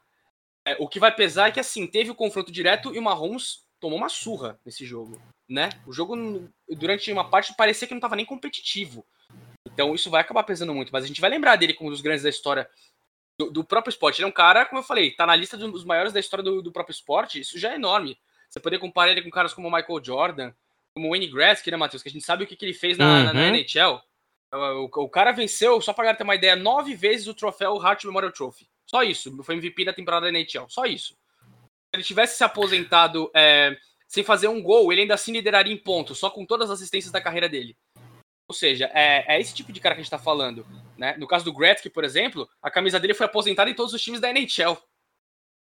[0.66, 3.64] É, o que vai pesar é que assim teve o confronto direto e o Mahomes
[3.80, 5.22] tomou uma surra nesse jogo
[5.54, 5.70] né?
[5.86, 9.06] O jogo, durante uma parte, parecia que não estava nem competitivo.
[9.68, 10.92] Então isso vai acabar pesando muito.
[10.92, 12.70] Mas a gente vai lembrar dele como um dos grandes da história
[13.40, 14.20] do, do, próprio esporte.
[14.20, 16.62] Ele é um cara, como eu falei, tá na lista dos maiores da história do,
[16.62, 17.40] do próprio esporte.
[17.40, 18.18] Isso já é enorme.
[18.50, 20.54] Você poder comparar ele com caras como Michael Jordan,
[20.94, 22.04] como Wayne Gretzky, né, Matheus?
[22.04, 23.24] Que a gente sabe o que, que ele fez na, uhum.
[23.26, 24.02] na, na NHL.
[24.54, 28.04] O, o, o, cara venceu, só para ter uma ideia, nove vezes o troféu Hart
[28.06, 28.70] Memorial Trophy.
[28.90, 29.44] Só isso.
[29.44, 30.70] Foi MVP da temporada da NHL.
[30.70, 31.14] Só isso.
[31.14, 33.32] Se ele tivesse se aposentado...
[33.36, 33.78] É,
[34.14, 37.12] sem fazer um gol, ele ainda assim lideraria em pontos, só com todas as assistências
[37.12, 37.76] da carreira dele.
[38.48, 40.64] Ou seja, é, é esse tipo de cara que a gente tá falando.
[40.96, 41.18] Né?
[41.18, 44.20] No caso do Gretzky, por exemplo, a camisa dele foi aposentada em todos os times
[44.20, 44.78] da NHL.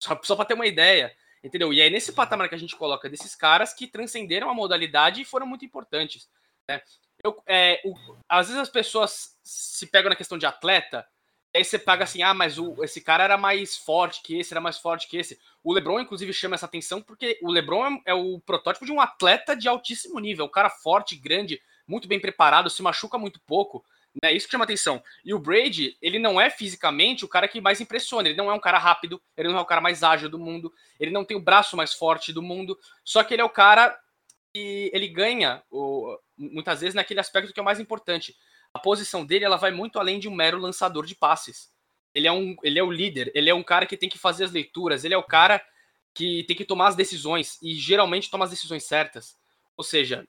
[0.04, 1.16] Só, só para ter uma ideia.
[1.42, 1.72] Entendeu?
[1.72, 5.26] E é nesse patamar que a gente coloca desses caras que transcenderam a modalidade e
[5.26, 6.30] foram muito importantes.
[6.70, 6.82] Né?
[7.24, 7.96] Eu, é, o,
[8.28, 11.08] às vezes as pessoas se pegam na questão de atleta
[11.54, 14.62] aí você paga assim, ah, mas o, esse cara era mais forte que esse, era
[14.62, 15.40] mais forte que esse.
[15.64, 19.02] O LeBron, inclusive, chama essa atenção porque o LeBron é, é o protótipo de um
[19.02, 20.46] atleta de altíssimo nível.
[20.46, 23.84] Um cara forte, grande, muito bem preparado, se machuca muito pouco.
[24.22, 24.34] Né?
[24.34, 25.02] Isso que chama atenção.
[25.24, 28.30] E o Brady, ele não é fisicamente o cara que mais impressiona.
[28.30, 30.72] Ele não é um cara rápido, ele não é o cara mais ágil do mundo,
[31.00, 32.78] ele não tem o braço mais forte do mundo.
[33.04, 33.98] Só que ele é o cara
[34.54, 38.36] que ele ganha o, muitas vezes naquele aspecto que é o mais importante
[38.74, 41.72] a posição dele ela vai muito além de um mero lançador de passes.
[42.14, 44.44] Ele é, um, ele é o líder, ele é um cara que tem que fazer
[44.44, 45.64] as leituras, ele é o cara
[46.14, 49.38] que tem que tomar as decisões e geralmente toma as decisões certas.
[49.78, 50.28] Ou seja,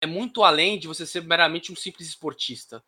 [0.00, 2.84] é muito além de você ser meramente um simples esportista.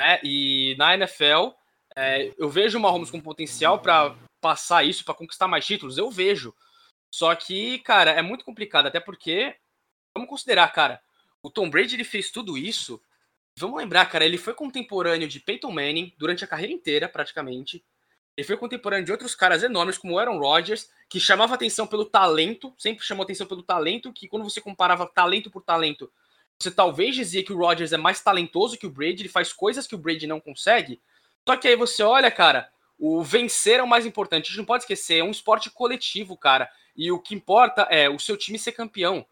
[0.00, 0.20] Né?
[0.24, 1.50] E na NFL,
[1.96, 6.10] é, eu vejo o Mahomes com potencial para passar isso, para conquistar mais títulos, eu
[6.10, 6.54] vejo.
[7.12, 9.56] Só que, cara, é muito complicado, até porque,
[10.14, 11.00] vamos considerar, cara,
[11.42, 13.00] o Tom Brady ele fez tudo isso
[13.60, 17.84] Vamos lembrar, cara, ele foi contemporâneo de Peyton Manning durante a carreira inteira, praticamente.
[18.34, 22.72] Ele foi contemporâneo de outros caras enormes, como Aaron Rodgers, que chamava atenção pelo talento,
[22.78, 26.10] sempre chamou atenção pelo talento, que quando você comparava talento por talento,
[26.58, 29.86] você talvez dizia que o Rodgers é mais talentoso que o Brady, ele faz coisas
[29.86, 30.98] que o Brady não consegue.
[31.46, 34.44] Só que aí você olha, cara, o vencer é o mais importante.
[34.44, 36.70] A gente não pode esquecer, é um esporte coletivo, cara.
[36.96, 39.26] E o que importa é o seu time ser campeão.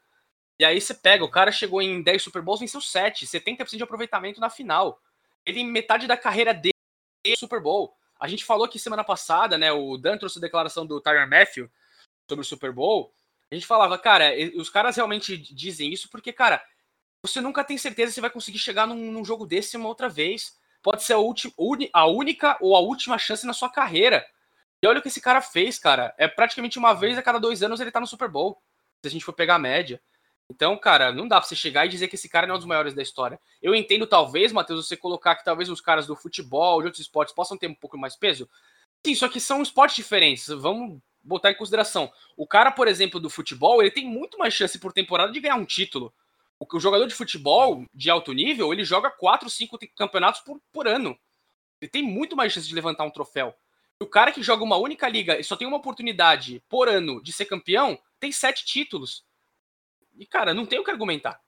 [0.58, 3.82] E aí você pega, o cara chegou em 10 Super Bowls, venceu 7, 70% de
[3.82, 5.00] aproveitamento na final.
[5.46, 6.74] Ele, metade da carreira dele,
[7.36, 7.94] Super Bowl.
[8.18, 11.70] A gente falou que semana passada, né, o Dan trouxe a declaração do Tyron Matthew
[12.28, 13.12] sobre o Super Bowl.
[13.50, 16.62] A gente falava, cara, os caras realmente dizem isso porque, cara,
[17.22, 20.58] você nunca tem certeza se vai conseguir chegar num, num jogo desse uma outra vez.
[20.82, 21.52] Pode ser a, ulti,
[21.92, 24.26] a única ou a última chance na sua carreira.
[24.82, 26.14] E olha o que esse cara fez, cara.
[26.18, 28.60] É praticamente uma vez a cada dois anos ele tá no Super Bowl.
[29.02, 30.00] Se a gente for pegar a média.
[30.50, 32.58] Então, cara, não dá pra você chegar e dizer que esse cara não é um
[32.58, 33.38] dos maiores da história.
[33.60, 37.34] Eu entendo, talvez, Matheus, você colocar que talvez os caras do futebol, de outros esportes,
[37.34, 38.48] possam ter um pouco mais peso.
[39.04, 40.46] Sim, só que são esportes diferentes.
[40.48, 42.10] Vamos botar em consideração.
[42.36, 45.56] O cara, por exemplo, do futebol, ele tem muito mais chance por temporada de ganhar
[45.56, 46.12] um título.
[46.58, 51.16] O, jogador de futebol de alto nível, ele joga 4, 5 campeonatos por, por ano.
[51.80, 53.54] Ele tem muito mais chance de levantar um troféu.
[54.00, 57.32] O cara que joga uma única liga e só tem uma oportunidade por ano de
[57.32, 59.24] ser campeão, tem sete títulos.
[60.18, 61.40] E, cara, não tem o que argumentar.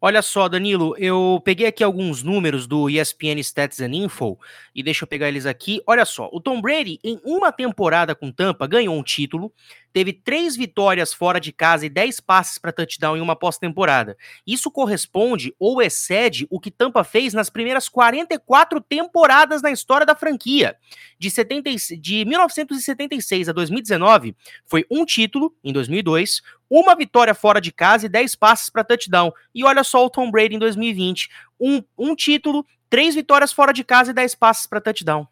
[0.00, 4.38] Olha só, Danilo, eu peguei aqui alguns números do ESPN Stats and Info
[4.74, 5.80] e deixa eu pegar eles aqui.
[5.86, 9.50] Olha só, o Tom Brady, em uma temporada com Tampa, ganhou um título,
[9.94, 14.16] teve três vitórias fora de casa e dez passes para touchdown em uma pós-temporada.
[14.44, 20.16] Isso corresponde ou excede o que Tampa fez nas primeiras 44 temporadas na história da
[20.16, 20.76] franquia.
[21.16, 27.70] De, 70, de 1976 a 2019, foi um título em 2002, uma vitória fora de
[27.70, 29.32] casa e 10 passes para touchdown.
[29.54, 31.30] E olha só o Tom Brady em 2020,
[31.60, 35.24] um, um título, três vitórias fora de casa e 10 passes para touchdown.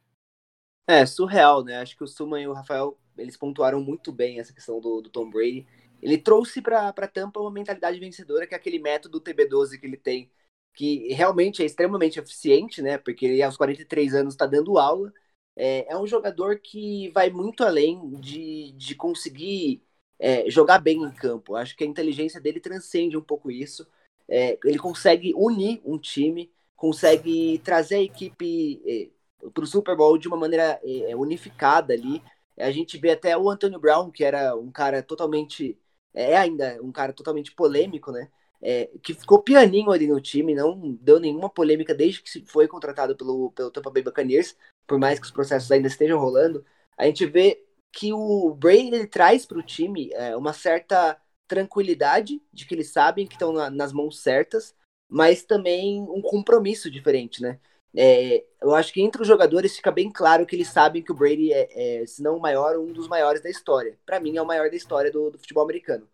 [0.86, 1.80] É, surreal, né?
[1.80, 5.10] Acho que o Suma e o Rafael eles pontuaram muito bem essa questão do, do
[5.10, 5.66] Tom Brady.
[6.00, 10.30] Ele trouxe para Tampa uma mentalidade vencedora, que é aquele método TB12 que ele tem,
[10.74, 12.98] que realmente é extremamente eficiente, né?
[12.98, 15.12] Porque ele aos 43 anos está dando aula.
[15.54, 19.82] É, é, um jogador que vai muito além de, de conseguir
[20.18, 21.54] é, jogar bem em campo.
[21.56, 23.86] Acho que a inteligência dele transcende um pouco isso.
[24.28, 30.16] É, ele consegue unir um time, consegue trazer a equipe é, para o Super Bowl
[30.18, 32.22] de uma maneira é, unificada ali.
[32.58, 35.78] A gente vê até o Antonio Brown, que era um cara totalmente.
[36.14, 38.28] É ainda um cara totalmente polêmico, né?
[38.60, 43.16] É, que ficou pianinho ali no time, não deu nenhuma polêmica desde que foi contratado
[43.16, 44.56] pelo, pelo Tampa Bay Buccaneers,
[44.86, 46.64] por mais que os processos ainda estejam rolando.
[46.96, 52.40] A gente vê que o Brady ele traz para o time é, uma certa tranquilidade
[52.52, 54.74] de que eles sabem que estão na, nas mãos certas,
[55.08, 57.58] mas também um compromisso diferente, né?
[57.94, 61.14] É, eu acho que entre os jogadores fica bem claro que eles sabem que o
[61.14, 63.98] Brady é, é se não o maior, um dos maiores da história.
[64.06, 66.08] Para mim, é o maior da história do, do futebol americano.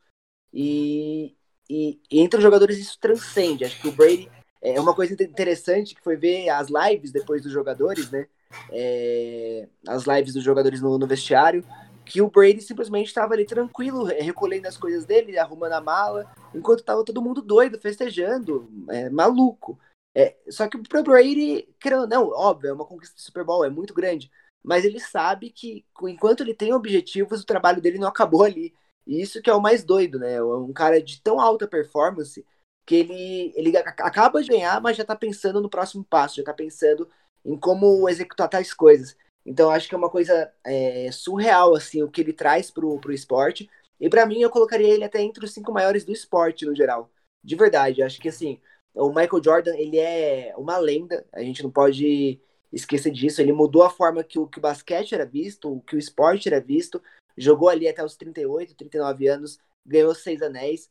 [0.53, 1.37] E,
[1.69, 3.65] e, e, entre os jogadores isso transcende.
[3.65, 4.31] Acho que o Brady
[4.61, 8.27] é uma coisa interessante que foi ver as lives depois dos jogadores, né?
[8.73, 11.65] É, as lives dos jogadores no, no vestiário,
[12.05, 16.81] que o Brady simplesmente estava ali tranquilo, recolhendo as coisas dele, arrumando a mala, enquanto
[16.81, 19.79] estava todo mundo doido, festejando, é, maluco.
[20.19, 23.71] É, só que pro Brady, querendo não, óbvio, é uma conquista do Super Bowl, é
[23.71, 24.29] muito grande.
[24.65, 28.75] Mas ele sabe que, enquanto ele tem objetivos, o trabalho dele não acabou ali.
[29.07, 30.35] E isso que é o mais doido, né?
[30.35, 32.45] É um cara de tão alta performance
[32.85, 36.53] que ele, ele acaba de ganhar, mas já tá pensando no próximo passo, já tá
[36.53, 37.09] pensando
[37.45, 39.17] em como executar tais coisas.
[39.47, 43.13] Então acho que é uma coisa é, surreal, assim, o que ele traz pro, pro
[43.13, 43.71] esporte.
[44.01, 47.09] E para mim, eu colocaria ele até entre os cinco maiores do esporte, no geral.
[47.45, 48.61] De verdade, acho que assim,
[48.99, 52.41] o Michael Jordan, ele é uma lenda, a gente não pode
[52.73, 53.41] esquecer disso.
[53.41, 56.61] Ele mudou a forma que o, que o basquete era visto, que o esporte era
[56.61, 57.03] visto.
[57.37, 60.91] Jogou ali até os 38, 39 anos, ganhou seis anéis.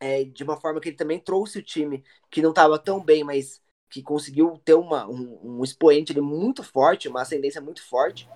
[0.00, 3.24] É, de uma forma que ele também trouxe o time que não estava tão bem,
[3.24, 3.60] mas
[3.90, 8.28] que conseguiu ter uma, um, um expoente ali muito forte, uma ascendência muito forte.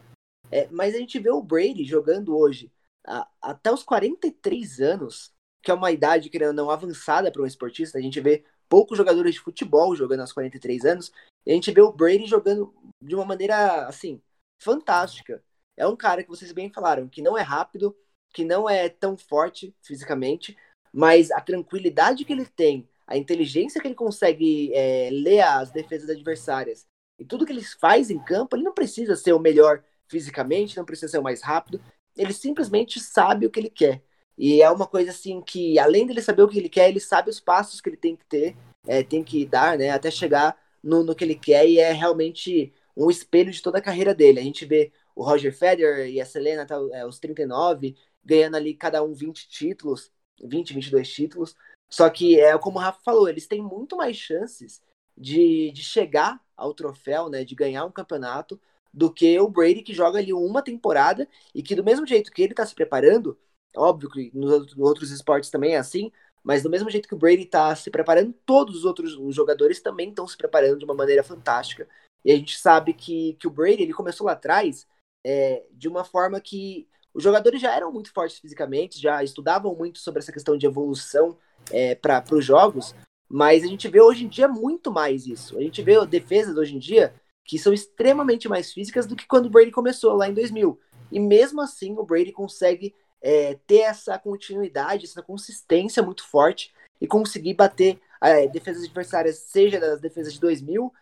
[0.51, 2.70] É, mas a gente vê o Brady jogando hoje
[3.07, 7.47] a, até os 43 anos, que é uma idade, querendo ou não, avançada para um
[7.47, 7.99] esportista.
[7.99, 11.12] A gente vê poucos jogadores de futebol jogando aos 43 anos,
[11.44, 12.73] e a gente vê o Brady jogando
[13.03, 14.19] de uma maneira, assim,
[14.59, 15.44] fantástica.
[15.77, 17.94] É um cara que vocês bem falaram, que não é rápido,
[18.32, 20.57] que não é tão forte fisicamente,
[20.90, 26.09] mas a tranquilidade que ele tem, a inteligência que ele consegue é, ler as defesas
[26.09, 26.86] adversárias
[27.19, 30.86] e tudo que ele faz em campo, ele não precisa ser o melhor fisicamente, não
[30.86, 31.78] precisa ser o mais rápido,
[32.16, 34.03] ele simplesmente sabe o que ele quer.
[34.43, 37.31] E é uma coisa assim que, além dele saber o que ele quer, ele sabe
[37.31, 41.05] os passos que ele tem que ter, é, tem que dar, né, até chegar no,
[41.05, 44.40] no que ele quer, e é realmente um espelho de toda a carreira dele.
[44.40, 47.94] A gente vê o Roger Federer e a Selena até é, os 39,
[48.24, 50.10] ganhando ali cada um 20 títulos,
[50.43, 51.55] 20, 22 títulos.
[51.89, 54.82] Só que, é como o Rafa falou, eles têm muito mais chances
[55.16, 58.60] de, de chegar ao troféu, né, de ganhar um campeonato,
[58.93, 62.43] do que o Brady que joga ali uma temporada e que do mesmo jeito que
[62.43, 63.39] ele está se preparando,
[63.77, 66.11] Óbvio que nos outros esportes também é assim,
[66.43, 69.81] mas do mesmo jeito que o Brady está se preparando, todos os outros os jogadores
[69.81, 71.89] também estão se preparando de uma maneira fantástica.
[72.24, 74.86] E a gente sabe que, que o Brady ele começou lá atrás
[75.24, 79.99] é, de uma forma que os jogadores já eram muito fortes fisicamente, já estudavam muito
[79.99, 81.36] sobre essa questão de evolução
[81.70, 82.94] é, para os jogos,
[83.28, 85.57] mas a gente vê hoje em dia muito mais isso.
[85.59, 89.47] A gente vê defesas hoje em dia que são extremamente mais físicas do que quando
[89.47, 90.78] o Brady começou lá em 2000.
[91.11, 97.07] E mesmo assim o Brady consegue é, ter essa continuidade, essa consistência muito forte e
[97.07, 100.93] conseguir bater é, defesas adversárias, seja das defesas de 2000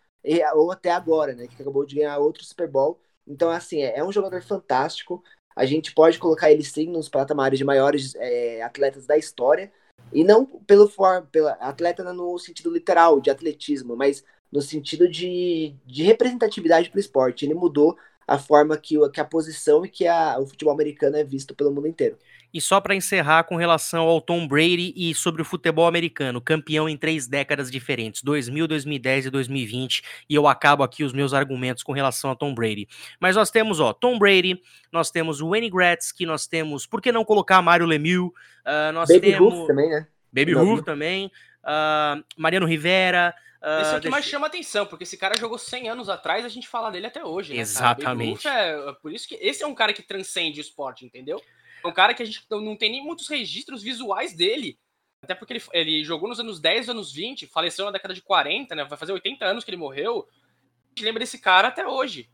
[0.54, 3.00] ou até agora, né, que acabou de ganhar outro Super Bowl.
[3.26, 5.22] Então, assim, é, é um jogador fantástico.
[5.56, 9.72] a gente pode colocar ele sim nos patamares de maiores é, atletas da história.
[10.12, 15.74] E não pelo for, pela atleta no sentido literal, de atletismo, mas no sentido de,
[15.86, 17.44] de representatividade para o esporte.
[17.44, 17.96] Ele mudou
[18.30, 21.72] a forma que, que a posição e que a, o futebol americano é visto pelo
[21.72, 22.16] mundo inteiro.
[22.54, 26.88] E só para encerrar com relação ao Tom Brady e sobre o futebol americano, campeão
[26.88, 31.82] em três décadas diferentes, 2000, 2010 e 2020, e eu acabo aqui os meus argumentos
[31.82, 32.86] com relação a Tom Brady.
[33.18, 34.62] Mas nós temos, ó, Tom Brady,
[34.92, 38.28] nós temos o Wayne Gretzky, nós temos, por que não colocar Mário Lemieux?
[38.64, 40.06] Uh, nós Baby temos também, né?
[40.32, 41.32] Baby Ruth também,
[41.64, 45.58] uh, Mariano Rivera, Uh, esse é o que mais chama atenção, porque esse cara jogou
[45.58, 47.60] 100 anos atrás, a gente fala dele até hoje, né?
[47.60, 48.48] Exatamente.
[48.48, 51.42] É, por isso que esse é um cara que transcende o esporte, entendeu?
[51.84, 54.78] É um cara que a gente não tem nem muitos registros visuais dele.
[55.22, 58.74] Até porque ele, ele jogou nos anos 10, anos 20, faleceu na década de 40,
[58.74, 58.84] né?
[58.84, 60.26] Vai fazer 80 anos que ele morreu.
[60.26, 62.30] A gente lembra desse cara até hoje.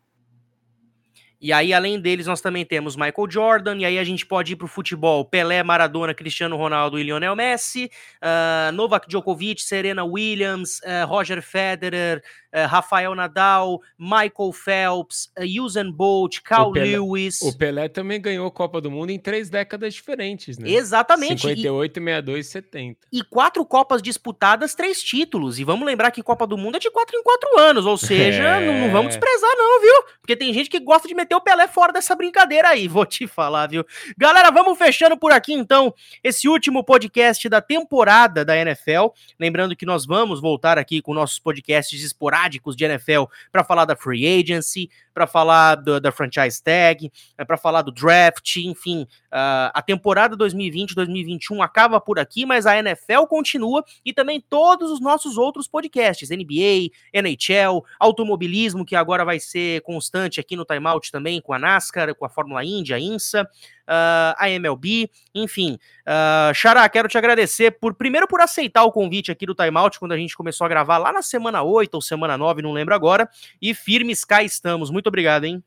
[1.41, 4.57] E aí, além deles, nós também temos Michael Jordan, e aí a gente pode ir
[4.57, 7.91] para o futebol: Pelé, Maradona, Cristiano Ronaldo e Lionel Messi,
[8.23, 12.23] uh, Novak Djokovic, Serena Williams, uh, Roger Federer,
[12.65, 15.31] Rafael Nadal, Michael Phelps,
[15.61, 17.43] Usain Bolt, Carl o Pelé, Lewis.
[17.43, 20.71] O Pelé também ganhou a Copa do Mundo em três décadas diferentes, né?
[20.71, 21.43] Exatamente.
[21.43, 22.99] 58, e, 62 e 70.
[23.13, 25.59] E quatro Copas disputadas, três títulos.
[25.59, 28.43] E vamos lembrar que Copa do Mundo é de quatro em quatro anos, ou seja,
[28.57, 28.67] é...
[28.67, 30.03] não, não vamos desprezar, não, viu?
[30.21, 33.27] Porque tem gente que gosta de meter o Pelé fora dessa brincadeira aí, vou te
[33.27, 33.85] falar, viu?
[34.17, 35.93] Galera, vamos fechando por aqui então
[36.25, 39.09] esse último podcast da temporada da NFL.
[39.39, 43.97] Lembrando que nós vamos voltar aqui com nossos podcasts esporádicos de NFL para falar da
[43.97, 49.07] free agency, para falar do, da franchise tag, é para falar do draft, enfim,
[49.37, 55.01] uh, a temporada 2020-2021 acaba por aqui, mas a NFL continua e também todos os
[55.01, 61.41] nossos outros podcasts, NBA, NHL, automobilismo, que agora vai ser constante aqui no Timeout também,
[61.41, 65.79] com a NASCAR, com a Fórmula Indy, a INSA, uh, a MLB, enfim.
[66.07, 70.13] Uh, Xará, quero te agradecer por primeiro por aceitar o convite aqui do Timeout quando
[70.13, 73.29] a gente começou a gravar lá na semana 8 ou semana 9, não lembro agora,
[73.61, 74.91] e firmes cá estamos.
[74.91, 75.63] Muito obrigado, hein?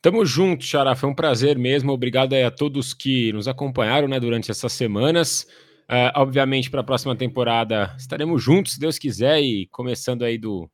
[0.00, 0.94] Tamo junto, Xará.
[0.94, 1.92] Foi um prazer mesmo.
[1.92, 5.46] Obrigado a todos que nos acompanharam né, durante essas semanas.
[5.90, 10.70] Uh, obviamente, para a próxima temporada estaremos juntos, se Deus quiser, e começando aí do,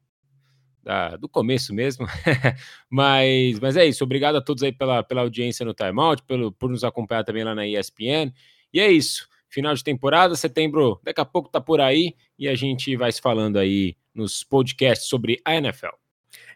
[0.82, 2.06] da, do começo mesmo.
[2.90, 4.04] mas, mas é isso.
[4.04, 7.54] Obrigado a todos aí pela, pela audiência no Timeout, pelo, por nos acompanhar também lá
[7.54, 8.32] na ESPN.
[8.72, 9.26] E é isso.
[9.48, 13.20] Final de temporada, setembro daqui a pouco tá por aí e a gente vai se
[13.20, 16.03] falando aí nos podcasts sobre a NFL.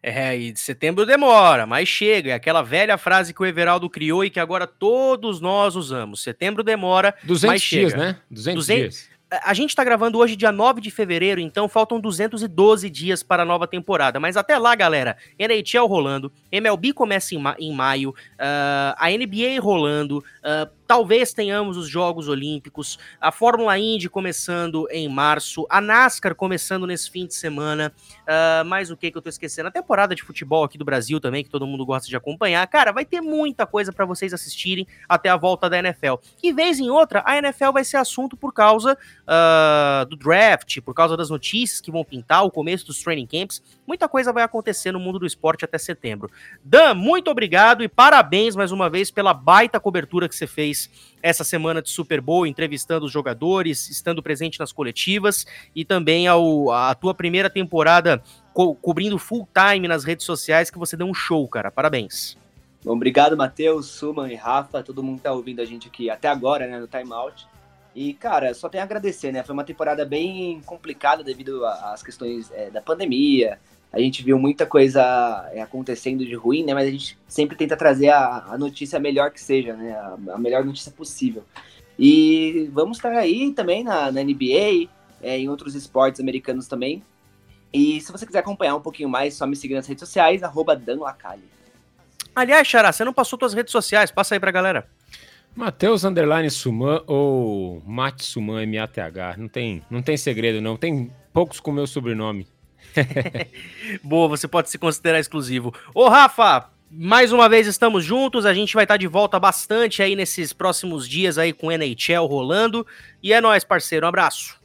[0.03, 2.31] É, e de setembro demora, mas chega.
[2.31, 6.23] É aquela velha frase que o Everaldo criou e que agora todos nós usamos.
[6.23, 8.05] Setembro demora, 200 mas dias, chega.
[8.05, 8.17] né?
[8.31, 9.19] 200, 200 dias.
[9.45, 13.47] A gente está gravando hoje, dia 9 de fevereiro, então faltam 212 dias para a
[13.47, 14.19] nova temporada.
[14.19, 19.61] Mas até lá, galera, NHL rolando, MLB começa em, ma em maio, uh, a NBA
[19.61, 26.35] rolando, uh, Talvez tenhamos os Jogos Olímpicos, a Fórmula Indy começando em março, a NASCAR
[26.35, 27.93] começando nesse fim de semana.
[28.23, 29.69] Uh, mais o que que eu tô esquecendo?
[29.69, 32.66] A temporada de futebol aqui do Brasil também, que todo mundo gosta de acompanhar.
[32.69, 36.15] Cara, vai ter muita coisa para vocês assistirem até a volta da NFL.
[36.43, 40.94] E vez em outra, a NFL vai ser assunto por causa uh, do draft, por
[40.94, 43.62] causa das notícias que vão pintar, o começo dos training camps.
[43.89, 46.31] Muita coisa vai acontecer no mundo do esporte até setembro.
[46.62, 50.90] Dan, muito obrigado e parabéns mais uma vez pela baita cobertura que você fez
[51.23, 56.70] essa semana de Super Bowl, entrevistando os jogadores, estando presente nas coletivas e também ao,
[56.70, 61.15] a tua primeira temporada co cobrindo full time nas redes sociais, que você deu um
[61.15, 61.70] show, cara.
[61.70, 62.36] Parabéns.
[62.85, 66.28] Bom, obrigado, Matheus, Suman e Rafa, todo mundo que tá ouvindo a gente aqui até
[66.28, 67.48] agora, né, no Time Out.
[67.94, 69.43] E, cara, só tenho a agradecer, né?
[69.43, 73.59] Foi uma temporada bem complicada devido às questões é, da pandemia,
[73.93, 76.74] a gente viu muita coisa é, acontecendo de ruim, né?
[76.74, 79.93] Mas a gente sempre tenta trazer a, a notícia melhor que seja, né?
[79.93, 81.43] A, a, melhor notícia possível.
[81.98, 84.89] E vamos estar aí também na, na NBA,
[85.23, 87.02] é, em outros esportes americanos também.
[87.73, 90.81] E se você quiser acompanhar um pouquinho mais, só me seguir nas redes sociais, arroba.
[92.35, 94.86] Aliás, Xará, você não passou suas redes sociais, passa aí pra galera.
[95.56, 99.36] Matheus Underline Suman ou Mate Suman M-A-T-H.
[99.36, 100.77] Não tem, não tem segredo, não.
[100.77, 102.47] Tem poucos com meu sobrenome.
[104.03, 105.75] Boa, você pode se considerar exclusivo.
[105.95, 110.17] Ô, Rafa, mais uma vez estamos juntos, a gente vai estar de volta bastante aí
[110.17, 112.87] nesses próximos dias aí com o NHL rolando.
[113.23, 114.59] E é nóis, parceiro, um abraço.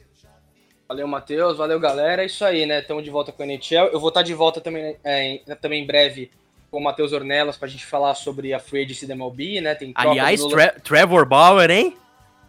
[0.88, 2.22] Valeu, Matheus, valeu, galera.
[2.22, 2.80] É isso aí, né?
[2.80, 3.88] Estamos de volta com o NHL.
[3.92, 6.30] Eu vou estar de volta também, é, também em breve
[6.70, 9.74] com o Matheus Ornelas para a gente falar sobre a Free Agency da MLB, né?
[9.74, 11.96] Tem Aliás, Tra Trevor Bauer, hein?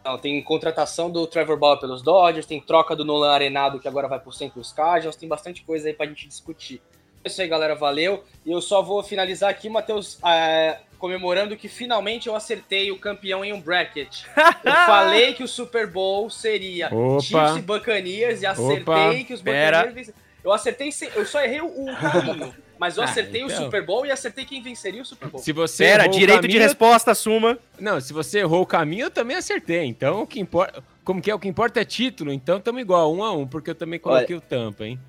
[0.06, 4.07] Não, tem contratação do Trevor Bauer pelos Dodgers, tem troca do Nolan Arenado que agora
[4.07, 4.52] vai por St.
[4.56, 6.80] Louis Cardinals, tem bastante coisa aí pra gente discutir.
[7.23, 7.73] É isso aí, galera.
[7.73, 8.23] Valeu.
[8.45, 13.44] E eu só vou finalizar aqui, Matheus, é, comemorando que finalmente eu acertei o campeão
[13.44, 14.26] em um bracket.
[14.64, 17.22] eu falei que o Super Bowl seria Opa.
[17.22, 19.23] Chiefs e Buccaneers e acertei Opa.
[19.26, 19.80] que os Pera.
[19.80, 20.11] Buccaneers...
[20.44, 23.64] Eu acertei, eu só errei o, o caminho, mas eu Ah, acertei o então.
[23.65, 25.41] Super Bowl e acertei quem venceria o Super Bowl.
[25.41, 27.57] Se você Pera, o direito de caminho- resposta, assuma.
[27.80, 29.84] Não, se você errou o caminho, eu também acertei.
[29.85, 30.84] Então, o que importa.
[31.03, 31.35] Como que é?
[31.35, 32.31] O que importa é título.
[32.34, 34.99] Então, estamos igual, um a um, porque eu também coloquei o tampa, hein?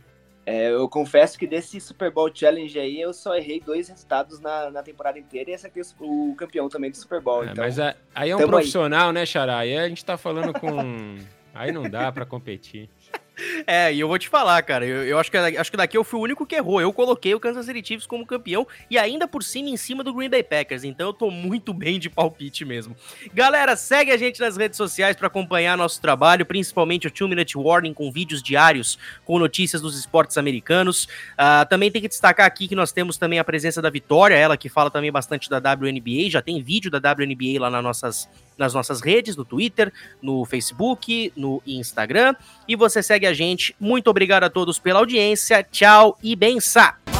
[0.48, 4.70] É, eu confesso que desse Super Bowl Challenge aí, eu só errei dois resultados na,
[4.70, 7.42] na temporada inteira e esse aqui é o, o campeão também do Super Bowl.
[7.42, 9.58] É, então, mas a- aí é um profissional, né, Xará?
[9.58, 11.16] Aí a gente tá falando com.
[11.52, 12.88] aí não dá pra competir.
[13.66, 16.04] É, e eu vou te falar, cara, eu, eu acho, que, acho que daqui eu
[16.04, 16.80] fui o único que errou.
[16.80, 20.14] Eu coloquei o Kansas City Chiefs como campeão e ainda por cima em cima do
[20.14, 20.84] Green Bay Packers.
[20.84, 22.96] Então eu tô muito bem de palpite mesmo.
[23.34, 27.58] Galera, segue a gente nas redes sociais para acompanhar nosso trabalho, principalmente o Two Minute
[27.58, 31.08] Warning com vídeos diários com notícias dos esportes americanos.
[31.36, 34.56] Ah, também tem que destacar aqui que nós temos também a presença da Vitória, ela
[34.56, 36.30] que fala também bastante da WNBA.
[36.30, 41.32] Já tem vídeo da WNBA lá nas nossas, nas nossas redes, no Twitter, no Facebook,
[41.36, 42.34] no Instagram.
[42.66, 43.74] E você segue a gente.
[43.78, 45.62] Muito obrigado a todos pela audiência.
[45.62, 47.15] Tchau e benção!